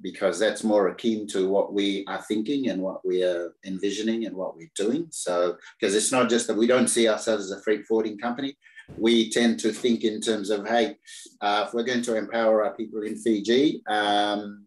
because 0.00 0.38
that's 0.38 0.64
more 0.64 0.88
akin 0.88 1.26
to 1.28 1.48
what 1.48 1.72
we 1.72 2.04
are 2.08 2.22
thinking 2.22 2.70
and 2.70 2.82
what 2.82 3.06
we 3.06 3.22
are 3.22 3.52
envisioning 3.64 4.26
and 4.26 4.34
what 4.34 4.56
we're 4.56 4.70
doing. 4.74 5.06
So, 5.10 5.56
because 5.78 5.94
it's 5.94 6.10
not 6.12 6.28
just 6.28 6.46
that 6.48 6.56
we 6.56 6.66
don't 6.66 6.88
see 6.88 7.08
ourselves 7.08 7.44
as 7.44 7.50
a 7.52 7.62
freight 7.62 7.86
forwarding 7.86 8.18
company, 8.18 8.56
we 8.96 9.30
tend 9.30 9.60
to 9.60 9.72
think 9.72 10.04
in 10.04 10.20
terms 10.20 10.50
of, 10.50 10.66
hey, 10.66 10.96
uh, 11.40 11.64
if 11.66 11.74
we're 11.74 11.84
going 11.84 12.02
to 12.02 12.16
empower 12.16 12.64
our 12.64 12.74
people 12.74 13.02
in 13.02 13.16
Fiji, 13.16 13.82
um, 13.88 14.64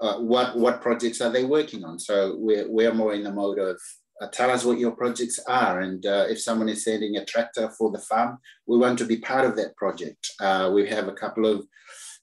uh, 0.00 0.18
what 0.18 0.56
what 0.56 0.80
projects 0.80 1.20
are 1.20 1.30
they 1.30 1.44
working 1.44 1.84
on? 1.84 1.98
So 1.98 2.36
we're 2.38 2.70
we're 2.70 2.94
more 2.94 3.12
in 3.12 3.22
the 3.22 3.32
mode 3.32 3.58
of 3.58 3.78
uh, 4.20 4.28
tell 4.28 4.50
us 4.50 4.64
what 4.64 4.78
your 4.78 4.92
projects 4.92 5.38
are, 5.46 5.80
and 5.80 6.04
uh, 6.06 6.24
if 6.28 6.40
someone 6.40 6.68
is 6.68 6.84
sending 6.84 7.16
a 7.16 7.24
tractor 7.24 7.70
for 7.70 7.90
the 7.90 7.98
farm, 7.98 8.38
we 8.66 8.78
want 8.78 8.98
to 8.98 9.04
be 9.04 9.18
part 9.18 9.44
of 9.44 9.56
that 9.56 9.76
project. 9.76 10.30
Uh, 10.40 10.70
we 10.74 10.88
have 10.88 11.08
a 11.08 11.12
couple 11.12 11.46
of 11.46 11.66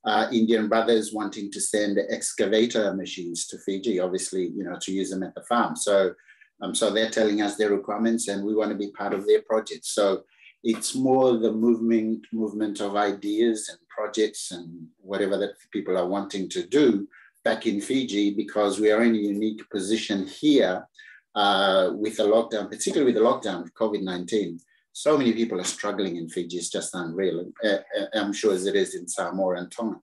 uh, 0.06 0.28
Indian 0.32 0.68
brothers 0.68 1.12
wanting 1.14 1.52
to 1.52 1.60
send 1.60 2.00
excavator 2.10 2.94
machines 2.94 3.48
to 3.48 3.58
Fiji, 3.60 4.00
obviously, 4.00 4.52
you 4.56 4.64
know, 4.64 4.78
to 4.82 4.92
use 4.92 5.10
them 5.10 5.24
at 5.24 5.36
the 5.36 5.44
farm. 5.44 5.76
So, 5.76 6.14
um, 6.62 6.74
so 6.74 6.92
they're 6.92 7.10
telling 7.10 7.42
us 7.42 7.58
their 7.58 7.72
requirements, 7.72 8.28
and 8.28 8.44
we 8.44 8.56
want 8.56 8.72
to 8.72 8.78
be 8.78 8.92
part 8.92 9.14
of 9.14 9.26
their 9.28 9.42
project. 9.42 9.86
So, 9.86 10.24
it's 10.64 10.96
more 10.96 11.38
the 11.38 11.52
movement 11.52 12.26
movement 12.32 12.82
of 12.82 12.96
ideas 12.96 13.70
and 13.70 13.80
projects 13.90 14.52
and 14.52 14.88
whatever 15.00 15.38
that 15.38 15.54
people 15.72 15.98
are 15.98 16.08
wanting 16.08 16.50
to 16.50 16.66
do 16.68 17.08
back 17.44 17.66
in 17.66 17.80
Fiji 17.80 18.34
because 18.34 18.80
we 18.80 18.92
are 18.92 19.04
in 19.04 19.16
a 19.16 19.20
unique 19.36 19.64
position 19.70 20.28
here 20.28 20.88
uh, 21.36 21.92
with 21.94 22.18
the 22.18 22.24
lockdown, 22.24 22.70
particularly 22.70 23.06
with 23.06 23.16
the 23.16 23.30
lockdown 23.30 23.62
of 23.62 23.74
COVID 23.74 24.04
19. 24.04 24.60
So 24.92 25.18
many 25.18 25.32
people 25.34 25.62
are 25.62 25.76
struggling 25.78 26.18
in 26.18 26.28
Fiji, 26.28 26.58
it's 26.58 26.70
just 26.70 26.96
unreal. 26.96 27.52
Uh, 27.64 27.68
uh, 27.68 28.06
I'm 28.16 28.34
sure 28.34 28.54
as 28.54 28.66
it 28.66 28.76
is 28.76 28.96
in 28.96 29.08
Samoa 29.08 29.58
and 29.58 29.72
Tonga. 29.72 30.00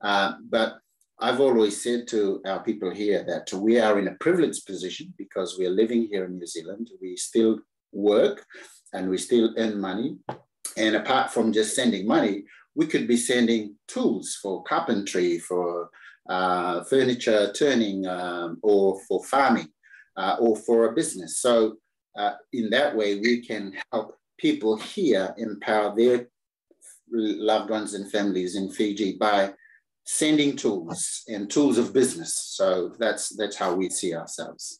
Uh, 0.00 0.32
but 0.48 0.78
I've 1.20 1.40
always 1.40 1.82
said 1.82 2.08
to 2.08 2.40
our 2.46 2.62
people 2.62 2.90
here 2.90 3.22
that 3.24 3.52
we 3.52 3.78
are 3.78 3.98
in 3.98 4.08
a 4.08 4.14
privileged 4.14 4.64
position 4.64 5.12
because 5.18 5.58
we 5.58 5.66
are 5.66 5.70
living 5.82 6.08
here 6.10 6.24
in 6.24 6.38
New 6.38 6.46
Zealand. 6.46 6.88
We 7.02 7.14
still 7.16 7.60
work 7.92 8.46
and 8.92 9.08
we 9.08 9.18
still 9.18 9.54
earn 9.56 9.80
money. 9.80 10.16
And 10.76 10.96
apart 10.96 11.32
from 11.32 11.52
just 11.52 11.74
sending 11.74 12.06
money, 12.06 12.44
we 12.74 12.86
could 12.86 13.08
be 13.08 13.16
sending 13.16 13.76
tools 13.88 14.38
for 14.42 14.62
carpentry, 14.64 15.38
for 15.38 15.90
uh, 16.28 16.84
furniture 16.84 17.52
turning 17.52 18.06
um, 18.06 18.58
or 18.62 19.00
for 19.08 19.24
farming 19.24 19.68
uh, 20.16 20.36
or 20.38 20.56
for 20.56 20.86
a 20.86 20.92
business. 20.92 21.38
So 21.38 21.76
uh, 22.16 22.32
in 22.52 22.70
that 22.70 22.94
way, 22.96 23.18
we 23.18 23.44
can 23.44 23.74
help 23.92 24.16
people 24.38 24.76
here 24.76 25.34
empower 25.38 25.94
their 25.96 26.28
loved 27.10 27.70
ones 27.70 27.94
and 27.94 28.10
families 28.10 28.56
in 28.56 28.70
Fiji 28.70 29.16
by 29.18 29.52
sending 30.04 30.56
tools 30.56 31.22
and 31.28 31.50
tools 31.50 31.78
of 31.78 31.92
business. 31.92 32.34
So 32.56 32.94
that's 32.98 33.36
that's 33.36 33.56
how 33.56 33.74
we 33.74 33.90
see 33.90 34.14
ourselves. 34.14 34.79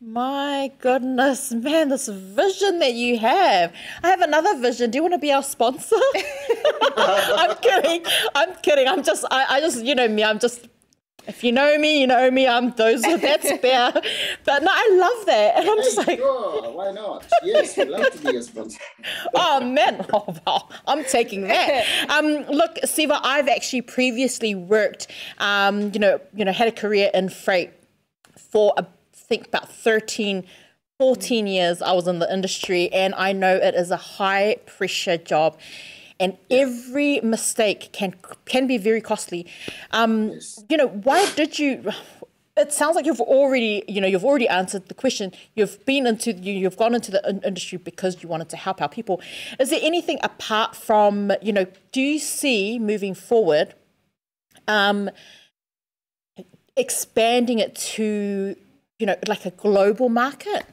My 0.00 0.70
goodness, 0.80 1.52
man, 1.52 1.88
this 1.88 2.08
vision 2.08 2.78
that 2.80 2.94
you 2.94 3.18
have. 3.18 3.72
I 4.02 4.08
have 4.08 4.20
another 4.20 4.58
vision. 4.60 4.90
Do 4.90 4.98
you 4.98 5.02
want 5.02 5.14
to 5.14 5.18
be 5.18 5.32
our 5.32 5.42
sponsor? 5.42 5.96
I'm 6.96 7.56
kidding. 7.56 8.04
I'm 8.34 8.54
kidding. 8.62 8.88
I'm 8.88 9.02
just, 9.02 9.24
I, 9.30 9.46
I 9.48 9.60
just, 9.60 9.84
you 9.84 9.94
know 9.94 10.08
me, 10.08 10.24
I'm 10.24 10.38
just 10.38 10.68
if 11.26 11.44
you 11.44 11.52
know 11.52 11.78
me, 11.78 12.00
you 12.00 12.06
know 12.06 12.30
me. 12.30 12.48
I'm 12.48 12.72
those. 12.72 13.02
That's 13.02 13.52
fair. 13.60 13.92
But 14.44 14.62
no, 14.62 14.70
I 14.72 14.88
love 14.92 15.26
that, 15.26 15.56
and 15.56 15.70
I'm 15.70 15.76
hey, 15.76 15.82
just 15.84 15.96
like, 15.98 16.18
sure, 16.18 16.72
why 16.72 16.90
not? 16.90 17.26
Yes, 17.44 17.76
we'd 17.76 17.88
love 17.88 18.10
to 18.10 18.18
be 18.32 18.36
a 18.36 18.42
sponsor. 18.42 18.80
oh 19.34 19.60
man, 19.64 20.04
oh 20.12 20.34
wow, 20.46 20.68
I'm 20.86 21.04
taking 21.04 21.42
that. 21.42 21.86
Um, 22.08 22.44
look, 22.48 22.78
Siva, 22.84 23.20
I've 23.22 23.48
actually 23.48 23.82
previously 23.82 24.54
worked, 24.54 25.06
um, 25.38 25.92
you 25.92 26.00
know, 26.00 26.20
you 26.34 26.44
know, 26.44 26.52
had 26.52 26.68
a 26.68 26.72
career 26.72 27.10
in 27.14 27.28
freight 27.28 27.70
for 28.36 28.74
I 28.76 28.86
think 29.32 29.46
about 29.46 29.68
13, 29.72 30.44
14 30.98 31.46
years. 31.46 31.80
I 31.80 31.92
was 31.92 32.06
in 32.06 32.18
the 32.18 32.32
industry, 32.32 32.92
and 32.92 33.14
I 33.14 33.32
know 33.32 33.54
it 33.56 33.74
is 33.74 33.90
a 33.90 33.96
high 33.96 34.56
pressure 34.66 35.16
job 35.16 35.58
and 36.20 36.36
every 36.50 37.20
mistake 37.20 37.90
can 37.92 38.14
can 38.44 38.66
be 38.66 38.78
very 38.78 39.00
costly. 39.00 39.46
Um, 39.90 40.12
Yes. 40.30 40.64
You 40.68 40.76
know, 40.76 40.88
why 40.88 41.20
did 41.34 41.58
you? 41.58 41.90
It 42.54 42.70
sounds 42.70 42.96
like 42.96 43.06
you've 43.06 43.26
already, 43.38 43.82
you 43.88 44.00
know, 44.02 44.06
you've 44.06 44.26
already 44.26 44.46
answered 44.46 44.86
the 44.88 44.94
question. 44.94 45.32
You've 45.54 45.82
been 45.86 46.06
into, 46.06 46.32
you, 46.34 46.52
you've 46.52 46.76
gone 46.76 46.94
into 46.94 47.10
the 47.10 47.26
in- 47.26 47.40
industry 47.42 47.78
because 47.78 48.22
you 48.22 48.28
wanted 48.28 48.50
to 48.50 48.58
help 48.58 48.82
our 48.82 48.90
people. 48.90 49.22
Is 49.58 49.70
there 49.70 49.80
anything 49.82 50.18
apart 50.22 50.76
from, 50.76 51.32
you 51.40 51.52
know, 51.54 51.66
do 51.92 52.02
you 52.02 52.18
see 52.18 52.78
moving 52.78 53.14
forward, 53.14 53.74
um, 54.68 55.08
expanding 56.76 57.58
it 57.58 57.74
to, 57.74 58.54
you 59.02 59.06
know, 59.06 59.16
like 59.26 59.44
a 59.46 59.50
global 59.50 60.08
market? 60.08 60.64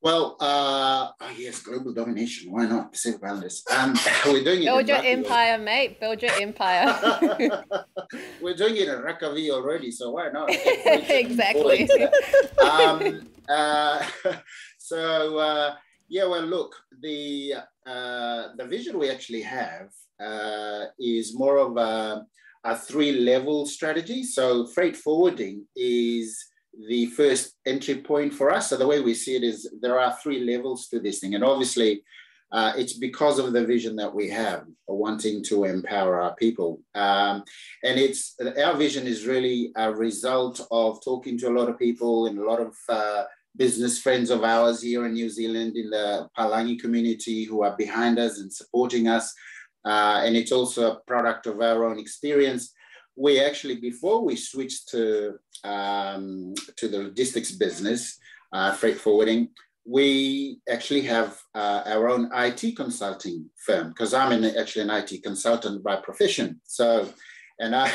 Well, 0.00 0.36
uh, 0.38 1.10
oh 1.20 1.34
yes, 1.36 1.60
global 1.62 1.92
domination. 1.92 2.52
Why 2.52 2.66
not? 2.66 2.92
Pacific 2.92 3.24
Islanders. 3.24 3.64
Um, 3.76 3.94
we're 4.26 4.44
doing 4.44 4.62
it. 4.62 4.66
Build 4.66 4.86
your 4.86 4.98
Rugby 4.98 5.10
empire, 5.10 5.58
mate. 5.58 5.98
Build 5.98 6.22
your 6.22 6.30
empire. 6.40 6.86
we're 8.40 8.54
doing 8.54 8.76
it 8.76 8.86
in 8.86 9.00
Rakavi 9.00 9.50
already, 9.50 9.90
so 9.90 10.12
why 10.12 10.28
not? 10.28 10.48
Exactly. 11.24 11.90
um, 12.62 13.26
uh, 13.48 14.04
so 14.78 15.38
uh, 15.38 15.74
yeah, 16.08 16.26
well, 16.26 16.42
look, 16.42 16.76
the 17.02 17.54
uh, 17.84 18.42
the 18.56 18.66
vision 18.66 18.96
we 18.96 19.10
actually 19.10 19.42
have 19.42 19.88
uh, 20.20 20.84
is 21.00 21.36
more 21.36 21.58
of 21.58 21.76
a, 21.76 22.24
a 22.64 22.76
three 22.76 23.12
level 23.12 23.66
strategy. 23.66 24.22
So 24.22 24.66
freight 24.66 24.96
forwarding 24.96 25.66
is 25.76 26.44
the 26.88 27.06
first 27.06 27.56
entry 27.66 27.96
point 27.96 28.34
for 28.34 28.52
us. 28.52 28.70
So 28.70 28.76
the 28.76 28.86
way 28.86 29.00
we 29.00 29.14
see 29.14 29.36
it 29.36 29.44
is 29.44 29.70
there 29.80 30.00
are 30.00 30.16
three 30.22 30.40
levels 30.40 30.88
to 30.88 31.00
this 31.00 31.20
thing, 31.20 31.34
and 31.34 31.44
obviously. 31.44 32.02
Uh, 32.52 32.72
it's 32.76 32.92
because 32.92 33.40
of 33.40 33.52
the 33.52 33.66
vision 33.66 33.96
that 33.96 34.14
we 34.14 34.28
have, 34.28 34.62
wanting 34.86 35.42
to 35.42 35.64
empower 35.64 36.20
our 36.20 36.36
people, 36.36 36.80
um, 36.94 37.42
and 37.82 37.98
it's 37.98 38.36
our 38.62 38.76
vision 38.76 39.08
is 39.08 39.26
really 39.26 39.72
a 39.74 39.92
result 39.92 40.64
of 40.70 41.02
talking 41.02 41.36
to 41.36 41.48
a 41.48 41.56
lot 41.58 41.68
of 41.68 41.76
people 41.76 42.26
and 42.26 42.38
a 42.38 42.44
lot 42.44 42.60
of 42.60 42.76
uh, 42.88 43.24
business 43.56 44.00
friends 44.00 44.30
of 44.30 44.42
ours 44.42 44.82
here 44.82 45.06
in 45.06 45.14
New 45.14 45.28
Zealand 45.28 45.76
in 45.76 45.90
the 45.90 46.28
Palangi 46.36 46.78
community 46.78 47.44
who 47.44 47.62
are 47.62 47.76
behind 47.76 48.18
us 48.18 48.38
and 48.38 48.52
supporting 48.52 49.08
us. 49.08 49.32
Uh, 49.84 50.22
and 50.24 50.36
it's 50.36 50.52
also 50.52 50.92
a 50.92 51.00
product 51.06 51.46
of 51.46 51.60
our 51.60 51.84
own 51.84 51.98
experience. 51.98 52.72
We 53.16 53.40
actually, 53.40 53.76
before 53.76 54.24
we 54.24 54.36
switched 54.36 54.88
to, 54.90 55.34
um, 55.62 56.54
to 56.76 56.88
the 56.88 56.98
logistics 56.98 57.52
business, 57.52 58.18
uh, 58.52 58.72
freight 58.72 58.98
forwarding, 58.98 59.48
we 59.86 60.60
actually 60.68 61.02
have 61.02 61.38
uh, 61.54 61.82
our 61.86 62.08
own 62.08 62.30
IT 62.32 62.76
consulting 62.76 63.50
firm 63.66 63.88
because 63.88 64.14
I'm 64.14 64.32
an, 64.32 64.56
actually 64.56 64.82
an 64.82 64.90
IT 64.90 65.22
consultant 65.22 65.84
by 65.84 65.96
profession. 65.96 66.60
So, 66.64 67.08
and 67.58 67.76
I, 67.76 67.92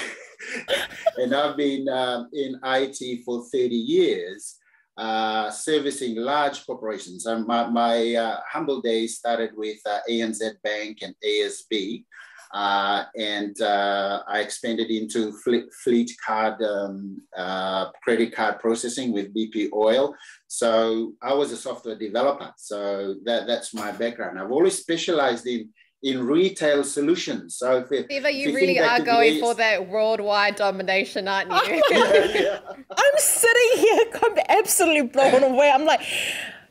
and 1.18 1.34
I've 1.34 1.58
been 1.58 1.90
um, 1.90 2.30
in 2.34 2.60
IT 2.64 3.24
for 3.26 3.44
30 3.52 3.76
years 3.76 4.59
uh, 5.00 5.50
servicing 5.50 6.18
large 6.18 6.66
corporations. 6.66 7.26
And 7.26 7.48
my, 7.48 7.68
my 7.70 8.16
uh, 8.16 8.40
humble 8.52 8.82
days 8.82 9.18
started 9.18 9.52
with 9.56 9.78
uh, 9.86 10.00
ANZ 10.10 10.42
Bank 10.62 11.00
and 11.02 11.16
ASB. 11.26 12.04
Uh, 12.52 13.04
and 13.16 13.62
uh, 13.62 14.24
I 14.28 14.40
expanded 14.40 14.90
into 14.90 15.32
fleet, 15.32 15.72
fleet 15.84 16.12
card, 16.26 16.62
um, 16.64 17.22
uh, 17.38 17.92
credit 18.04 18.36
card 18.36 18.60
processing 18.60 19.14
with 19.14 19.34
BP 19.34 19.70
Oil. 19.72 20.14
So 20.48 21.14
I 21.22 21.34
was 21.34 21.54
a 21.54 21.58
software 21.58 21.98
developer. 21.98 22.52
So 22.58 23.16
that, 23.24 23.48
that's 23.48 23.74
my 23.74 23.92
background. 23.94 24.38
I've 24.38 24.52
always 24.52 24.80
specialized 24.80 25.48
in 25.48 25.70
in 26.04 26.26
retail 26.26 26.84
solutions. 26.84 27.58
So 27.58 27.78
if, 27.80 27.92
it- 27.92 28.08
Eva, 28.10 28.30
if 28.30 28.36
you 28.36 28.46
think 28.46 28.56
really 28.56 28.80
are 28.80 29.00
going 29.02 29.34
days- 29.34 29.42
for 29.42 29.54
that 29.56 29.88
worldwide 29.90 30.56
domination, 30.56 31.28
aren't 31.28 31.52
you? 31.52 31.84
yeah, 31.92 32.26
yeah, 32.34 32.60
I'm 32.92 33.18
sitting 33.18 33.78
here, 33.84 34.00
I'm 34.24 34.38
absolutely 34.60 35.08
blown 35.10 35.44
away. 35.44 35.70
I'm 35.72 35.86
like, 35.86 36.02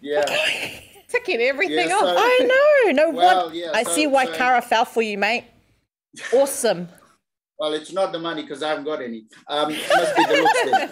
yeah. 0.00 0.24
Ticking 1.08 1.40
everything 1.40 1.88
Yeah, 1.88 1.94
off. 1.94 2.14
I 2.18 2.84
know, 2.86 2.92
no 2.92 3.10
Well, 3.16 3.46
one. 3.46 3.54
yeah, 3.54 3.70
I 3.74 3.82
so- 3.82 3.92
see 3.92 4.06
why 4.06 4.26
so- 4.26 4.34
Kara 4.34 4.62
fell 4.62 4.84
for 4.84 5.02
you, 5.02 5.18
mate. 5.18 5.44
Awesome. 6.34 6.88
Well, 7.58 7.72
it's 7.74 7.92
not 7.92 8.12
the 8.12 8.18
money 8.18 8.42
because 8.42 8.62
I 8.62 8.68
haven't 8.68 8.84
got 8.84 9.02
any. 9.02 9.24
Um, 9.48 9.72
it 9.72 9.88
must 9.94 10.16
be 10.16 10.24
the 10.24 10.42
looks 10.42 10.64
then. 10.70 10.90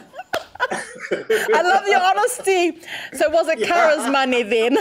I 1.55 1.63
love 1.63 1.87
your 1.87 2.01
honesty. 2.01 2.81
So 3.15 3.31
was 3.31 3.47
it 3.49 3.61
Kara's 3.67 4.11
money 4.11 4.43
then? 4.43 4.77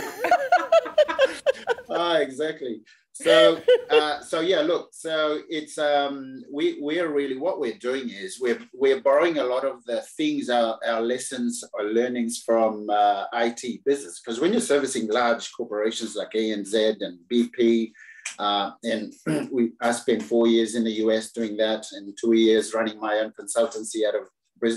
ah, 1.90 2.18
exactly. 2.18 2.82
So, 3.16 3.62
uh, 3.90 4.20
so 4.20 4.42
yeah, 4.42 4.60
look, 4.60 4.90
so 4.92 5.40
it's 5.50 5.78
um, 5.78 6.44
we 6.52 6.78
we're 6.82 7.08
really 7.14 7.38
what 7.38 7.62
we're 7.62 7.78
doing 7.78 8.10
is 8.10 8.42
we're 8.42 8.60
we're 8.74 9.00
borrowing 9.00 9.38
a 9.38 9.44
lot 9.44 9.64
of 9.64 9.86
the 9.86 10.02
things 10.18 10.50
our, 10.50 10.78
our 10.86 11.02
lessons 11.02 11.64
or 11.74 11.86
learnings 11.86 12.44
from 12.46 12.90
uh, 12.90 13.26
IT 13.34 13.86
business 13.86 14.20
because 14.20 14.42
when 14.42 14.52
you're 14.52 14.60
servicing 14.60 15.08
large 15.08 15.50
corporations 15.54 16.16
like 16.16 16.32
ANZ 16.32 16.98
and 17.00 17.20
BP, 17.32 17.92
Uh, 18.40 18.72
and 18.84 19.14
we, 19.52 19.72
I 19.80 19.92
spent 19.92 20.24
four 20.24 20.48
years 20.48 20.76
in 20.76 20.84
the 20.84 20.98
US 21.04 21.32
doing 21.32 21.58
that 21.58 21.86
and 21.94 22.18
two 22.20 22.34
years 22.34 22.74
running 22.74 23.00
my 23.00 23.20
own 23.20 23.32
consultancy 23.40 24.00
out 24.08 24.16
of 24.16 24.26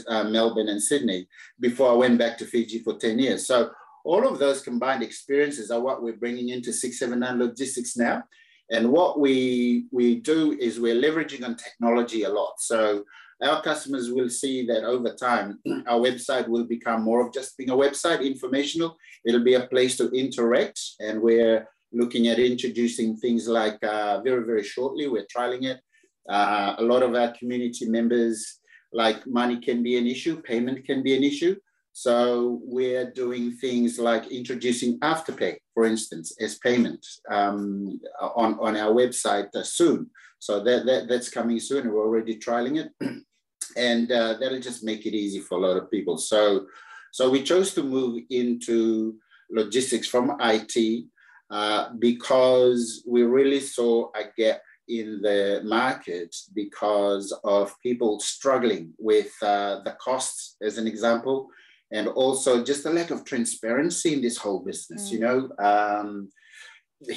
uh, 0.09 0.25
Melbourne 0.25 0.69
and 0.69 0.83
Sydney 0.83 1.27
before 1.59 1.91
I 1.91 1.95
went 1.95 2.19
back 2.19 2.37
to 2.39 2.45
Fiji 2.45 2.81
for 2.81 2.95
10 2.95 3.19
years. 3.19 3.47
So 3.47 3.71
all 4.05 4.27
of 4.27 4.39
those 4.39 4.63
combined 4.63 5.03
experiences 5.03 5.71
are 5.71 5.81
what 5.81 6.03
we're 6.03 6.17
bringing 6.17 6.51
into 6.51 6.73
679 6.73 7.39
Logistics 7.39 7.97
now. 7.97 8.23
And 8.71 8.91
what 8.91 9.19
we, 9.19 9.87
we 9.91 10.17
do 10.21 10.57
is 10.61 10.79
we're 10.79 11.01
leveraging 11.01 11.45
on 11.45 11.57
technology 11.57 12.25
a 12.25 12.29
lot. 12.29 12.55
So 12.59 13.05
our 13.43 13.63
customers 13.63 14.11
will 14.11 14.29
see 14.29 14.67
that 14.67 14.85
over 14.85 15.15
time, 15.15 15.59
our 15.87 16.01
website 16.01 16.49
will 16.49 16.65
become 16.65 17.03
more 17.03 17.27
of 17.27 17.33
just 17.33 17.57
being 17.57 17.71
a 17.71 17.77
website, 17.77 18.23
informational. 18.23 18.97
It'll 19.25 19.45
be 19.45 19.55
a 19.55 19.67
place 19.67 19.97
to 19.99 20.11
interact. 20.11 20.81
And 21.01 21.23
we're 21.23 21.67
looking 21.93 22.29
at 22.29 22.39
introducing 22.39 23.17
things 23.17 23.49
like 23.49 23.83
uh, 23.83 24.21
very, 24.23 24.45
very 24.45 24.65
shortly, 24.65 25.09
we're 25.09 25.27
trialing 25.35 25.65
it. 25.65 25.81
Uh, 26.29 26.75
a 26.79 26.83
lot 26.83 27.03
of 27.03 27.15
our 27.15 27.33
community 27.39 27.89
members, 27.89 28.59
like 28.93 29.27
money 29.27 29.59
can 29.61 29.83
be 29.83 29.97
an 29.97 30.07
issue, 30.07 30.43
payment 30.43 30.85
can 30.85 31.03
be 31.03 31.17
an 31.17 31.25
issue. 31.25 31.57
So 31.99 32.61
we're 32.63 33.11
doing 33.11 33.57
things 33.57 33.99
like 33.99 34.29
introducing 34.29 35.01
Afterpay, 35.01 35.57
for 35.75 35.85
instance, 35.85 36.33
as 36.41 36.57
payment 36.61 37.05
um, 37.29 37.99
on, 38.21 38.57
on 38.61 38.77
our 38.77 38.93
website 38.93 39.53
uh, 39.57 39.65
soon. 39.65 40.09
So 40.39 40.63
that, 40.63 40.87
that, 40.87 41.09
that's 41.09 41.29
coming 41.29 41.59
soon 41.59 41.91
we're 41.91 42.07
already 42.07 42.39
trialing 42.39 42.79
it. 42.79 42.93
and 43.77 44.13
uh, 44.13 44.35
that'll 44.39 44.61
just 44.61 44.85
make 44.85 45.07
it 45.07 45.15
easy 45.17 45.41
for 45.41 45.59
a 45.59 45.61
lot 45.61 45.77
of 45.77 45.91
people. 45.91 46.19
So, 46.19 46.67
so 47.11 47.29
we 47.31 47.43
chose 47.43 47.75
to 47.75 47.83
move 47.83 48.23
into 48.31 49.17
logistics 49.51 50.07
from 50.07 50.37
IT 50.39 51.05
uh, 51.51 51.89
because 51.99 53.03
we 53.09 53.25
really 53.25 53.59
saw 53.59 54.13
a 54.15 54.23
gap 54.41 54.61
in 54.89 55.21
the 55.21 55.63
market 55.65 56.33
because 56.55 57.37
of 57.43 57.75
people 57.83 58.21
struggling 58.21 58.93
with 58.99 59.33
uh, 59.43 59.81
the 59.83 59.97
costs, 60.01 60.55
as 60.63 60.79
an 60.79 60.87
example, 60.87 61.51
and 61.93 62.09
also 62.09 62.63
just 62.63 62.85
the 62.85 62.93
lack 62.93 63.11
of 63.11 63.25
transparency 63.25 64.15
in 64.15 64.23
this 64.23 64.37
whole 64.37 64.61
business. 64.61 65.09
Mm. 65.09 65.13
You 65.13 65.21
know, 65.21 65.49
um, 65.59 66.29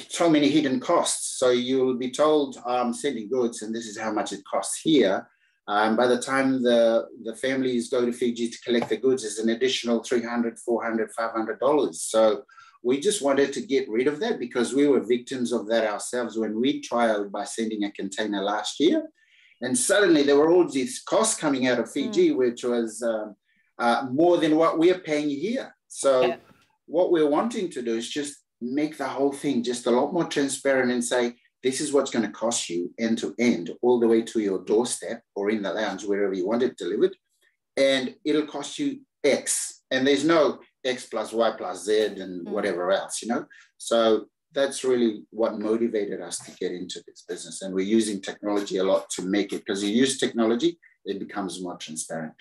so 0.08 0.30
many 0.30 0.48
hidden 0.48 0.80
costs. 0.80 1.38
So 1.38 1.50
you'll 1.50 1.98
be 1.98 2.10
told, 2.10 2.58
I'm 2.66 2.92
sending 2.92 3.28
goods, 3.28 3.62
and 3.62 3.74
this 3.74 3.86
is 3.86 3.98
how 3.98 4.12
much 4.12 4.32
it 4.32 4.42
costs 4.50 4.80
here. 4.80 5.28
Um, 5.68 5.96
by 5.96 6.06
the 6.06 6.20
time 6.20 6.62
the, 6.62 7.06
the 7.22 7.36
families 7.36 7.88
go 7.88 8.04
to 8.04 8.12
Fiji 8.12 8.50
to 8.50 8.58
collect 8.64 8.88
the 8.88 8.96
goods, 8.96 9.24
is 9.24 9.38
an 9.38 9.50
additional 9.50 10.00
$300, 10.00 10.58
$400, 10.68 11.08
$500. 11.18 11.94
So 11.94 12.42
we 12.82 12.98
just 12.98 13.22
wanted 13.22 13.52
to 13.52 13.60
get 13.60 13.88
rid 13.88 14.08
of 14.08 14.18
that 14.20 14.38
because 14.38 14.74
we 14.74 14.88
were 14.88 15.00
victims 15.00 15.52
of 15.52 15.68
that 15.68 15.86
ourselves 15.86 16.36
when 16.36 16.60
we 16.60 16.82
trialed 16.82 17.30
by 17.30 17.44
sending 17.44 17.84
a 17.84 17.92
container 17.92 18.42
last 18.42 18.80
year. 18.80 19.08
And 19.60 19.78
suddenly 19.78 20.24
there 20.24 20.36
were 20.36 20.50
all 20.50 20.68
these 20.68 21.00
costs 21.02 21.38
coming 21.38 21.68
out 21.68 21.78
of 21.78 21.90
Fiji, 21.90 22.30
mm. 22.30 22.36
which 22.36 22.64
was 22.64 23.00
um, 23.02 23.36
uh, 23.84 24.00
more 24.20 24.36
than 24.42 24.52
what 24.60 24.78
we're 24.78 25.02
paying 25.10 25.30
here. 25.46 25.68
So 25.88 26.12
yeah. 26.22 26.36
what 26.86 27.10
we're 27.12 27.34
wanting 27.38 27.68
to 27.74 27.80
do 27.88 27.94
is 27.96 28.08
just 28.08 28.34
make 28.80 28.94
the 28.96 29.12
whole 29.16 29.34
thing 29.42 29.56
just 29.70 29.86
a 29.86 29.90
lot 29.98 30.12
more 30.16 30.28
transparent 30.36 30.92
and 30.92 31.04
say, 31.04 31.24
this 31.64 31.80
is 31.80 31.92
what's 31.92 32.12
going 32.14 32.26
to 32.26 32.40
cost 32.44 32.68
you 32.70 32.80
end 32.98 33.18
to 33.18 33.34
end, 33.38 33.70
all 33.82 33.98
the 34.00 34.10
way 34.12 34.22
to 34.22 34.38
your 34.40 34.60
doorstep 34.64 35.18
or 35.36 35.50
in 35.50 35.62
the 35.62 35.72
lounge, 35.72 36.02
wherever 36.04 36.34
you 36.38 36.46
want 36.46 36.62
it 36.62 36.76
delivered. 36.76 37.14
And 37.76 38.14
it'll 38.24 38.46
cost 38.56 38.78
you 38.80 38.88
X. 39.22 39.82
And 39.90 40.06
there's 40.06 40.24
no 40.24 40.60
X 40.84 41.06
plus 41.12 41.32
Y 41.32 41.50
plus 41.58 41.84
Z 41.86 42.06
and 42.22 42.46
mm. 42.46 42.50
whatever 42.50 42.90
else, 42.90 43.22
you 43.22 43.28
know? 43.28 43.46
So 43.78 44.26
that's 44.52 44.84
really 44.84 45.24
what 45.30 45.58
motivated 45.70 46.20
us 46.20 46.38
to 46.44 46.50
get 46.62 46.72
into 46.72 46.98
this 47.06 47.24
business. 47.28 47.62
And 47.62 47.74
we're 47.74 47.96
using 47.98 48.20
technology 48.20 48.76
a 48.78 48.84
lot 48.84 49.08
to 49.10 49.22
make 49.22 49.52
it, 49.52 49.62
because 49.64 49.82
you 49.82 49.90
use 49.90 50.18
technology, 50.18 50.78
it 51.04 51.18
becomes 51.18 51.62
more 51.62 51.76
transparent. 51.76 52.34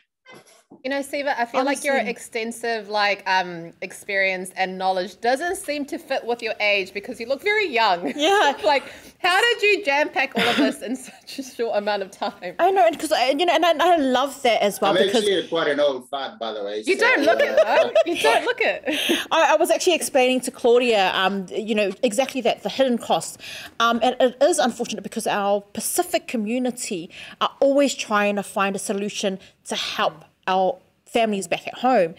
You 0.84 0.90
know, 0.90 1.02
Siva, 1.02 1.40
I 1.40 1.46
feel 1.46 1.62
Honestly. 1.62 1.90
like 1.90 2.04
your 2.04 2.10
extensive 2.10 2.90
like 2.90 3.24
um 3.28 3.72
experience 3.82 4.52
and 4.56 4.78
knowledge 4.78 5.20
doesn't 5.22 5.58
seem 5.58 5.86
to 5.86 5.98
fit 5.98 6.26
with 6.26 6.42
your 6.42 6.56
age 6.60 6.94
because 6.94 7.20
you 7.20 7.28
look 7.28 7.42
very 7.42 7.68
young. 7.68 8.14
Yeah. 8.22 8.56
like, 8.64 8.84
how 9.20 9.42
did 9.42 9.62
you 9.64 9.84
jam 9.84 10.10
pack 10.10 10.34
all 10.36 10.44
of 10.44 10.58
this 10.58 10.82
in 10.82 10.96
such 11.12 11.40
a 11.40 11.44
short 11.44 11.76
amount 11.76 12.04
of 12.04 12.12
time? 12.12 12.56
I 12.60 12.70
know, 12.70 12.90
because 12.92 13.12
you 13.12 13.46
know, 13.46 13.54
and 13.54 13.66
I, 13.66 13.94
I, 13.94 13.96
love 13.98 14.40
that 14.44 14.62
as 14.62 14.80
well. 14.80 14.92
I'm 14.92 14.98
because 14.98 15.24
actually 15.24 15.48
quite 15.48 15.68
an 15.68 15.80
old 15.80 16.08
fart, 16.10 16.38
by 16.38 16.54
the 16.54 16.64
way. 16.64 16.84
You 16.86 16.98
so, 16.98 17.00
don't 17.00 17.24
look 17.24 17.40
uh, 17.40 17.46
it, 17.46 17.56
though. 17.64 18.12
You 18.12 18.22
don't 18.22 18.46
look 18.46 18.62
it. 18.62 18.84
I, 19.32 19.54
I, 19.54 19.56
was 19.56 19.72
actually 19.72 19.96
explaining 19.96 20.42
to 20.42 20.52
Claudia, 20.52 21.12
um, 21.16 21.48
you 21.50 21.74
know, 21.74 21.92
exactly 22.04 22.42
that 22.42 22.62
the 22.62 22.70
hidden 22.70 22.98
costs, 22.98 23.38
um, 23.80 24.00
and 24.04 24.16
it 24.20 24.38
is 24.42 24.60
unfortunate 24.60 25.02
because 25.02 25.26
our 25.26 25.62
Pacific 25.62 26.28
community 26.28 27.10
are 27.40 27.52
always 27.60 27.96
trying 27.96 28.36
to 28.36 28.44
find 28.44 28.76
a 28.76 28.80
solution 28.80 29.40
to 29.66 29.76
help 29.76 30.26
our 30.48 30.78
families 31.06 31.48
back 31.48 31.68
at 31.68 31.76
home. 31.76 32.16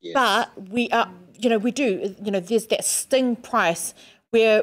Yes. 0.00 0.14
But 0.14 0.70
we 0.70 0.88
are, 0.90 1.10
you 1.38 1.48
know, 1.50 1.58
we 1.58 1.70
do, 1.70 2.14
you 2.22 2.30
know, 2.30 2.40
there's 2.40 2.66
that 2.66 2.84
sting 2.84 3.36
price 3.36 3.94
where 4.30 4.62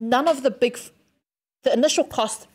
none 0.00 0.28
of 0.28 0.42
the 0.42 0.50
big, 0.50 0.78
the 1.62 1.72
initial 1.72 2.04
cost 2.04 2.46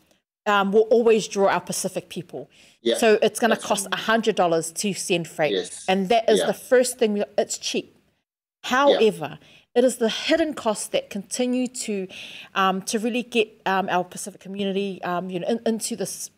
um, 0.46 0.72
will 0.72 0.86
always 0.90 1.28
draw 1.28 1.48
our 1.48 1.60
Pacific 1.60 2.08
people. 2.08 2.48
Yeah, 2.82 2.96
so 2.96 3.18
it's 3.20 3.38
going 3.38 3.50
to 3.50 3.60
cost 3.60 3.86
a 3.92 3.96
hundred 3.96 4.36
dollars 4.36 4.72
to 4.72 4.94
send 4.94 5.28
freight, 5.28 5.52
yes. 5.52 5.84
and 5.86 6.08
that 6.08 6.28
is 6.30 6.40
yeah. 6.40 6.46
the 6.46 6.54
first 6.54 6.98
thing. 6.98 7.22
It's 7.36 7.58
cheap. 7.58 7.94
However, 8.64 9.38
yeah. 9.40 9.48
it 9.74 9.84
is 9.84 9.98
the 9.98 10.08
hidden 10.08 10.54
costs 10.54 10.88
that 10.88 11.10
continue 11.10 11.66
to 11.66 12.08
um, 12.54 12.80
to 12.82 12.98
really 12.98 13.22
get 13.22 13.48
um, 13.66 13.88
our 13.90 14.02
Pacific 14.04 14.40
community, 14.40 15.02
um, 15.04 15.28
you 15.28 15.40
know, 15.40 15.46
in, 15.46 15.60
into 15.66 15.94
this 15.94 16.30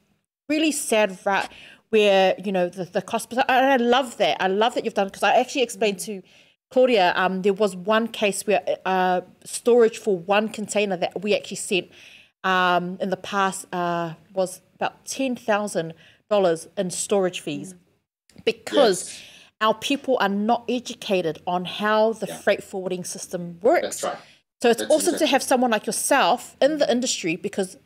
really 0.48 0.72
sad 0.72 1.16
rut 1.24 1.50
where 1.92 2.34
you 2.42 2.50
know 2.50 2.70
the, 2.70 2.84
the 2.84 3.02
cost. 3.02 3.28
But 3.28 3.48
I, 3.50 3.76
love 3.76 4.16
that. 4.16 4.42
I 4.42 4.48
love 4.48 4.74
that 4.74 4.84
you've 4.84 4.94
done 4.94 5.08
because 5.08 5.22
I 5.22 5.36
actually 5.36 5.62
explained 5.62 5.98
to 6.00 6.22
Claudia. 6.70 7.12
Um, 7.14 7.42
there 7.42 7.52
was 7.52 7.76
one 7.76 8.08
case 8.08 8.46
where 8.46 8.62
uh, 8.86 9.20
storage 9.44 9.98
for 9.98 10.18
one 10.18 10.48
container 10.48 10.96
that 10.96 11.22
we 11.22 11.36
actually 11.36 11.58
sent 11.58 11.90
um, 12.44 12.96
in 12.98 13.10
the 13.10 13.18
past 13.18 13.66
uh, 13.74 14.14
was 14.32 14.62
about 14.74 15.04
ten 15.04 15.36
thousand 15.36 15.92
dollars 16.28 16.66
in 16.76 16.90
storage 16.90 17.40
fees 17.40 17.74
because. 18.44 19.08
Yes. 19.08 19.22
Our 19.64 19.74
people 19.74 20.18
are 20.18 20.28
not 20.28 20.64
educated 20.68 21.40
on 21.46 21.64
how 21.64 22.14
the 22.14 22.26
yeah. 22.26 22.36
freight 22.36 22.64
forwarding 22.64 23.04
system 23.04 23.60
works. 23.62 24.00
That's 24.00 24.02
right. 24.02 24.18
So 24.60 24.70
it's 24.70 24.80
That's 24.80 24.92
awesome 24.92 25.14
exactly. 25.14 25.18
to 25.18 25.30
have 25.30 25.42
someone 25.44 25.70
like 25.70 25.86
yourself 25.86 26.56
in 26.60 26.78
the 26.78 26.90
industry 26.90 27.36
because 27.36 27.76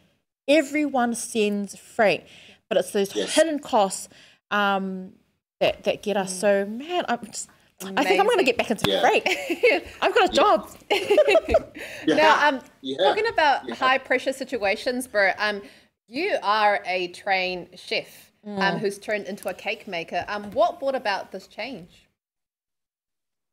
everyone 0.49 1.15
sends 1.15 1.77
freight 1.77 2.25
but 2.69 2.79
it's 2.79 2.91
those 2.91 3.15
yes. 3.15 3.35
hidden 3.35 3.59
costs 3.59 4.09
um, 4.51 5.13
that 5.61 5.85
that 5.85 6.03
get 6.03 6.17
us. 6.17 6.33
Mm. 6.35 6.41
So 6.41 6.67
man, 6.67 7.05
I'm 7.09 7.25
just. 7.27 7.51
Amazing. 7.83 7.99
I 7.99 8.05
think 8.05 8.21
I'm 8.21 8.27
going 8.27 8.39
to 8.39 8.45
get 8.45 8.57
back 8.57 8.71
into 8.71 8.91
yeah. 8.91 9.03
freight. 9.03 9.23
I've 10.01 10.15
got 10.15 10.31
a 10.31 10.33
job. 10.33 10.71
yeah. 10.91 12.17
Now, 12.17 12.49
um, 12.49 12.61
yeah. 12.81 12.97
talking 12.97 13.27
about 13.27 13.71
high 13.73 13.99
pressure 13.99 14.33
situations, 14.33 15.07
Bert, 15.07 15.35
um, 15.37 15.61
you 16.09 16.39
are 16.43 16.81
a 16.87 17.09
trained 17.09 17.69
chef 17.75 18.33
um, 18.47 18.57
mm. 18.57 18.63
um, 18.63 18.79
who's 18.79 18.99
turned 18.99 19.27
into 19.27 19.49
a 19.49 19.55
cake 19.55 19.87
maker. 19.87 20.25
Um, 20.27 20.51
what 20.53 20.81
brought 20.81 20.95
about 20.95 21.33
this 21.33 21.47
change? 21.49 22.09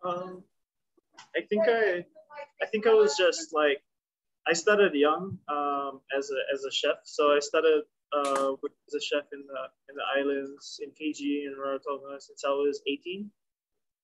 Um, 0.06 0.44
I 1.36 1.42
think 1.42 1.64
I, 1.68 2.06
I 2.62 2.66
think 2.68 2.88
I 2.88 2.94
was 2.94 3.18
just 3.18 3.54
like, 3.54 3.82
I 4.48 4.54
started 4.54 4.94
young 4.94 5.38
um, 5.48 6.02
as 6.18 6.30
a 6.30 6.54
as 6.54 6.64
a 6.64 6.72
chef. 6.72 6.98
So 7.04 7.36
I 7.36 7.40
started 7.40 7.84
uh, 8.16 8.54
as 8.88 8.94
a 8.96 9.02
chef 9.02 9.26
in 9.34 9.44
the 9.48 9.62
in 9.90 9.96
the 9.96 10.04
islands 10.18 10.80
in 10.84 10.92
Fiji 10.92 11.46
and 11.46 11.58
Rarotonga 11.58 12.22
since 12.22 12.44
I 12.46 12.50
was 12.50 12.82
18. 12.88 13.30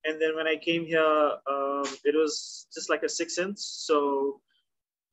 And 0.05 0.21
then 0.21 0.35
when 0.35 0.47
I 0.47 0.55
came 0.55 0.85
here, 0.85 1.01
um, 1.01 1.85
it 2.05 2.15
was 2.15 2.67
just 2.73 2.89
like 2.89 3.03
a 3.03 3.09
sixth 3.09 3.35
sense. 3.35 3.65
So 3.85 4.39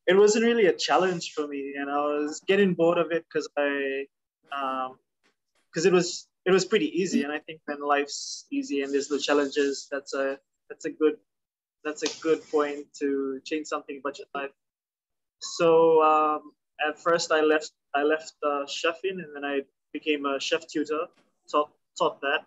it 0.07 0.17
wasn't 0.17 0.45
really 0.45 0.67
a 0.67 0.73
challenge 0.73 1.33
for 1.35 1.49
me, 1.49 1.75
and 1.77 1.91
I 1.91 1.97
was 1.97 2.41
getting 2.47 2.75
bored 2.75 2.99
of 2.99 3.11
it 3.11 3.25
because 3.25 3.49
I, 3.59 4.07
because 4.45 5.87
um, 5.87 5.93
it 5.93 5.93
was 5.93 6.29
it 6.45 6.53
was 6.53 6.65
pretty 6.65 6.87
easy. 7.01 7.25
And 7.25 7.33
I 7.33 7.41
think 7.41 7.61
when 7.67 7.81
life's 7.81 8.47
easy 8.53 8.83
and 8.83 8.95
there's 8.95 9.11
no 9.11 9.19
challenges, 9.19 9.89
that's 9.91 10.15
a 10.15 10.39
that's 10.69 10.85
a 10.85 10.91
good 10.91 11.17
that's 11.85 12.05
a 12.05 12.23
good 12.23 12.49
point 12.51 12.87
to 13.01 13.41
change 13.45 13.67
something 13.67 13.99
about 13.99 14.19
your 14.19 14.29
life. 14.35 14.51
So 15.41 16.03
um, 16.03 16.53
at 16.87 16.99
first 17.01 17.33
I 17.33 17.41
left 17.41 17.73
I 17.97 18.03
left 18.03 18.35
uh, 18.43 18.67
chefing 18.67 19.19
and 19.23 19.35
then 19.35 19.45
I 19.45 19.63
became 19.93 20.27
a 20.27 20.39
chef 20.39 20.67
tutor, 20.69 21.07
taught, 21.51 21.71
taught 21.99 22.21
that. 22.21 22.45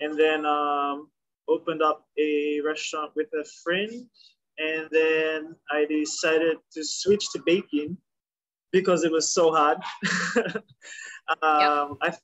And 0.00 0.18
then 0.18 0.44
um, 0.44 1.08
opened 1.48 1.82
up 1.82 2.06
a 2.18 2.60
restaurant 2.60 3.12
with 3.16 3.28
a 3.32 3.44
friend. 3.64 4.06
And 4.58 4.88
then 4.90 5.56
I 5.70 5.86
decided 5.86 6.58
to 6.74 6.84
switch 6.84 7.30
to 7.32 7.42
baking 7.46 7.96
because 8.72 9.04
it 9.04 9.12
was 9.12 9.32
so 9.32 9.52
hard. 9.52 9.78
um, 11.42 11.98
yep. 12.02 12.02
I, 12.02 12.16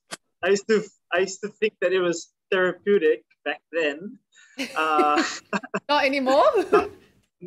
I, 0.45 0.49
used 0.51 0.69
to, 0.69 0.85
I 1.15 1.21
used 1.21 1.41
to 1.41 1.49
think 1.49 1.75
that 1.81 1.93
it 1.93 2.01
was 2.01 2.35
therapeutic 2.51 3.25
back 3.45 3.63
then. 3.73 4.19
Uh, 4.77 5.23
Not 5.89 6.05
anymore? 6.05 6.51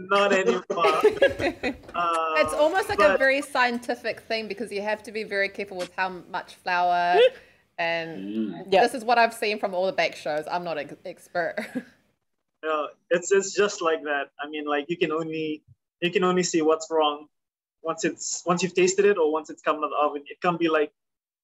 not 0.07 0.33
anymore. 0.33 0.63
Uh, 1.95 2.35
It's 2.37 2.53
almost 2.53 2.87
like 2.87 2.99
a 3.01 3.17
very 3.17 3.41
scientific 3.41 4.21
thing 4.21 4.47
because 4.47 4.71
you 4.71 4.81
have 4.81 5.03
to 5.03 5.11
be 5.11 5.23
very 5.23 5.49
careful 5.49 5.75
with 5.77 5.91
how 5.97 6.09
much 6.31 6.55
flour. 6.55 7.19
And 7.79 8.65
Yeah. 8.69 8.81
this 8.83 8.93
is 8.93 9.03
what 9.05 9.17
I've 9.17 9.33
seen 9.33 9.57
from 9.57 9.73
all 9.73 9.85
the 9.85 9.93
bake 9.93 10.15
shows. 10.15 10.45
I'm 10.51 10.63
not 10.63 10.77
an 10.77 10.95
expert. 11.05 11.55
Yeah, 12.61 12.87
it's 13.09 13.31
it's 13.31 13.53
just 13.55 13.81
like 13.81 14.03
that. 14.03 14.31
I 14.43 14.49
mean, 14.49 14.65
like 14.65 14.85
you 14.89 14.97
can 14.97 15.13
only 15.13 15.63
you 16.01 16.11
can 16.11 16.25
only 16.25 16.43
see 16.43 16.61
what's 16.61 16.87
wrong 16.91 17.27
once 17.81 18.03
it's 18.03 18.43
once 18.45 18.61
you've 18.61 18.73
tasted 18.73 19.05
it 19.05 19.17
or 19.17 19.31
once 19.31 19.49
it's 19.49 19.61
come 19.61 19.77
out 19.77 19.85
of 19.85 19.91
the 19.91 19.95
oven. 19.95 20.23
It 20.27 20.41
can't 20.41 20.59
be 20.59 20.67
like 20.67 20.91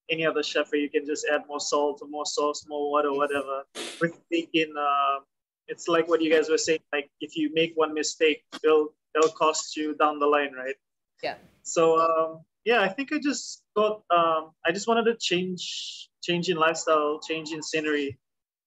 any 0.10 0.26
other 0.26 0.44
chef 0.44 0.74
where 0.74 0.82
you 0.82 0.90
can 0.90 1.06
just 1.06 1.26
add 1.34 1.44
more 1.48 1.62
salt 1.62 2.00
or 2.02 2.10
more 2.10 2.26
sauce, 2.26 2.66
more 2.68 2.92
water, 2.92 3.14
whatever. 3.14 3.64
With 4.02 4.20
baking, 4.30 4.74
uh, 4.78 5.20
it's 5.68 5.88
like 5.88 6.08
what 6.08 6.22
you 6.22 6.32
guys 6.32 6.50
were 6.50 6.58
saying. 6.58 6.80
Like 6.94 7.10
if 7.20 7.36
you 7.36 7.52
make 7.54 7.74
one 7.76 7.94
mistake, 7.94 8.44
it'll 8.64 8.94
it'll 9.16 9.32
cost 9.32 9.76
you 9.76 9.96
down 9.96 10.20
the 10.20 10.28
line, 10.28 10.54
right? 10.54 10.76
yeah. 11.24 11.36
So 11.64 12.00
um, 12.00 12.42
yeah, 12.64 12.82
I 12.82 12.90
think 12.90 13.12
I 13.14 13.20
just 13.20 13.64
got 13.76 14.04
um, 14.12 14.52
I 14.66 14.72
just 14.72 14.88
wanted 14.88 15.06
to 15.06 15.16
change 15.16 16.10
change 16.24 16.50
in 16.50 16.58
lifestyle, 16.58 17.20
change 17.20 17.52
in 17.52 17.62
scenery. 17.62 18.18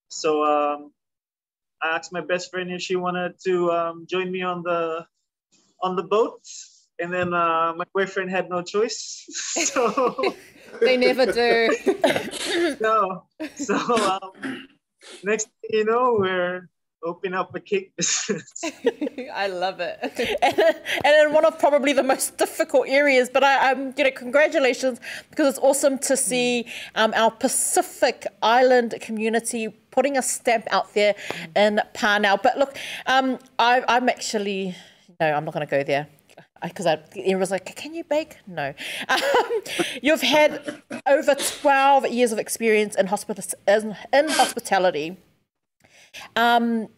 So 0.09 0.45
um, 0.45 0.93
I 1.83 1.97
asked 1.97 2.13
my 2.13 2.21
best 2.21 2.51
friend 2.51 2.71
if 2.73 2.83
she 2.83 2.97
wanted 2.97 3.35
to 3.45 3.71
um, 3.73 4.07
join 4.09 4.31
me 4.31 4.43
on 4.43 4.63
the 4.63 5.07
on 5.83 5.97
the 5.97 6.03
boat, 6.03 6.43
and 6.99 7.13
then 7.13 7.33
uh, 7.33 7.73
my 7.77 7.85
boyfriend 7.95 8.31
had 8.31 8.49
no 8.49 8.63
choice. 8.63 9.25
So 9.69 10.35
They 10.81 10.97
never 10.97 11.27
do. 11.27 11.75
no, 12.81 13.25
so 13.57 13.77
um, 13.77 14.67
next 15.23 15.49
thing 15.61 15.81
you 15.81 15.85
know, 15.85 16.17
we're 16.19 16.69
opening 17.05 17.35
up 17.35 17.55
a 17.55 17.61
cake 17.61 17.95
business. 17.97 18.53
I 19.35 19.47
love 19.49 19.81
it. 19.81 19.99
and, 21.05 21.29
in 21.29 21.33
one 21.33 21.45
of 21.45 21.59
probably 21.59 21.93
the 21.93 22.03
most 22.03 22.37
difficult 22.39 22.89
areas. 22.89 23.31
But 23.33 23.45
I, 23.45 23.73
um, 23.73 23.95
you 23.97 24.05
know, 24.05 24.11
congratulations 24.11 25.01
because 25.31 25.49
it's 25.49 25.59
awesome 25.59 25.99
to 26.01 26.17
see 26.17 26.67
um, 26.95 27.13
our 27.15 27.31
Pacific 27.31 28.27
Island 28.43 28.95
community 29.01 29.69
putting 29.91 30.17
a 30.17 30.23
stamp 30.23 30.67
out 30.71 30.93
there 30.95 31.15
in 31.57 31.81
Parnell. 31.95 32.39
But 32.43 32.59
look, 32.59 32.77
um, 33.07 33.39
I, 33.59 33.83
I'm 33.89 34.09
actually 34.09 34.77
no, 35.21 35.33
I'm 35.33 35.45
not 35.45 35.55
going 35.55 35.67
to 35.67 35.71
go 35.71 35.83
there. 35.83 36.09
Because 36.63 36.87
I, 36.87 36.99
was 37.37 37.53
like, 37.53 37.77
can 37.77 37.95
you 37.95 38.05
bake? 38.05 38.37
No. 38.47 38.75
Um, 39.09 39.21
you've 40.03 40.23
had 40.23 40.83
over 41.07 41.35
12 41.35 42.09
years 42.09 42.33
of 42.33 42.39
experience 42.39 42.97
in, 42.97 43.07
hospita- 43.07 43.55
in, 43.67 43.97
in 44.13 44.29
hospitality. 44.29 45.17
Um, 46.37 46.89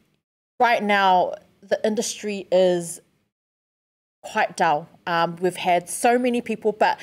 right 0.59 0.83
now 0.83 1.35
the 1.63 1.81
industry 1.85 2.47
is 2.51 3.01
quite 4.23 4.57
dull. 4.57 4.89
Um, 5.07 5.37
we've 5.37 5.57
had 5.57 5.89
so 5.89 6.19
many 6.19 6.41
people, 6.41 6.73
but 6.73 7.01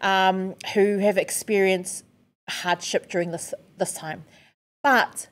um, 0.00 0.54
who 0.74 0.98
have 0.98 1.18
experienced 1.18 2.04
hardship 2.48 3.08
during 3.10 3.30
this 3.30 3.54
this 3.78 3.92
time. 3.92 4.24
But 4.82 5.28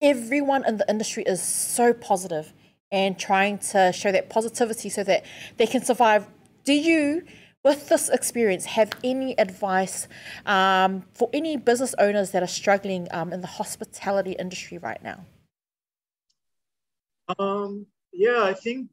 everyone 0.00 0.64
in 0.66 0.78
the 0.78 0.88
industry 0.88 1.24
is 1.24 1.42
so 1.42 1.92
positive 1.92 2.52
and 2.90 3.18
trying 3.18 3.58
to 3.58 3.92
show 3.92 4.10
that 4.12 4.30
positivity 4.30 4.88
so 4.88 5.04
that 5.04 5.24
they 5.56 5.66
can 5.66 5.82
survive. 5.82 6.26
Do 6.64 6.72
you? 6.72 7.24
With 7.64 7.88
this 7.88 8.08
experience, 8.08 8.66
have 8.66 8.92
any 9.02 9.36
advice 9.36 10.06
um, 10.46 11.02
for 11.12 11.28
any 11.32 11.56
business 11.56 11.92
owners 11.98 12.30
that 12.30 12.42
are 12.42 12.46
struggling 12.46 13.08
um, 13.10 13.32
in 13.32 13.40
the 13.40 13.48
hospitality 13.48 14.36
industry 14.38 14.78
right 14.78 15.02
now? 15.02 15.26
Um, 17.36 17.86
yeah, 18.12 18.42
I 18.42 18.54
think 18.54 18.88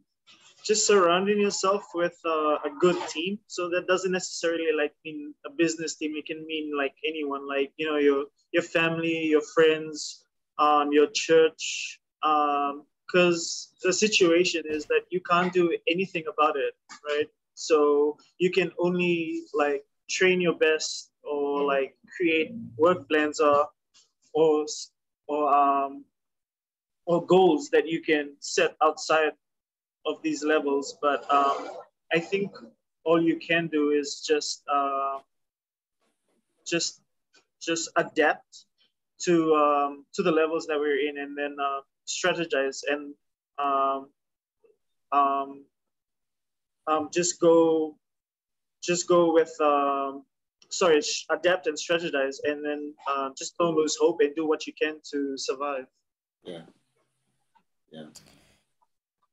just 0.66 0.86
surrounding 0.88 1.40
yourself 1.40 1.84
with 1.94 2.18
uh, 2.26 2.56
a 2.66 2.70
good 2.80 2.98
team. 3.10 3.40
So 3.48 3.70
that 3.70 3.88
doesn't 3.88 4.12
necessarily 4.12 4.72
like 4.78 4.94
mean 5.06 5.34
a 5.46 5.50
business 5.50 5.96
team. 5.96 6.14
It 6.16 6.26
can 6.26 6.46
mean 6.46 6.72
like 6.78 6.94
anyone, 7.08 7.48
like 7.48 7.72
you 7.78 7.88
know 7.88 7.98
your 7.98 8.26
your 8.52 8.64
family, 8.64 9.26
your 9.28 9.42
friends, 9.42 10.24
um, 10.58 10.92
your 10.92 11.08
church. 11.14 12.00
Because 12.22 13.74
the 13.84 13.94
situation 13.94 14.64
is 14.68 14.86
that 14.86 15.02
you 15.10 15.22
can't 15.22 15.54
do 15.54 15.76
anything 15.88 16.24
about 16.28 16.56
it, 16.58 16.74
right? 17.08 17.28
So 17.54 18.18
you 18.38 18.52
can 18.52 18.72
only 18.80 19.44
like 19.54 19.84
train 20.10 20.42
your 20.42 20.56
best 20.56 21.12
or 21.24 21.64
like 21.66 21.96
create 22.18 22.52
work 22.78 23.08
plans 23.08 23.40
or 23.40 23.68
or 24.34 24.66
or 25.28 25.54
um 25.54 26.06
or 27.06 27.26
goals 27.26 27.70
that 27.70 27.88
you 27.88 28.02
can 28.02 28.36
set 28.40 28.76
outside 28.82 29.34
of 30.06 30.22
these 30.24 30.44
levels. 30.44 30.98
But 31.02 31.32
um, 31.32 31.70
I 32.14 32.20
think 32.20 32.52
all 33.04 33.22
you 33.22 33.38
can 33.38 33.68
do 33.68 33.92
is 33.92 34.22
just 34.28 34.64
uh, 34.72 35.20
just 36.66 37.02
just 37.62 37.90
adapt 37.96 38.66
to 39.22 39.56
um, 39.56 40.06
to 40.14 40.24
the 40.24 40.32
levels 40.32 40.66
that 40.68 40.80
we're 40.80 41.08
in, 41.08 41.18
and 41.18 41.38
then 41.38 41.56
uh, 41.62 41.82
strategize 42.08 42.82
and 42.88 43.14
um, 43.58 44.10
um, 45.12 45.66
um, 46.88 47.10
just 47.14 47.40
go 47.40 47.96
just 48.84 49.08
go 49.08 49.34
with 49.34 49.54
um, 49.62 50.24
sorry 50.70 51.02
adapt 51.30 51.68
and 51.68 51.78
strategize, 51.78 52.38
and 52.44 52.64
then 52.66 52.94
uh, 53.08 53.30
just 53.38 53.58
don't 53.58 53.76
lose 53.76 53.98
hope 54.00 54.20
and 54.22 54.36
do 54.36 54.48
what 54.48 54.68
you 54.68 54.74
can 54.74 54.98
to 55.12 55.38
survive. 55.38 55.86
Yeah. 56.44 56.62
Yeah. 57.96 58.04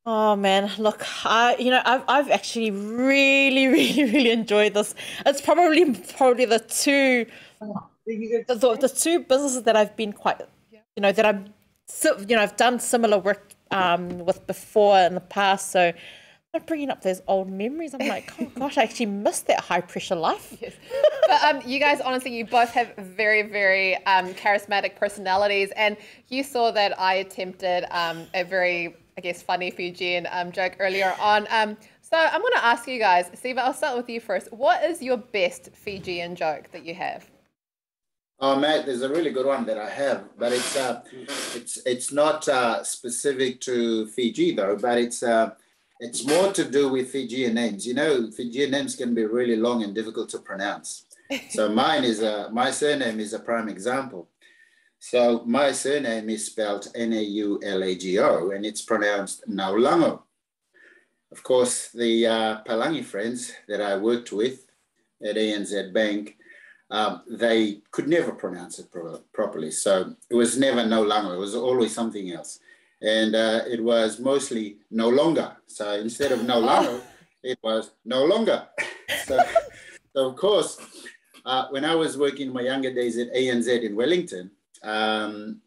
Oh 0.05 0.35
man, 0.37 0.71
look, 0.79 1.05
I 1.25 1.57
you 1.59 1.71
know 1.71 1.83
I've 1.85 2.03
I've 2.09 2.31
actually 2.31 2.71
really 2.71 3.67
really 3.77 4.05
really 4.05 4.31
enjoyed 4.31 4.75
this. 4.75 4.95
It's 5.27 5.41
probably 5.41 5.95
probably 6.17 6.45
the 6.45 6.59
two 6.59 7.27
the, 8.07 8.45
the, 8.49 8.89
two 8.89 9.21
businesses 9.21 9.63
that 9.63 9.77
I've 9.77 9.97
been 9.97 10.13
quite 10.13 10.41
you 10.71 11.01
know 11.01 11.13
that 11.13 11.25
I'm 11.25 11.55
you 12.29 12.37
know 12.37 12.43
I've 12.43 12.57
done 12.57 12.81
similar 12.81 13.19
work 13.19 13.53
um 13.71 14.19
with 14.21 14.47
before 14.47 14.99
in 14.99 15.15
the 15.15 15.21
past. 15.21 15.71
So 15.71 15.93
I'm 16.55 16.63
bringing 16.65 16.91
up 16.91 17.01
those 17.01 17.23
old 17.29 17.51
memories. 17.51 17.95
I'm 17.95 18.07
like, 18.07 18.31
oh 18.39 18.45
gosh, 18.55 18.77
I 18.77 18.83
actually 18.83 19.07
missed 19.07 19.47
that 19.47 19.61
high 19.61 19.81
pressure 19.81 20.15
life. 20.15 20.57
Yes. 20.63 20.75
but 21.27 21.43
um, 21.45 21.63
you 21.65 21.79
guys, 21.81 22.01
honestly, 22.03 22.37
you 22.37 22.45
both 22.45 22.71
have 22.71 22.95
very, 22.97 23.43
very 23.43 23.97
um, 24.05 24.35
charismatic 24.35 24.97
personalities, 24.97 25.71
and 25.77 25.97
you 26.29 26.43
saw 26.43 26.71
that 26.73 26.99
I 27.01 27.15
attempted 27.15 27.87
um, 27.91 28.27
a 28.35 28.43
very, 28.43 28.95
I 29.17 29.23
guess, 29.23 29.43
funny 29.43 29.71
Fijian 29.71 30.29
um, 30.31 30.53
joke 30.53 30.77
earlier 30.79 31.15
on. 31.19 31.47
Um, 31.51 31.77
so 32.03 32.19
I'm 32.19 32.43
going 32.43 32.53
to 32.53 32.65
ask 32.65 32.87
you 32.87 32.99
guys, 32.99 33.31
Siva, 33.35 33.65
I'll 33.65 33.73
start 33.73 33.97
with 33.97 34.11
you 34.11 34.21
first. 34.21 34.53
What 34.53 34.85
is 34.85 35.03
your 35.03 35.17
best 35.17 35.71
Fijian 35.73 36.37
joke 36.37 36.71
that 36.73 36.85
you 36.85 36.95
have? 36.95 37.31
Oh, 38.39 38.57
Matt, 38.57 38.85
there's 38.85 39.03
a 39.03 39.09
really 39.09 39.31
good 39.31 39.47
one 39.47 39.65
that 39.67 39.79
I 39.79 39.89
have, 39.89 40.37
but 40.37 40.53
it's 40.53 40.77
uh, 40.77 41.03
it's 41.55 41.79
it's 41.87 42.13
not 42.13 42.49
uh, 42.49 42.83
specific 42.83 43.61
to 43.63 44.07
Fiji 44.09 44.55
though, 44.55 44.77
but 44.77 44.99
it's 44.99 45.23
uh, 45.23 45.53
it's 46.03 46.27
more 46.27 46.53
to 46.53 46.65
do 46.65 46.89
with 46.89 47.11
Fijian 47.11 47.55
names. 47.55 47.87
You 47.87 47.95
know, 47.95 48.31
Fijian 48.31 48.71
names 48.71 48.97
can 48.97 49.15
be 49.15 49.25
really 49.25 49.57
long 49.57 49.83
and 49.83 49.95
difficult 49.95 50.29
to 50.31 50.39
pronounce. 50.39 51.07
So 51.49 51.71
mine 51.71 52.05
is 52.05 52.21
a 52.21 52.51
my 52.53 52.71
surname 52.71 53.19
is 53.19 53.33
a 53.33 53.39
prime 53.39 53.69
example. 53.71 54.29
So 54.99 55.43
my 55.47 55.73
surname 55.73 56.29
is 56.29 56.45
spelled 56.45 56.89
N-A-U-L-A-G-O, 56.95 58.51
and 58.51 58.67
it's 58.67 58.83
pronounced 58.83 59.49
Naulango. 59.49 60.23
Of 61.35 61.43
course, 61.43 61.89
the 61.89 62.27
uh, 62.27 62.63
Palangi 62.65 63.03
friends 63.03 63.53
that 63.67 63.81
I 63.81 63.97
worked 63.97 64.31
with 64.31 64.67
at 65.25 65.37
ANZ 65.37 65.93
Bank 65.95 66.37
um, 66.93 67.23
they 67.27 67.81
could 67.91 68.07
never 68.07 68.33
pronounce 68.33 68.79
it 68.79 68.93
pro- 68.93 69.23
properly. 69.33 69.71
So 69.71 70.15
it 70.31 70.35
was 70.35 70.59
never 70.59 70.85
no 70.85 71.03
longer, 71.03 71.35
it 71.35 71.39
was 71.39 71.55
always 71.55 71.95
something 71.95 72.31
else. 72.31 72.61
And 73.03 73.35
uh, 73.35 73.63
it 73.69 73.83
was 73.83 74.21
mostly 74.21 74.79
no 74.91 75.09
longer. 75.09 75.57
So 75.67 75.93
instead 75.93 76.33
of 76.33 76.45
no 76.45 76.61
longer, 76.61 77.01
it 77.43 77.59
was 77.63 77.91
no 78.05 78.25
longer. 78.25 78.69
so, 79.27 79.41
so, 80.15 80.29
of 80.31 80.37
course, 80.37 80.79
uh, 81.45 81.67
when 81.71 81.85
I 81.85 81.95
was 81.95 82.17
working 82.17 82.49
in 82.49 82.53
my 82.53 82.63
younger 82.63 82.95
days 82.95 83.19
at 83.19 83.35
ANZ 83.35 83.83
in 83.83 83.97
Wellington, 83.97 84.53
um, 84.85 85.61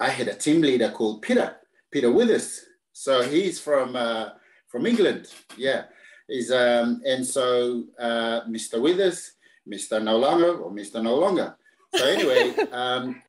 I 0.00 0.08
had 0.08 0.28
a 0.28 0.34
team 0.34 0.60
leader 0.60 0.90
called 0.90 1.22
Peter, 1.22 1.56
Peter 1.90 2.10
Withers. 2.10 2.64
So 2.92 3.22
he's 3.22 3.60
from, 3.60 3.94
uh, 3.94 4.30
from 4.66 4.86
England. 4.86 5.28
Yeah. 5.56 5.84
He's, 6.26 6.50
um, 6.50 7.00
and 7.06 7.24
so 7.24 7.84
uh, 7.98 8.40
Mr. 8.48 8.80
Withers, 8.80 9.32
Mr. 9.70 10.02
No 10.02 10.16
Longer 10.16 10.56
or 10.56 10.72
Mr. 10.72 11.02
No 11.02 11.14
Longer. 11.14 11.56
So 11.94 12.04
anyway, 12.04 12.56
um, 12.72 13.22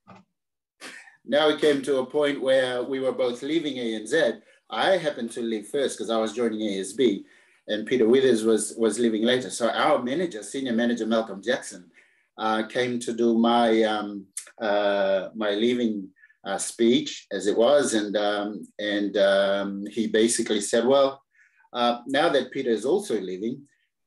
now 1.25 1.47
we 1.47 1.57
came 1.57 1.81
to 1.83 1.99
a 1.99 2.05
point 2.05 2.41
where 2.41 2.83
we 2.83 2.99
were 2.99 3.13
both 3.13 3.41
leaving 3.41 3.75
ANZ. 3.75 4.41
I 4.69 4.97
happened 4.97 5.31
to 5.31 5.41
leave 5.41 5.67
first 5.67 5.97
because 5.97 6.09
I 6.09 6.17
was 6.17 6.33
joining 6.33 6.59
ASB, 6.59 7.23
and 7.67 7.85
Peter 7.87 8.07
Withers 8.07 8.43
was 8.43 8.73
was 8.77 8.99
leaving 8.99 9.23
later. 9.23 9.49
So 9.49 9.69
our 9.69 10.01
manager, 10.01 10.43
senior 10.43 10.73
manager 10.73 11.05
Malcolm 11.05 11.41
Jackson, 11.41 11.89
uh, 12.37 12.63
came 12.63 12.99
to 12.99 13.13
do 13.13 13.37
my 13.37 13.83
um, 13.83 14.25
uh, 14.61 15.29
my 15.35 15.51
leaving 15.51 16.09
uh, 16.43 16.57
speech 16.57 17.27
as 17.31 17.47
it 17.47 17.57
was, 17.57 17.93
and 17.93 18.17
um, 18.17 18.67
and 18.79 19.15
um, 19.17 19.85
he 19.89 20.07
basically 20.07 20.61
said, 20.61 20.85
"Well, 20.85 21.23
uh, 21.71 21.99
now 22.07 22.29
that 22.29 22.51
Peter 22.51 22.69
is 22.69 22.85
also 22.85 23.19
leaving, 23.19 23.61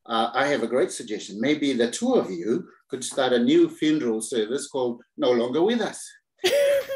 uh, 0.04 0.30
I 0.34 0.46
have 0.48 0.62
a 0.62 0.68
great 0.68 0.92
suggestion. 0.92 1.40
Maybe 1.40 1.72
the 1.72 1.90
two 1.90 2.14
of 2.14 2.30
you 2.30 2.68
could 2.88 3.02
start 3.02 3.32
a 3.32 3.38
new 3.38 3.68
funeral 3.68 4.20
service 4.20 4.68
called 4.68 5.02
No 5.16 5.30
Longer 5.30 5.62
With 5.62 5.80
Us. 5.80 6.06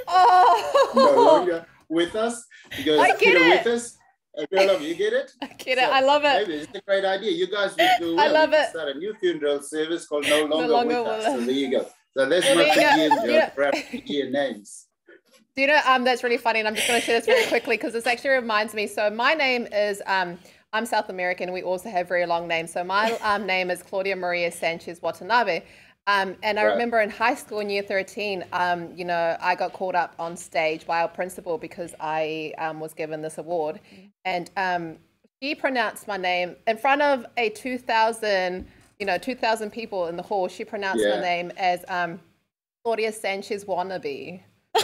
Oh, 0.09 0.93
No 0.95 1.23
Longer 1.23 1.67
With 1.89 2.15
Us. 2.17 2.47
Because 2.77 2.99
I 2.99 3.17
get 3.17 3.35
it. 3.37 3.65
with 3.65 3.75
us. 3.75 3.97
Girl 4.51 4.71
of 4.71 4.83
you 4.83 4.95
get 4.95 5.13
it? 5.13 5.33
I 5.43 5.47
get 5.47 5.79
it. 5.79 5.85
I 5.85 6.01
love 6.01 6.23
it. 6.25 6.49
Maybe 6.49 6.61
it's 6.63 6.75
a 6.75 6.81
great 6.83 7.05
idea. 7.05 7.33
You 7.33 7.51
guys 7.51 7.77
would 7.77 7.91
do 7.99 8.19
I 8.19 8.29
love 8.29 8.51
You 8.51 8.59
it. 8.59 8.71
Start 8.71 8.89
a 8.89 8.99
new 8.99 9.15
funeral 9.15 9.61
service 9.61 10.07
called 10.07 10.27
No 10.29 10.45
Longer, 10.45 10.69
Longer 10.69 11.03
With 11.03 11.13
Us. 11.13 11.25
So 11.25 11.41
there 11.41 11.51
you 11.51 11.71
go. 11.71 11.87
So 12.17 12.27
There 12.29 12.41
my 12.57 12.63
you 12.65 12.75
go. 12.75 12.81
Fijian 12.81 13.11
joke, 13.11 13.27
Yeah. 13.27 13.49
perhaps 13.51 13.81
Fijian 13.83 14.33
names. 14.33 14.87
Do 15.57 15.63
you 15.63 15.69
know, 15.69 15.81
um, 15.85 16.05
that's 16.05 16.23
really 16.23 16.39
funny, 16.39 16.61
and 16.61 16.69
I'm 16.69 16.77
just 16.77 16.87
going 16.87 17.01
to 17.01 17.05
share 17.05 17.19
this 17.19 17.27
very 17.27 17.47
quickly 17.49 17.77
because 17.77 17.93
this 17.93 18.07
actually 18.07 18.31
reminds 18.31 18.73
me. 18.73 18.87
So 18.87 19.11
my 19.11 19.35
name 19.35 19.67
is, 19.73 20.01
um, 20.07 20.39
I'm 20.73 20.87
South 20.87 21.09
American. 21.09 21.53
We 21.53 21.63
also 21.63 21.91
have 21.91 22.07
very 22.09 22.25
long 22.25 22.47
names. 22.47 22.73
So 22.73 22.85
my 22.85 23.13
um, 23.23 23.47
name 23.47 23.71
is 23.71 23.83
Claudia 23.83 24.15
Maria 24.15 24.53
Sanchez 24.53 25.03
Watanabe. 25.03 25.63
Um, 26.07 26.37
and 26.43 26.59
I 26.61 26.65
Right. 26.65 26.73
remember 26.73 27.01
in 27.01 27.11
high 27.11 27.35
school 27.35 27.61
in 27.61 27.71
year 27.71 27.83
13, 27.83 28.45
um, 28.53 28.93
you 28.97 29.05
know, 29.05 29.37
I 29.41 29.55
got 29.55 29.73
called 29.73 29.95
up 29.95 30.15
on 30.19 30.37
stage 30.37 30.87
by 30.87 31.03
our 31.03 31.09
principal 31.09 31.59
because 31.59 31.95
I 32.01 32.53
um, 32.59 32.81
was 32.81 32.95
given 32.95 33.23
this 33.23 33.39
award. 33.39 33.81
And 34.25 34.51
um, 34.57 34.99
she 35.43 35.55
pronounced 35.55 36.09
my 36.09 36.17
name 36.17 36.57
in 36.67 36.77
front 36.79 37.03
of 37.03 37.27
a 37.37 37.51
2,000, 37.51 38.67
you 38.99 39.07
know, 39.07 39.19
2,000 39.19 39.71
people 39.71 40.09
in 40.09 40.17
the 40.17 40.23
hall. 40.23 40.49
She 40.49 40.65
pronounced 40.65 41.05
Yeah. 41.05 41.17
my 41.17 41.23
name 41.23 41.53
as 41.57 41.85
um, 41.89 42.21
Claudia 42.85 43.13
Sanchez 43.13 43.65
Wannabe. 43.65 44.43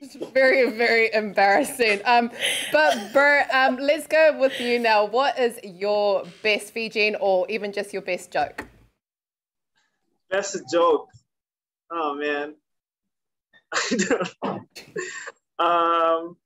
It's 0.00 0.16
very, 0.16 0.70
very 0.70 1.12
embarrassing. 1.14 2.00
Um, 2.04 2.30
but 2.72 3.12
Bert, 3.12 3.46
um, 3.54 3.76
let's 3.78 4.06
go 4.06 4.38
with 4.38 4.60
you 4.60 4.78
now. 4.78 5.04
What 5.06 5.38
is 5.38 5.58
your 5.64 6.24
best 6.42 6.72
Fijian 6.74 7.16
or 7.20 7.46
even 7.50 7.72
just 7.72 7.92
your 7.92 8.02
best 8.02 8.32
joke? 8.32 8.66
That's 10.32 10.54
a 10.54 10.60
joke. 10.72 11.08
Oh 11.90 12.14
man. 12.14 12.54
I 13.72 13.96
don't 14.08 14.68
um 15.58 16.36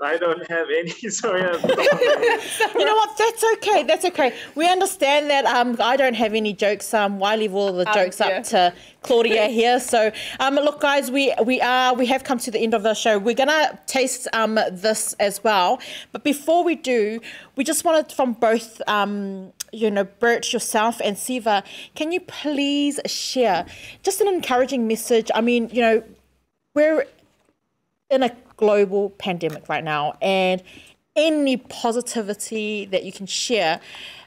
I 0.00 0.16
don't 0.16 0.48
have 0.48 0.68
any 0.70 0.90
sorry. 1.10 1.42
off 1.44 1.60
the 1.60 1.68
top 1.68 1.70
of 1.70 1.76
my 1.76 2.64
head. 2.64 2.74
You 2.76 2.84
know 2.84 2.94
what? 2.94 3.18
That's 3.18 3.44
okay. 3.54 3.82
That's 3.82 4.04
okay. 4.04 4.32
We 4.54 4.70
understand 4.70 5.28
that. 5.28 5.44
Um, 5.44 5.76
I 5.80 5.96
don't 5.96 6.14
have 6.14 6.34
any 6.34 6.52
jokes. 6.52 6.94
Um, 6.94 7.18
why 7.18 7.34
leave 7.34 7.52
all 7.52 7.72
the 7.72 7.86
Um, 7.88 7.94
jokes 7.94 8.20
yeah. 8.20 8.26
up 8.28 8.44
to 8.44 8.72
Claudia 9.02 9.46
here? 9.60 9.80
So, 9.80 10.12
um, 10.38 10.54
look, 10.54 10.80
guys, 10.80 11.10
we 11.10 11.34
we 11.44 11.60
are 11.60 11.94
we 11.94 12.06
have 12.06 12.22
come 12.22 12.38
to 12.38 12.50
the 12.50 12.60
end 12.60 12.74
of 12.74 12.84
the 12.84 12.94
show. 12.94 13.18
We're 13.18 13.34
gonna 13.34 13.78
taste 13.86 14.28
um 14.32 14.54
this 14.70 15.14
as 15.14 15.42
well, 15.42 15.80
but 16.12 16.22
before 16.22 16.62
we 16.62 16.76
do, 16.76 17.20
we 17.56 17.64
just 17.64 17.84
wanted 17.84 18.12
from 18.12 18.34
both 18.34 18.80
um 18.86 19.52
you 19.72 19.90
know 19.90 20.04
Bert 20.04 20.52
yourself 20.52 21.00
and 21.02 21.18
Siva, 21.18 21.62
can 21.94 22.12
you 22.12 22.20
please 22.20 23.00
share 23.06 23.66
just 24.02 24.20
an 24.20 24.28
encouraging 24.28 24.86
message? 24.86 25.30
I 25.34 25.40
mean, 25.40 25.68
you 25.70 25.80
know, 25.80 26.02
we're 26.74 27.06
in 28.10 28.22
a 28.22 28.34
global 28.56 29.10
pandemic 29.10 29.68
right 29.68 29.84
now, 29.84 30.16
and 30.20 30.62
any 31.16 31.56
positivity 31.56 32.84
that 32.86 33.04
you 33.04 33.12
can 33.12 33.26
share 33.26 33.80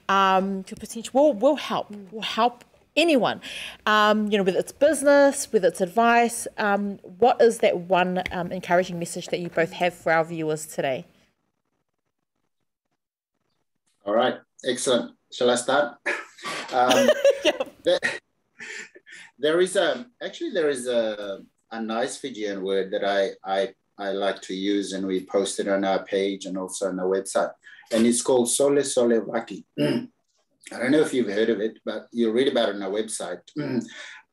um, 0.10 0.64
to 0.64 0.76
potential 0.76 1.12
will 1.14 1.34
will 1.34 1.56
help 1.56 1.92
will 2.12 2.22
help 2.22 2.64
anyone. 2.96 3.42
Um, 3.86 4.32
you 4.32 4.38
know, 4.38 4.44
whether 4.44 4.60
it's 4.60 4.72
business, 4.72 5.52
whether 5.52 5.68
it's 5.68 5.82
advice. 5.82 6.48
Um, 6.58 6.98
what 7.20 7.42
is 7.42 7.60
that 7.60 7.78
one 7.78 8.24
um, 8.32 8.52
encouraging 8.52 9.00
message 9.00 9.28
that 9.28 9.40
you 9.40 9.50
both 9.50 9.72
have 9.74 9.94
for 9.94 10.12
our 10.12 10.24
viewers 10.24 10.66
today? 10.66 11.06
All 14.06 14.14
right, 14.14 14.36
excellent. 14.66 15.16
Shall 15.32 15.50
I 15.50 15.56
start? 15.56 15.98
Um, 16.74 17.10
there, 17.84 18.00
there 19.38 19.60
is 19.60 19.76
a 19.76 20.06
actually 20.24 20.52
there 20.52 20.70
is 20.70 20.88
a, 20.88 21.40
a 21.70 21.82
nice 21.82 22.16
Fijian 22.16 22.64
word 22.64 22.92
that 22.92 23.04
I, 23.04 23.32
I 23.44 23.74
I 23.98 24.12
like 24.12 24.42
to 24.44 24.56
use, 24.56 24.94
and 24.94 25.06
we 25.06 25.26
post 25.26 25.60
it 25.60 25.68
on 25.68 25.84
our 25.84 26.04
page 26.06 26.46
and 26.46 26.58
also 26.58 26.88
on 26.88 27.00
our 27.00 27.08
website, 27.08 27.52
and 27.92 28.08
it's 28.08 28.22
called 28.22 28.48
Solesolevaki. 28.48 29.66
I 29.80 30.78
don't 30.78 30.92
know 30.92 31.02
if 31.02 31.14
you've 31.14 31.28
heard 31.28 31.50
of 31.50 31.60
it, 31.60 31.80
but 31.84 32.08
you'll 32.12 32.34
read 32.34 32.48
about 32.48 32.70
it 32.70 32.76
on 32.76 32.84
our 32.84 32.90
website. 32.90 33.42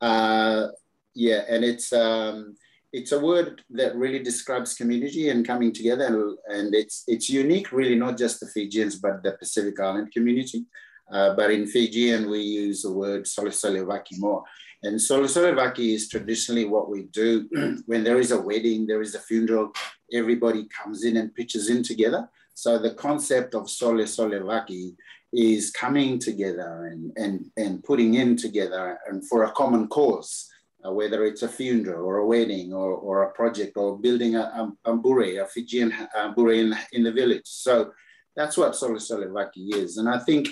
uh, 0.01 0.67
yeah, 1.13 1.43
and 1.49 1.65
it's 1.65 1.91
um, 1.91 2.55
it's 2.93 3.11
a 3.11 3.19
word 3.19 3.61
that 3.71 3.95
really 3.95 4.19
describes 4.19 4.73
community 4.73 5.29
and 5.29 5.45
coming 5.45 5.73
together, 5.73 6.05
and, 6.05 6.37
and 6.47 6.73
it's 6.73 7.03
it's 7.07 7.29
unique, 7.29 7.71
really, 7.71 7.95
not 7.95 8.17
just 8.17 8.39
the 8.39 8.47
Fijians, 8.47 8.95
but 8.95 9.21
the 9.23 9.33
Pacific 9.33 9.79
Island 9.79 10.11
community. 10.13 10.65
Uh, 11.11 11.33
but 11.35 11.51
in 11.51 11.65
Fijian, 11.65 12.29
we 12.29 12.41
use 12.41 12.83
the 12.83 12.91
word 12.91 13.23
Solesolevaki 13.23 14.19
more. 14.19 14.43
And 14.83 14.97
Solesolevaki 14.97 15.93
is 15.93 16.07
traditionally 16.07 16.65
what 16.65 16.89
we 16.89 17.03
do 17.03 17.49
when 17.85 18.03
there 18.03 18.19
is 18.19 18.31
a 18.31 18.39
wedding, 18.39 18.87
there 18.87 19.01
is 19.01 19.15
a 19.15 19.19
funeral, 19.19 19.71
everybody 20.13 20.67
comes 20.67 21.03
in 21.03 21.17
and 21.17 21.33
pitches 21.35 21.69
in 21.69 21.83
together. 21.83 22.29
So 22.53 22.77
the 22.77 22.93
concept 22.93 23.55
of 23.55 23.63
Solesolevaki 23.63 24.95
is 25.33 25.71
coming 25.71 26.17
together 26.19 26.85
and, 26.91 27.11
and, 27.17 27.45
and 27.57 27.83
putting 27.83 28.15
in 28.15 28.35
together 28.35 28.99
and 29.07 29.27
for 29.27 29.43
a 29.43 29.51
common 29.51 29.87
cause, 29.87 30.49
uh, 30.85 30.91
whether 30.91 31.25
it's 31.25 31.43
a 31.43 31.47
funeral 31.47 32.05
or 32.05 32.17
a 32.17 32.25
wedding 32.25 32.73
or, 32.73 32.91
or 32.91 33.23
a 33.23 33.31
project 33.31 33.77
or 33.77 33.99
building 33.99 34.35
a, 34.35 34.71
a, 34.85 34.91
a 34.91 34.95
bure, 34.95 35.41
a 35.41 35.45
Fijian 35.45 35.93
uh, 36.15 36.31
bure 36.33 36.53
in, 36.53 36.75
in 36.93 37.03
the 37.03 37.11
village. 37.11 37.45
So 37.45 37.91
that's 38.35 38.57
what 38.57 38.73
Solesolevaki 38.73 39.75
is. 39.75 39.97
And 39.97 40.09
I 40.09 40.19
think 40.19 40.47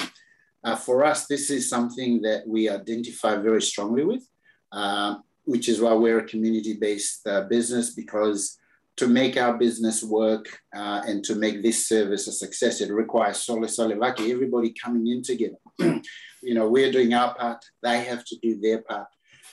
uh, 0.64 0.76
for 0.76 1.04
us, 1.04 1.28
this 1.28 1.50
is 1.50 1.70
something 1.70 2.22
that 2.22 2.48
we 2.48 2.70
identify 2.70 3.36
very 3.36 3.62
strongly 3.62 4.04
with, 4.04 4.28
uh, 4.72 5.16
which 5.46 5.70
is 5.70 5.80
why 5.80 5.94
we're 5.94 6.20
a 6.20 6.28
community-based 6.28 7.28
uh, 7.28 7.42
business 7.42 7.94
because 7.94 8.58
to 8.98 9.08
make 9.08 9.38
our 9.38 9.58
business 9.58 10.04
work 10.04 10.48
uh, 10.76 11.02
and 11.06 11.24
to 11.24 11.36
make 11.36 11.62
this 11.62 11.88
service 11.88 12.28
a 12.28 12.32
success, 12.32 12.82
it 12.82 12.92
requires 12.92 13.46
Solesolevaki, 13.46 14.32
everybody 14.32 14.74
coming 14.84 15.08
in 15.08 15.22
together. 15.22 15.58
you 15.80 16.56
know, 16.56 16.68
we're 16.68 16.92
doing 16.92 17.14
our 17.14 17.36
part, 17.36 17.64
they 17.84 18.04
have 18.04 18.26
to 18.26 18.36
do 18.42 18.60
their 18.60 18.82
part. 18.82 19.08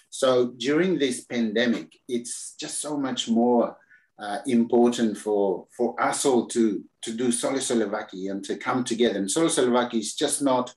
So 0.09 0.52
during 0.57 0.98
this 0.98 1.24
pandemic, 1.24 1.92
it's 2.09 2.55
just 2.59 2.80
so 2.80 2.96
much 2.96 3.28
more 3.28 3.76
uh, 4.18 4.38
important 4.46 5.18
for, 5.18 5.66
for 5.76 6.00
us 6.00 6.24
all 6.24 6.46
to, 6.46 6.82
to 7.02 7.12
do 7.12 7.28
Solesolevaki 7.28 8.30
and 8.30 8.42
to 8.44 8.57
come 8.57 8.84
together. 8.84 9.18
And 9.18 9.28
Solesolevaki 9.28 9.98
is 9.98 10.14
just 10.14 10.40
not 10.40 10.74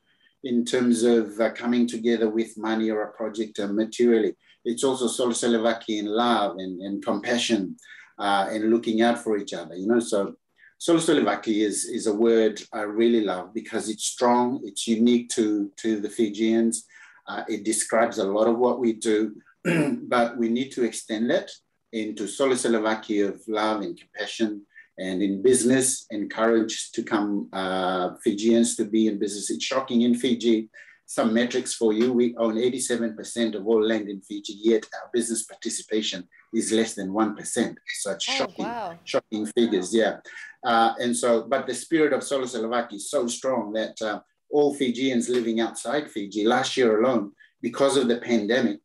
in 0.47 0.63
terms 0.63 1.03
of 1.03 1.39
uh, 1.41 1.51
coming 1.51 1.85
together 1.85 2.29
with 2.29 2.57
money 2.57 2.89
or 2.89 3.01
a 3.03 3.11
project 3.11 3.59
uh, 3.59 3.67
materially. 3.67 4.33
It's 4.63 4.83
also 4.83 5.07
Solesolevaki 5.07 5.99
in 5.99 6.05
love 6.05 6.57
and, 6.57 6.81
and 6.81 7.03
compassion 7.03 7.75
uh, 8.17 8.47
and 8.49 8.71
looking 8.71 9.01
out 9.01 9.19
for 9.19 9.37
each 9.37 9.53
other, 9.53 9.75
you 9.75 9.87
know. 9.87 9.99
So 9.99 10.35
Solesolevaki 10.79 11.65
is, 11.65 11.85
is 11.85 12.07
a 12.07 12.13
word 12.13 12.61
I 12.71 12.81
really 12.81 13.23
love 13.25 13.53
because 13.53 13.89
it's 13.89 14.05
strong, 14.05 14.61
it's 14.63 14.87
unique 14.87 15.29
to, 15.29 15.69
to 15.77 15.99
the 15.99 16.09
Fijians. 16.09 16.85
Uh, 17.27 17.43
it 17.49 17.65
describes 17.65 18.17
a 18.17 18.23
lot 18.23 18.47
of 18.47 18.57
what 18.57 18.79
we 18.79 18.93
do, 18.93 19.35
but 20.03 20.37
we 20.37 20.47
need 20.47 20.71
to 20.71 20.83
extend 20.83 21.29
it 21.29 21.51
into 21.91 22.23
Solesolevaki 22.23 23.27
of 23.27 23.41
love 23.49 23.81
and 23.81 23.99
compassion 23.99 24.65
and 24.99 25.21
in 25.21 25.41
business, 25.41 26.05
encourage 26.09 26.91
to 26.91 27.03
come 27.03 27.49
uh, 27.53 28.15
Fijians 28.23 28.75
to 28.77 28.85
be 28.85 29.07
in 29.07 29.19
business. 29.19 29.49
It's 29.49 29.63
shocking 29.65 30.01
in 30.01 30.15
Fiji. 30.15 30.69
Some 31.05 31.33
metrics 31.33 31.73
for 31.75 31.93
you: 31.93 32.11
we 32.11 32.35
own 32.37 32.55
87% 32.55 33.55
of 33.55 33.65
all 33.67 33.81
land 33.81 34.09
in 34.09 34.21
Fiji, 34.21 34.53
yet 34.59 34.83
our 34.95 35.09
business 35.13 35.43
participation 35.43 36.27
is 36.53 36.71
less 36.71 36.95
than 36.95 37.13
one 37.13 37.35
percent. 37.35 37.77
So 38.01 38.11
it's 38.11 38.27
Oh, 38.29 38.33
shocking, 38.33 38.65
wow. 38.65 38.99
shocking 39.05 39.45
figures. 39.45 39.93
Yeah, 39.93 40.17
uh, 40.65 40.93
and 40.99 41.15
so, 41.15 41.43
but 41.47 41.67
the 41.67 41.73
spirit 41.73 42.11
of 42.13 42.21
Solesolevaki 42.21 42.95
is 42.95 43.09
so 43.09 43.27
strong 43.27 43.71
that 43.73 44.01
uh, 44.01 44.19
all 44.49 44.73
Fijians 44.73 45.29
living 45.29 45.59
outside 45.59 46.09
Fiji 46.09 46.45
last 46.45 46.75
year 46.75 47.01
alone, 47.03 47.31
because 47.61 47.95
of 47.97 48.07
the 48.07 48.17
pandemic, 48.17 48.79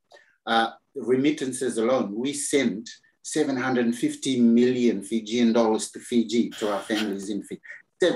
uh, 0.46 0.70
remittances 0.94 1.78
alone, 1.78 2.14
we 2.14 2.32
sent 2.32 2.88
750 3.22 4.40
million 4.40 5.02
Fijian 5.02 5.52
dollars 5.52 5.90
to 5.92 6.00
Fiji, 6.00 6.50
to 6.50 6.72
our 6.72 6.80
families 6.80 7.30
in 7.30 7.42
Fiji. 7.42 7.60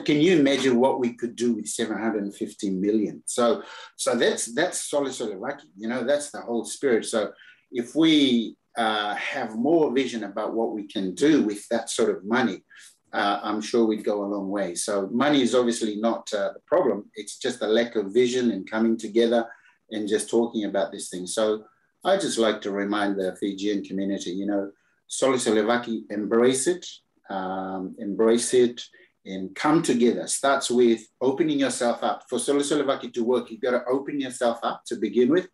Can 0.04 0.20
you 0.20 0.36
imagine 0.36 0.80
what 0.80 0.98
we 0.98 1.12
could 1.12 1.36
do 1.36 1.52
with 1.52 1.68
750 1.68 2.70
million? 2.70 3.22
So, 3.26 3.62
so 3.94 4.16
that's 4.16 4.46
that's 4.52 4.90
Solesolevaki, 4.90 5.68
you 5.76 5.88
know, 5.88 6.02
that's 6.02 6.30
the 6.32 6.40
whole 6.40 6.64
spirit. 6.64 7.06
So 7.06 7.32
if 7.70 7.94
we 7.94 8.56
uh, 8.76 9.14
have 9.14 9.54
more 9.54 9.92
vision 9.92 10.24
about 10.24 10.54
what 10.54 10.72
we 10.72 10.88
can 10.88 11.14
do 11.14 11.42
with 11.42 11.66
that 11.68 11.88
sort 11.88 12.10
of 12.10 12.24
money, 12.24 12.64
uh, 13.12 13.40
I'm 13.42 13.60
sure 13.60 13.86
we'd 13.86 14.04
go 14.04 14.24
a 14.24 14.26
long 14.26 14.50
way. 14.50 14.74
So 14.74 15.08
money 15.12 15.40
is 15.40 15.54
obviously 15.54 15.96
not 15.96 16.28
uh, 16.34 16.52
the 16.52 16.60
problem. 16.66 17.08
It's 17.14 17.38
just 17.38 17.62
a 17.62 17.66
lack 17.66 17.94
of 17.94 18.12
vision 18.12 18.50
and 18.50 18.68
coming 18.68 18.96
together 18.96 19.46
and 19.90 20.08
just 20.08 20.28
talking 20.28 20.64
about 20.64 20.92
this 20.92 21.08
thing. 21.08 21.26
So 21.26 21.64
I 22.04 22.16
just 22.16 22.38
like 22.38 22.60
to 22.62 22.72
remind 22.72 23.16
the 23.16 23.36
Fijian 23.36 23.84
community, 23.84 24.30
you 24.30 24.46
know, 24.46 24.70
Solesolevaki, 25.08 26.02
embrace 26.10 26.66
it, 26.66 26.86
um, 27.30 27.94
embrace 27.98 28.54
it, 28.54 28.82
and 29.24 29.54
come 29.54 29.82
together. 29.82 30.26
Starts 30.26 30.70
with 30.70 31.06
opening 31.20 31.58
yourself 31.58 32.02
up. 32.02 32.24
For 32.28 32.38
Solesolevaki 32.38 33.12
to 33.14 33.24
work, 33.24 33.50
you've 33.50 33.60
got 33.60 33.72
to 33.72 33.84
open 33.88 34.20
yourself 34.20 34.58
up 34.62 34.82
to 34.86 34.96
begin 34.96 35.30
with. 35.30 35.48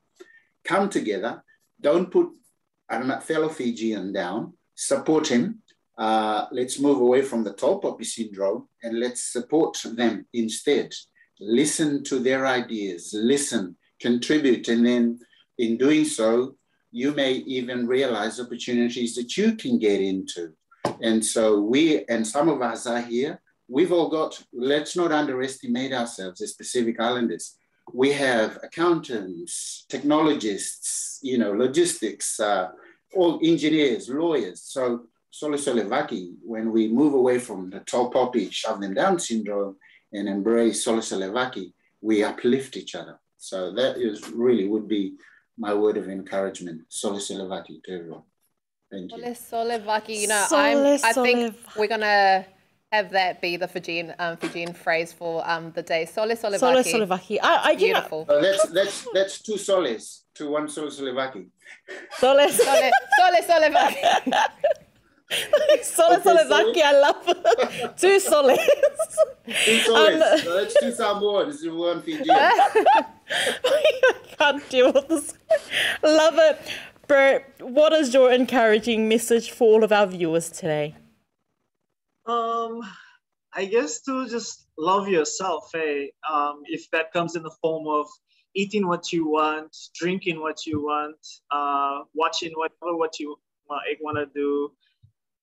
Come 0.64 0.88
together. 0.88 1.42
Don't 1.80 2.10
put 2.10 2.28
a 2.88 3.20
fellow 3.20 3.48
Fijian 3.48 4.12
down. 4.12 4.52
Support 4.74 5.28
him. 5.28 5.62
Uh, 5.96 6.46
let's 6.52 6.78
move 6.78 7.00
away 7.00 7.22
from 7.22 7.44
the 7.44 7.52
tall 7.52 7.78
poppy 7.78 8.04
syndrome 8.04 8.68
and 8.82 8.98
let's 8.98 9.32
support 9.32 9.78
them 9.84 10.26
instead. 10.32 10.94
Listen 11.40 12.04
to 12.04 12.18
their 12.18 12.46
ideas. 12.46 13.10
Listen. 13.14 13.76
Contribute. 14.00 14.68
And 14.68 14.86
then 14.86 15.18
in 15.58 15.78
doing 15.78 16.04
so, 16.04 16.56
you 16.92 17.12
may 17.12 17.32
even 17.32 17.86
realize 17.86 18.38
opportunities 18.38 19.14
that 19.16 19.36
you 19.36 19.56
can 19.56 19.78
get 19.78 20.00
into. 20.00 20.52
And 21.00 21.24
so 21.24 21.60
we, 21.60 22.04
and 22.04 22.26
some 22.26 22.48
of 22.48 22.60
us 22.60 22.86
are 22.86 23.00
here, 23.00 23.40
we've 23.66 23.92
all 23.92 24.10
got, 24.10 24.40
let's 24.52 24.94
not 24.94 25.10
underestimate 25.10 25.92
ourselves 25.92 26.42
as 26.42 26.52
Pacific 26.52 27.00
Islanders. 27.00 27.56
We 27.92 28.12
have 28.12 28.58
accountants, 28.62 29.86
technologists, 29.88 31.18
you 31.22 31.38
know, 31.38 31.52
logistics, 31.52 32.38
uh, 32.38 32.68
all 33.14 33.40
engineers, 33.42 34.08
lawyers. 34.08 34.62
So 34.62 35.06
Solesolevaki, 35.32 36.34
when 36.42 36.70
we 36.70 36.88
move 36.88 37.14
away 37.14 37.38
from 37.38 37.70
the 37.70 37.80
tall 37.80 38.10
poppy, 38.10 38.50
shove 38.50 38.80
them 38.80 38.94
down 38.94 39.18
syndrome 39.18 39.76
and 40.12 40.28
embrace 40.28 40.86
Solesolevaki, 40.86 41.72
we 42.02 42.22
uplift 42.22 42.76
each 42.76 42.94
other. 42.94 43.18
So 43.38 43.72
that 43.72 43.96
is 43.96 44.28
really 44.30 44.68
would 44.68 44.86
be 44.86 45.14
my 45.62 45.72
word 45.72 45.96
of 45.96 46.08
encouragement. 46.08 46.82
Sole 46.88 47.20
Solevaki 47.26 47.82
to 47.84 47.92
everyone. 47.92 48.22
Thank 48.90 49.12
you. 49.12 49.34
Sole 49.34 49.64
Solevaki. 49.64 50.16
You 50.22 50.26
know, 50.26 50.44
Sole 50.48 50.58
I'm, 50.58 51.00
I 51.04 51.12
think 51.12 51.54
Solevaki. 51.54 51.78
we're 51.78 51.86
gonna 51.86 52.44
have 52.90 53.10
that 53.10 53.40
be 53.40 53.56
the 53.56 53.68
Fijian 53.68 54.12
um, 54.18 54.36
Fijian 54.38 54.74
phrase 54.74 55.12
for 55.12 55.48
um, 55.48 55.70
the 55.72 55.82
day. 55.82 56.04
Sole 56.04 56.34
Solevaki. 56.42 56.58
Solo 56.58 56.82
Solivaki. 56.82 57.38
I, 57.40 57.54
I 57.54 57.70
you 57.70 57.92
know, 57.92 58.00
Beautiful. 58.00 58.24
That's 58.24 58.68
that's 58.70 59.06
that's 59.14 59.40
two 59.40 59.56
soles 59.56 60.24
to 60.34 60.50
one 60.50 60.68
Sole 60.68 60.88
Solevaki. 60.88 61.46
Solo 62.18 62.48
Sole, 62.48 62.90
Sole 63.18 63.72
Solevaki. 65.82 65.84
Solo 65.84 66.16
Okay, 66.16 66.20
Solivaki. 66.20 66.82
I 66.82 67.00
love 67.00 67.24
it. 67.28 67.96
Two 67.96 68.20
soles. 68.20 68.58
Two 69.64 69.78
soles. 69.80 70.22
Um, 70.22 70.38
so 70.38 70.54
that's 70.56 70.74
two 70.80 70.92
Samoans 70.92 71.62
and 71.62 71.76
one 71.76 72.02
Fijian. 72.02 72.26
I 72.30 73.04
can't 74.38 74.68
deal 74.70 74.92
with 74.92 75.08
this. 75.08 75.34
Love 76.02 76.34
it. 76.38 76.60
Bert, 77.08 77.44
what 77.60 77.92
is 77.92 78.14
your 78.14 78.32
encouraging 78.32 79.08
message 79.08 79.50
for 79.50 79.74
all 79.74 79.84
of 79.84 79.92
our 79.92 80.06
viewers 80.06 80.50
today? 80.50 80.94
Um, 82.26 82.82
I 83.54 83.64
guess 83.64 84.00
to 84.02 84.28
just 84.28 84.66
love 84.78 85.08
yourself, 85.08 85.70
hey. 85.72 86.12
Um, 86.30 86.62
if 86.66 86.90
that 86.92 87.12
comes 87.12 87.36
in 87.36 87.42
the 87.42 87.50
form 87.60 87.86
of 87.88 88.06
eating 88.54 88.86
what 88.86 89.12
you 89.12 89.28
want, 89.28 89.76
drinking 89.94 90.40
what 90.40 90.66
you 90.66 90.82
want, 90.82 91.16
uh, 91.50 92.04
watching 92.14 92.52
whatever 92.54 92.96
what 92.96 93.18
you 93.18 93.36
want 93.68 94.16
to 94.16 94.26
do, 94.34 94.70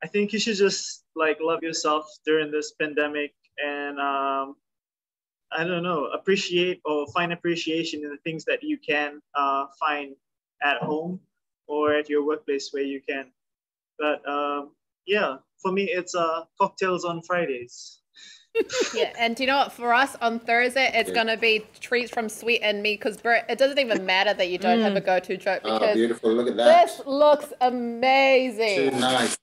I 0.04 0.08
think 0.08 0.32
you 0.34 0.40
should 0.40 0.56
just 0.56 1.04
like 1.16 1.38
love 1.42 1.62
yourself 1.62 2.06
during 2.26 2.52
this 2.52 2.72
pandemic 2.80 3.34
and 3.64 4.00
um, 4.00 4.56
I 5.52 5.64
don't 5.64 5.84
know, 5.84 6.06
appreciate 6.08 6.80
or 6.86 7.08
find 7.08 7.34
appreciation 7.34 8.04
in 8.04 8.10
the 8.10 8.18
things 8.18 8.46
that 8.46 8.64
you 8.64 8.78
can 8.78 9.20
uh, 9.36 9.66
find 9.80 10.16
at 10.64 10.78
home 10.78 11.20
or 11.68 11.94
at 11.96 12.10
your 12.10 12.26
workplace 12.26 12.70
where 12.72 12.84
you 12.84 13.02
can. 13.08 13.26
But 13.98 14.28
um, 14.30 14.72
yeah, 15.06 15.38
for 15.62 15.72
me, 15.72 15.84
it's 15.86 16.16
uh, 16.16 16.44
cocktails 16.60 17.04
on 17.06 17.22
Fridays. 17.22 17.98
Yeah, 18.94 19.14
and 19.18 19.36
do 19.36 19.44
you 19.44 19.48
know 19.48 19.58
what? 19.58 19.72
For 19.72 19.94
us 19.94 20.16
on 20.22 20.40
Thursday, 20.40 20.92
it's 20.94 21.10
Yeah. 21.10 21.16
gonna 21.16 21.38
be 21.38 21.66
treats 21.80 22.12
from 22.12 22.28
Sweet 22.28 22.62
and 22.62 22.82
Me 22.82 22.94
because 22.96 23.18
Bert, 23.18 23.46
it 23.48 23.58
doesn't 23.58 23.78
even 23.80 24.06
matter 24.06 24.34
that 24.34 24.50
you 24.50 24.58
don't 24.58 24.82
have 24.82 24.96
a 24.96 25.02
go-to 25.02 25.38
joke 25.38 25.62
Oh, 25.64 25.94
beautiful. 25.94 26.34
Look 26.34 26.48
at 26.50 26.58
that. 26.58 26.88
this 26.88 27.02
looks 27.06 27.54
amazing. 27.62 28.90
Too 28.92 28.98
amazing. 28.98 29.00
nice. 29.00 29.39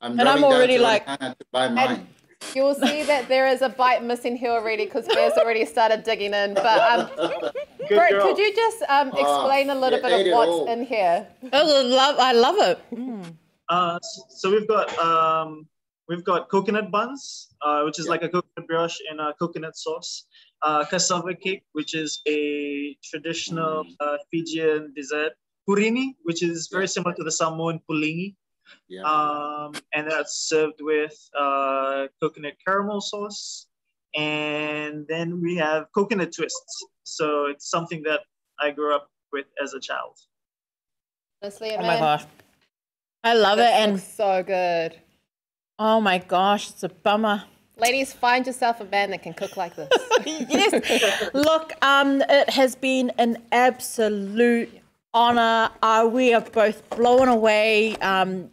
I'm 0.00 0.18
And 0.18 0.28
I'm 0.28 0.44
already 0.44 0.78
like- 0.78 1.06
to 1.06 1.36
buy 1.52 1.68
mine. 1.68 2.06
You 2.54 2.62
will 2.62 2.74
see 2.76 3.02
that 3.02 3.26
there 3.26 3.48
is 3.48 3.62
a 3.62 3.68
bite 3.68 4.04
missing 4.04 4.36
here 4.36 4.52
already 4.52 4.84
because 4.84 5.08
Bear's 5.08 5.32
already 5.32 5.64
started 5.66 6.04
digging 6.04 6.32
in. 6.34 6.54
But 6.54 6.78
um, 6.92 7.10
Good 7.88 8.10
girl. 8.12 8.22
could 8.22 8.38
you 8.38 8.54
just 8.54 8.80
um, 8.88 9.10
Oh, 9.12 9.18
explain 9.18 9.70
a 9.70 9.74
little 9.74 10.00
bit 10.00 10.12
of 10.28 10.32
what's 10.32 10.48
all. 10.48 10.68
in 10.72 10.84
here? 10.86 11.26
I 11.52 11.62
love, 11.82 12.16
I 12.20 12.32
love 12.32 12.54
it. 12.58 12.78
Uh, 13.68 13.98
so 14.30 14.52
we've 14.52 14.68
got 14.68 14.96
um, 14.98 15.66
we've 16.08 16.22
got 16.22 16.48
coconut 16.48 16.92
buns, 16.92 17.48
uh, 17.60 17.82
which 17.82 17.98
is 17.98 18.06
Yeah. 18.06 18.10
like 18.12 18.22
a 18.22 18.28
coconut 18.28 18.68
brioche 18.68 19.00
in 19.10 19.18
a 19.18 19.34
coconut 19.34 19.76
sauce. 19.76 20.26
Uh, 20.62 20.84
cassava 20.84 21.34
cake, 21.34 21.64
which 21.72 21.92
is 21.96 22.22
a 22.28 22.96
traditional 23.02 23.82
Mm. 23.84 23.94
uh, 23.98 24.16
Fijian 24.30 24.92
dessert. 24.94 25.32
Purini, 25.68 26.14
which 26.22 26.42
is 26.44 26.68
very 26.70 26.86
similar 26.86 27.14
to 27.16 27.24
the 27.24 27.32
Samoan 27.32 27.80
pulingi. 27.90 28.36
Yeah. 28.88 29.02
um, 29.02 29.72
and 29.94 30.10
that's 30.10 30.34
served 30.48 30.80
with 30.80 31.16
uh, 31.38 32.06
coconut 32.22 32.54
caramel 32.66 33.00
sauce. 33.00 33.66
And 34.16 35.06
then 35.08 35.40
we 35.42 35.56
have 35.56 35.86
coconut 35.94 36.32
twists. 36.34 36.86
So 37.04 37.46
it's 37.46 37.68
something 37.70 38.02
that 38.04 38.20
I 38.58 38.70
grew 38.70 38.94
up 38.94 39.10
with 39.32 39.46
as 39.62 39.74
a 39.74 39.80
child. 39.80 40.16
Honestly, 41.42 41.72
Oh 41.74 41.78
man, 41.78 41.86
my 41.86 41.98
gosh. 41.98 42.24
I 43.24 43.34
love 43.34 43.58
it. 43.58 43.70
And 43.72 44.00
so 44.00 44.42
good. 44.42 44.98
oh 45.78 46.00
my 46.00 46.18
gosh, 46.18 46.70
it's 46.70 46.82
a 46.82 46.88
bummer. 46.88 47.44
Ladies, 47.76 48.12
find 48.12 48.44
yourself 48.46 48.80
a 48.80 48.84
man 48.86 49.10
that 49.10 49.22
can 49.22 49.34
cook 49.34 49.56
like 49.56 49.76
this. 49.76 49.88
yes. 50.26 51.30
Look, 51.32 51.72
um, 51.84 52.22
it 52.22 52.50
has 52.50 52.74
been 52.74 53.12
an 53.18 53.36
absolute 53.52 54.70
honor. 55.14 55.70
Uh, 55.80 56.08
we 56.10 56.34
are 56.34 56.40
both 56.40 56.88
blown 56.90 57.28
away. 57.28 57.94
Um, 57.98 58.50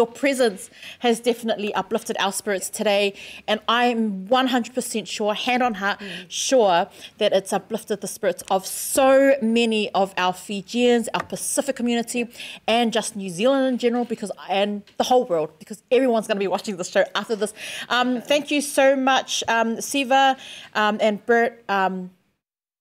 your 0.00 0.06
presence 0.06 0.70
has 1.00 1.20
definitely 1.20 1.74
uplifted 1.74 2.16
our 2.18 2.32
spirits 2.32 2.70
today, 2.70 3.12
and 3.46 3.60
I'm 3.68 4.26
100% 4.28 5.06
sure, 5.06 5.34
hand 5.34 5.62
on 5.62 5.74
heart, 5.74 6.00
sure 6.28 6.88
that 7.18 7.34
it's 7.34 7.52
uplifted 7.52 8.00
the 8.00 8.06
spirits 8.08 8.42
of 8.50 8.66
so 8.66 9.34
many 9.42 9.90
of 9.90 10.14
our 10.16 10.32
Fijians, 10.32 11.10
our 11.12 11.22
Pacific 11.22 11.76
community, 11.76 12.30
and 12.66 12.94
just 12.94 13.14
New 13.14 13.28
Zealand 13.28 13.66
in 13.68 13.76
general, 13.76 14.06
because 14.06 14.32
and 14.48 14.82
the 14.96 15.04
whole 15.04 15.26
world, 15.26 15.50
because 15.58 15.82
everyone's 15.90 16.26
going 16.26 16.38
to 16.38 16.44
be 16.48 16.52
watching 16.56 16.78
the 16.78 16.84
show 16.84 17.04
after 17.14 17.36
this. 17.36 17.52
Um, 17.90 18.22
thank 18.22 18.50
you 18.50 18.62
so 18.62 18.96
much, 18.96 19.44
um, 19.48 19.82
Siva 19.82 20.38
um, 20.74 20.96
and 21.02 21.14
Bert. 21.26 21.62
Um, 21.68 22.10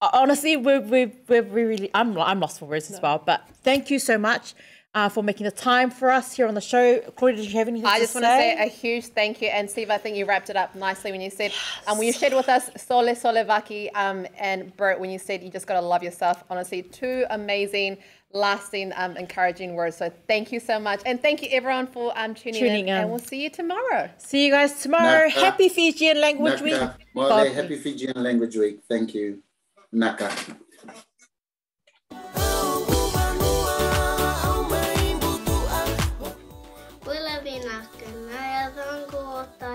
honestly, 0.01 0.55
we're, 0.55 0.79
we're, 0.79 1.11
we're 1.27 1.43
we 1.43 1.63
really, 1.63 1.89
I'm, 1.93 2.17
I'm 2.17 2.39
lost 2.39 2.59
for 2.59 2.65
words 2.65 2.89
as 2.89 3.01
well. 3.01 3.21
But 3.25 3.45
thank 3.61 3.91
you 3.91 3.99
so 3.99 4.17
much 4.17 4.55
uh, 4.95 5.07
for 5.07 5.23
making 5.23 5.45
the 5.45 5.51
time 5.51 5.91
for 5.91 6.09
us 6.09 6.33
here 6.35 6.47
on 6.47 6.55
the 6.55 6.61
show. 6.61 6.99
Corey, 7.15 7.35
did 7.35 7.45
you 7.45 7.57
have 7.59 7.67
anything 7.67 7.85
I 7.85 7.99
to 7.99 8.03
just 8.03 8.15
want 8.15 8.25
to 8.25 8.29
say 8.29 8.57
a 8.57 8.67
huge 8.67 9.05
thank 9.05 9.41
you. 9.41 9.49
And 9.49 9.69
Steve, 9.69 9.89
I 9.89 9.97
think 9.97 10.17
you 10.17 10.25
wrapped 10.25 10.49
it 10.49 10.55
up 10.55 10.75
nicely 10.75 11.11
when 11.11 11.21
you 11.21 11.29
said, 11.29 11.51
um, 11.87 11.97
when 11.97 12.07
you 12.07 12.13
shared 12.13 12.33
with 12.33 12.49
us 12.49 12.69
Solesolevaki 12.71 13.89
um, 13.93 14.25
and 14.37 14.75
Bert, 14.75 14.99
when 14.99 15.11
you 15.11 15.19
said 15.19 15.43
you 15.43 15.51
just 15.51 15.67
got 15.67 15.79
to 15.79 15.85
love 15.85 16.01
yourself. 16.01 16.43
Honestly, 16.49 16.81
two 16.81 17.25
amazing, 17.29 17.97
lasting, 18.33 18.91
um, 18.95 19.15
encouraging 19.15 19.75
words. 19.75 19.95
So 19.95 20.11
thank 20.27 20.51
you 20.51 20.59
so 20.59 20.79
much. 20.79 21.01
And 21.05 21.21
thank 21.21 21.43
you 21.43 21.49
everyone 21.51 21.85
for 21.85 22.11
um, 22.17 22.33
tuning, 22.33 22.59
Tuning 22.59 22.87
in. 22.87 22.95
in. 22.95 23.01
And 23.01 23.09
we'll 23.11 23.19
see 23.19 23.43
you 23.43 23.51
tomorrow. 23.51 24.09
See 24.17 24.47
you 24.47 24.51
guys 24.51 24.81
tomorrow. 24.81 25.27
Naka. 25.27 25.39
Happy 25.39 25.69
Fijian 25.69 26.19
Language 26.19 26.61
Week. 26.61 26.73
Naka. 26.73 26.97
Well, 27.13 27.53
happy 27.53 27.77
Fijian 27.77 28.23
Language 28.23 28.55
Week. 28.55 28.79
Thank 28.89 29.13
you. 29.13 29.43
Naka. 29.91 30.31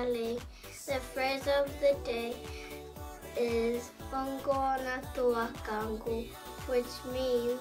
The 0.05 1.01
phrase 1.15 1.49
of 1.49 1.65
the 1.81 1.97
day 2.05 2.37
is 3.41 3.89
Fongona 4.13 5.01
Tuakangu, 5.17 6.29
which 6.69 6.93
means 7.11 7.59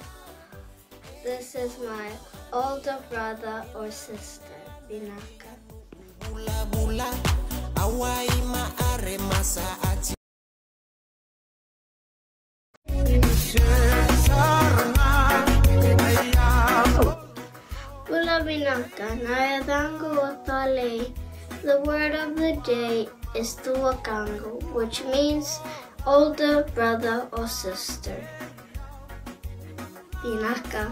this 1.24 1.56
is 1.56 1.80
my 1.80 2.12
older 2.52 3.00
brother 3.10 3.64
or 3.74 3.90
sister, 3.92 4.60
Vinaka. 4.92 5.56
Willa 18.10 18.44
Vinaka, 18.44 19.24
Naya 19.24 19.64
Vango 19.64 20.44
Tale. 20.44 21.23
The 21.64 21.80
word 21.88 22.12
of 22.12 22.36
the 22.36 22.60
day 22.68 23.08
is 23.40 23.56
tulukango, 23.56 24.60
which 24.76 25.00
means 25.08 25.64
older 26.06 26.68
brother 26.76 27.24
or 27.32 27.48
sister. 27.48 28.20
Vinaka. 30.20 30.92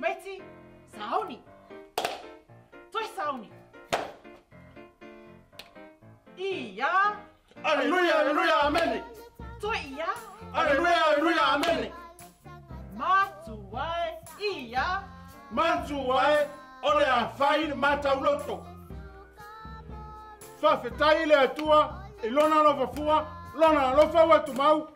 Meti, 0.00 0.40
sauni. 0.96 1.44
Toi 2.88 3.06
sauni. 3.12 3.52
Iya. 6.40 7.12
Alleluia, 7.60 8.14
alleluia, 8.24 8.56
amen. 8.72 9.04
Toi 9.60 9.76
iya. 9.84 10.16
Alleluia, 10.56 11.00
alleluia, 11.12 11.44
amen. 11.60 12.07
matuwae 12.98 14.18
iya 14.52 15.02
matuwae 15.50 16.48
ole 16.82 17.06
afai 17.06 17.74
matauloto 17.74 18.66
faafetai 20.60 21.26
le 21.26 21.36
atua 21.36 22.02
i 22.22 22.30
lona 22.30 22.62
lovafua 22.62 23.26
lona 23.58 23.88
alofau 23.88 24.32
atumau 24.32 24.88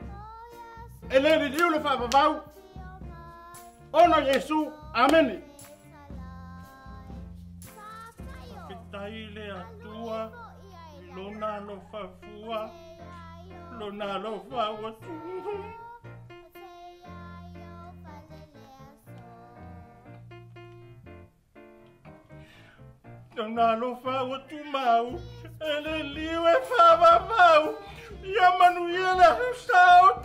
e 1.11 1.18
lē 1.18 1.38
liliu 1.42 1.70
le 1.70 1.80
faavavau 1.80 2.42
ona 3.92 4.18
iesu 4.28 4.72
amene 4.94 5.42
faafetai 8.55 9.26
le 9.26 9.53
atua 9.53 10.30
i 11.03 11.14
lona 11.14 11.55
alofafua 11.55 12.70
lona 13.78 14.14
alofau 14.14 14.86
atumau 14.86 15.82
tu 23.35 23.43
mau. 23.43 23.49
Nona 23.49 23.76
lo 23.76 23.97
fa 23.97 24.22
o 24.22 24.39
tu 24.49 24.64
mau, 24.64 25.20
ele 25.61 26.03
liu 26.03 26.47
e 26.47 26.61
fa 26.64 26.97
va 26.97 27.20
mau. 27.20 27.74
Ia 28.22 28.59
manuela 28.59 29.39
sa 29.55 30.01
o 30.05 30.22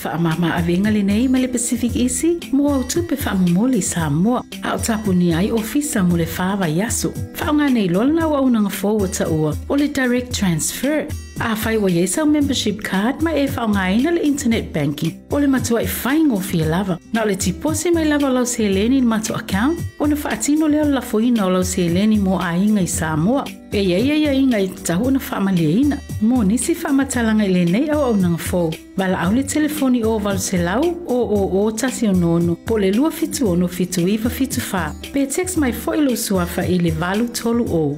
O 0.00 0.08
le 0.08 0.08
whaamama 0.08 0.54
awenga 0.56 0.90
le 0.90 1.02
nei 1.02 1.28
ma 1.28 1.38
le 1.38 1.48
Pacific 1.48 1.94
Easy, 1.96 2.38
mo 2.52 2.68
au 2.68 2.84
tupe 2.84 3.16
whaamumoli 3.16 3.82
sa 3.82 4.08
moa, 4.08 4.42
a 4.62 4.74
o 4.74 4.78
tapu 4.78 5.12
ni 5.12 5.32
ai 5.34 5.50
ofisa 5.50 6.02
mo 6.02 6.16
le 6.16 6.24
whaava 6.24 6.68
yaso. 6.68 7.12
Whaonga 7.38 7.68
nei 7.70 7.88
lola 7.88 8.12
na 8.12 8.28
waunanga 8.28 8.70
forward 8.70 9.12
ta 9.12 9.28
ua, 9.28 9.54
o 9.68 9.76
le 9.76 9.88
direct 9.88 10.32
transfer. 10.32 11.06
A 11.42 11.56
whai 11.56 11.78
wa 11.78 11.88
yesa 11.88 12.30
membership 12.30 12.82
card 12.82 13.22
ma 13.22 13.30
e 13.30 13.46
whaonga 13.46 13.88
ina 13.96 14.10
le 14.10 14.20
internet 14.20 14.74
banking, 14.74 15.14
o 15.30 15.38
le 15.38 15.46
matua 15.46 15.80
i 15.80 15.86
whaingo 15.86 16.38
fia 16.38 16.66
lava. 16.66 16.98
Na 17.14 17.24
le 17.24 17.34
tipose 17.34 17.90
mai 17.94 18.04
lava 18.04 18.28
lau 18.28 18.44
se 18.44 18.68
leni 18.68 19.00
matua 19.00 19.38
account, 19.38 19.80
o 19.98 20.04
na 20.04 20.16
whaatino 20.16 20.68
leo 20.68 20.84
la 20.84 21.00
foina 21.00 21.46
o 21.46 21.50
lau 21.50 21.64
se 21.64 21.88
leni 21.88 22.18
mo 22.18 22.38
a 22.38 22.52
inga 22.54 22.82
i 22.82 22.86
Samoa. 22.86 23.44
E 23.72 23.82
ia 23.82 23.98
ia 23.98 24.16
ia 24.16 24.32
inga 24.34 24.58
i 24.60 24.68
tahu 24.68 25.10
na 25.10 25.18
whaamalia 25.18 25.80
ina. 25.80 25.98
Mo 26.20 26.44
nisi 26.44 26.74
whaamatalanga 26.74 27.44
i 27.44 27.48
le 27.48 27.64
nei 27.64 27.88
au 27.88 28.02
au 28.02 28.16
nang 28.16 28.36
fōu. 28.36 28.76
Wala 28.98 29.20
au 29.20 29.32
le 29.32 29.42
telefoni 29.42 30.04
o 30.04 30.18
walu 30.18 30.38
se 30.38 30.58
lau 30.58 30.84
o 31.08 31.14
o 31.14 31.64
o 31.64 31.70
tasi 31.72 32.06
o 32.08 32.12
nono 32.12 32.54
po 32.54 32.76
le 32.76 32.90
lua 32.92 33.10
fitu 33.10 33.48
ono 33.48 33.66
fitu 33.68 34.06
iwa 34.06 34.30
fitu 34.30 34.60
wha. 34.72 34.92
Pe 35.12 35.26
text 35.26 35.56
mai 35.56 35.72
fo 35.72 35.94
ilo 35.94 36.16
suafa 36.16 36.66
i 36.66 36.78
le 36.78 36.90
valu 36.90 37.28
tolu 37.28 37.64
o. 37.72 37.96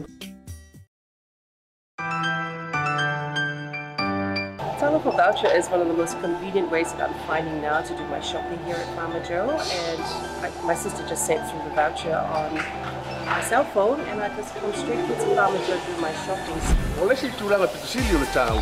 voucher 5.23 5.55
is 5.57 5.69
one 5.69 5.81
of 5.81 5.87
the 5.87 5.95
most 5.95 6.19
convenient 6.21 6.69
ways 6.69 6.93
that 6.93 7.09
I'm 7.09 7.15
finding 7.29 7.63
now 7.63 7.81
to 7.81 7.97
do 7.97 8.05
my 8.07 8.19
shopping 8.19 8.59
here 8.67 8.75
at 8.75 8.89
Farmer 8.97 9.23
Joe. 9.25 9.51
And 9.51 10.03
I, 10.43 10.51
my 10.65 10.75
sister 10.75 11.07
just 11.07 11.29
sent 11.29 11.49
through 11.49 11.63
the 11.63 11.75
voucher 11.77 12.17
on 12.17 12.57
my 13.27 13.41
cell 13.43 13.63
phone, 13.63 14.01
and 14.01 14.21
I 14.21 14.35
just 14.35 14.53
come 14.57 14.75
straight 14.75 15.07
to 15.07 15.15
Farmer 15.37 15.59
Joe 15.59 15.79
to 15.79 15.95
do 15.95 16.01
my 16.01 16.13
shopping. 16.25 16.59
O 16.99 17.07
le 17.07 17.15
si 17.15 17.31
tūlanga 17.39 17.71
pitusili 17.71 18.17
o 18.17 18.25
le 18.25 18.29
tāu. 18.35 18.59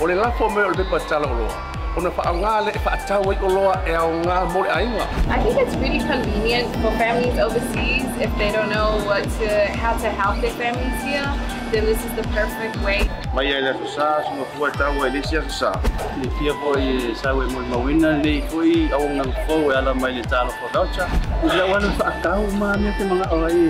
O 0.00 0.06
le 0.06 0.14
lafo 0.22 0.48
me 0.54 0.62
o 0.62 0.70
le 0.70 0.84
pepa 0.84 1.02
tala 1.08 1.26
o 1.26 1.34
loa. 1.40 1.58
O 1.96 2.00
na 2.06 2.14
whaangā 2.14 2.54
le 2.66 2.78
whaatau 2.86 3.34
ai 3.34 3.38
o 3.42 3.54
loa 3.58 3.74
au 3.98 4.08
ngā 4.22 4.40
mo 4.54 4.62
le 4.62 4.70
ainga. 4.78 5.04
I 5.34 5.42
think 5.42 5.58
it's 5.66 5.74
really 5.82 5.98
convenient 5.98 6.70
for 6.76 6.94
families 7.02 7.40
overseas 7.42 8.06
if 8.22 8.30
they 8.38 8.52
don't 8.52 8.70
know 8.70 9.02
what 9.10 9.24
to 9.40 9.48
how 9.82 9.98
to 9.98 10.08
help 10.22 10.40
their 10.46 10.54
families 10.62 11.02
here. 11.02 11.57
Then 11.70 11.84
this 11.84 12.02
is 12.02 12.12
the 12.16 12.22
perfect 12.32 12.80
way. 12.80 13.04
Mai 13.34 13.44
ai 13.52 13.60
le 13.66 13.72
sa 13.94 14.24
sunga 14.24 14.44
fua 14.56 14.70
tau 14.72 15.04
e 15.04 15.10
le 15.12 15.20
sia 15.22 15.42
sa. 15.50 15.72
Le 16.16 16.28
fia 16.38 16.54
po 16.60 16.72
i 16.80 17.12
sawe 17.12 17.44
mo 17.52 17.60
mawina 17.68 18.12
le 18.24 18.40
po 18.48 18.62
i 18.64 18.88
au 18.96 19.04
nang 19.12 19.32
fo 19.44 19.68
ala 19.68 19.92
mai 19.94 20.12
le 20.16 20.22
talo 20.22 20.48
for 20.56 20.72
voucher. 20.72 21.04
Ila 21.44 21.68
wana 21.68 21.92
fa 22.00 22.08
akau 22.12 22.48
ma 22.56 22.72
me 22.76 22.88
te 22.96 23.04
mga 23.04 23.28
oi. 23.36 23.68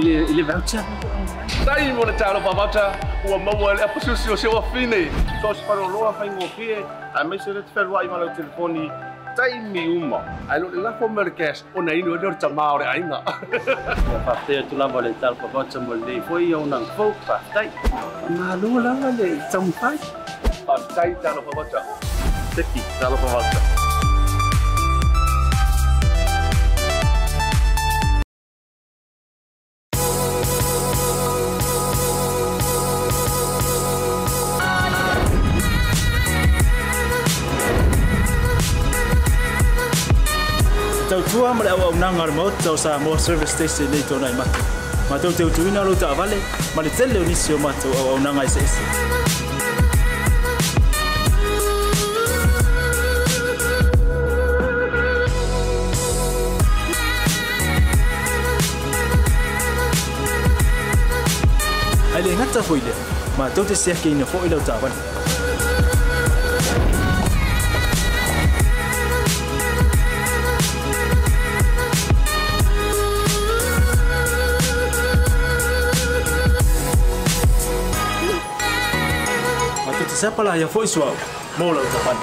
Ile 0.00 0.24
ile 0.32 0.42
voucher. 0.48 0.84
Tai 1.68 1.92
mo 1.92 2.08
le 2.08 2.16
talo 2.16 2.40
pa 2.40 2.56
vata 2.56 2.86
ua 3.28 3.38
maua 3.38 3.74
le 3.76 3.82
apasusi 3.84 4.32
o 4.32 4.36
se 4.36 4.48
wa 4.48 4.62
fine. 4.72 5.12
So 5.42 5.52
se 5.52 5.62
paro 5.68 5.88
loa 5.92 6.14
fai 6.16 6.28
ngō 6.32 6.48
fie, 6.56 6.80
a 7.14 7.24
me 7.24 7.36
se 7.38 7.52
le 7.52 7.60
te 7.60 7.76
wherua 7.76 8.04
i 8.04 8.08
mana 8.08 8.32
telefoni, 8.32 8.88
tai 9.36 9.60
mi 9.60 9.86
uma. 9.96 10.20
Ai 10.48 10.58
lo 10.60 10.68
le 10.74 10.80
lafo 10.82 11.08
me 11.08 11.22
le 11.24 11.30
cash, 11.30 11.62
o 11.74 11.82
na 11.82 11.92
inu 11.92 12.14
e 12.16 12.18
le 12.18 12.36
tama 12.44 12.72
o 12.74 12.78
le 12.78 12.86
ainga. 12.94 13.20
Ya 14.12 14.18
fa 14.26 14.34
te 14.46 14.62
tu 14.68 14.76
lava 14.76 15.00
le 15.06 15.12
talo 15.20 15.36
for 15.40 15.48
voucher 15.54 15.80
mo 15.80 15.94
le 15.94 16.20
po 16.28 16.38
i 16.38 16.52
au 16.52 16.64
nang 16.66 16.86
fo 16.96 17.12
fa 17.26 17.40
tai. 17.54 17.68
Ma 18.36 18.54
lu 18.54 18.78
lava 18.86 19.10
le 19.18 19.28
tam 19.52 19.72
fai. 19.80 19.96
Pa 20.66 20.78
tai 20.94 21.10
talo 21.22 21.42
pa 21.48 21.52
vata. 21.58 21.80
Teki 22.56 22.80
talo 23.00 23.16
pa 23.24 23.28
vata. 23.34 23.85
tua 41.30 41.54
mara 41.54 41.74
wa 41.74 41.88
unanga 41.88 42.26
mo 42.32 42.50
tau 42.64 42.76
sa 42.76 42.98
mo 42.98 43.16
service 43.18 43.52
station 43.52 43.90
nei 43.90 44.02
tona 44.08 44.30
ima 44.30 44.44
ma 45.10 45.18
tau 45.18 45.32
teu 45.32 45.50
tuina 45.50 45.82
lo 45.82 45.94
ta 45.94 46.14
vale 46.14 46.38
ma 46.74 46.82
le 46.82 46.90
tele 46.90 47.20
ni 47.26 47.34
sio 47.34 47.58
ma 47.58 47.72
tau 47.82 47.90
wa 47.90 48.14
unanga 48.14 48.44
ise 48.44 48.60
ise 48.60 48.82
Ale 62.16 62.34
ngata 62.36 62.62
foile 62.62 62.92
ma 63.38 63.50
tau 63.50 63.64
te 63.64 63.74
sia 63.74 63.94
ke 63.94 64.08
ina 64.10 64.24
fo 64.24 64.44
ilo 64.46 64.60
ta 64.60 64.78
vale 64.82 65.25
sepa 80.16 80.42
la 80.42 80.56
ya 80.56 80.66
foi 80.66 80.86
suau. 80.88 81.12
Mola 81.58 81.80
o 81.84 81.88
tapan. 81.92 82.16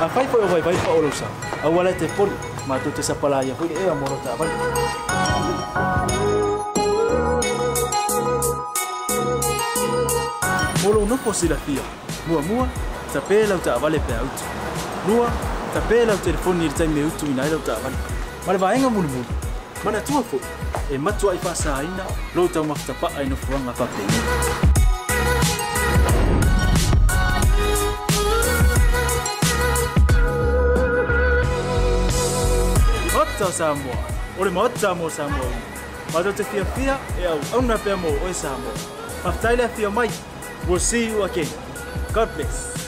A 0.00 0.08
fai 0.08 0.26
foi 0.32 0.40
o 0.40 0.48
vai 0.48 0.62
vai 0.62 0.76
pa 0.84 0.90
olusa. 0.96 1.26
A 1.62 1.68
wala 1.68 1.92
te 1.92 2.08
pon 2.16 2.30
ma 2.66 2.78
tu 2.78 2.90
te 2.90 3.02
sepa 3.02 3.28
la 3.28 3.42
ya 3.44 3.54
foi 3.54 3.68
e 3.68 3.84
amor 3.84 4.12
o 4.16 4.18
tapan. 4.24 4.48
Mola 10.82 10.98
o 11.04 11.06
nopo 11.06 11.32
si 11.34 11.48
la 11.52 11.56
fia. 11.66 11.84
Mua 12.26 12.40
mua, 12.40 12.66
tapé 13.12 13.46
la 13.46 13.56
uta 13.60 13.74
avale 13.74 14.00
pe 14.00 14.14
auto. 14.14 14.44
Mua, 15.06 15.28
tapé 15.74 16.06
la 16.06 16.16
telefoni 16.16 16.64
il 16.64 16.72
taime 16.72 17.04
utu 17.04 17.26
inai 17.26 17.50
la 17.50 17.56
uta. 17.56 17.76
Ma 18.46 18.52
le 18.52 18.58
va 18.58 18.74
enga. 18.74 19.41
Mana 19.84 20.00
tua 20.00 20.22
fo. 20.22 20.38
E 20.90 20.98
matua 20.98 21.34
i 21.34 21.38
fasa 21.38 21.76
aina, 21.76 22.04
lo 22.34 22.48
tau 22.48 22.64
mafta 22.64 22.94
pa 22.94 23.08
ai 23.16 23.26
no 23.26 23.36
fuanga 23.36 23.72
pa 23.72 23.86
pe. 23.86 24.02
Mata 33.14 33.52
Samoa. 33.52 33.96
Ore 34.38 34.50
mata 34.50 34.94
mo 34.94 35.08
Samoa. 35.08 35.50
Ma 36.12 36.22
te 36.22 36.44
fia 36.44 36.64
fia 36.64 36.98
e 37.18 37.26
au 37.26 37.40
au 37.52 37.62
na 37.62 37.76
pe 37.76 37.94
mo 37.94 38.08
o 38.08 38.32
Samoa. 38.32 38.74
Maftaile 39.24 39.68
fia 39.68 39.90
mai. 39.90 40.10
We'll 40.68 40.78
see 40.78 41.06
you 41.06 41.24
again. 41.24 41.48
God 42.12 42.28
bless. 42.36 42.81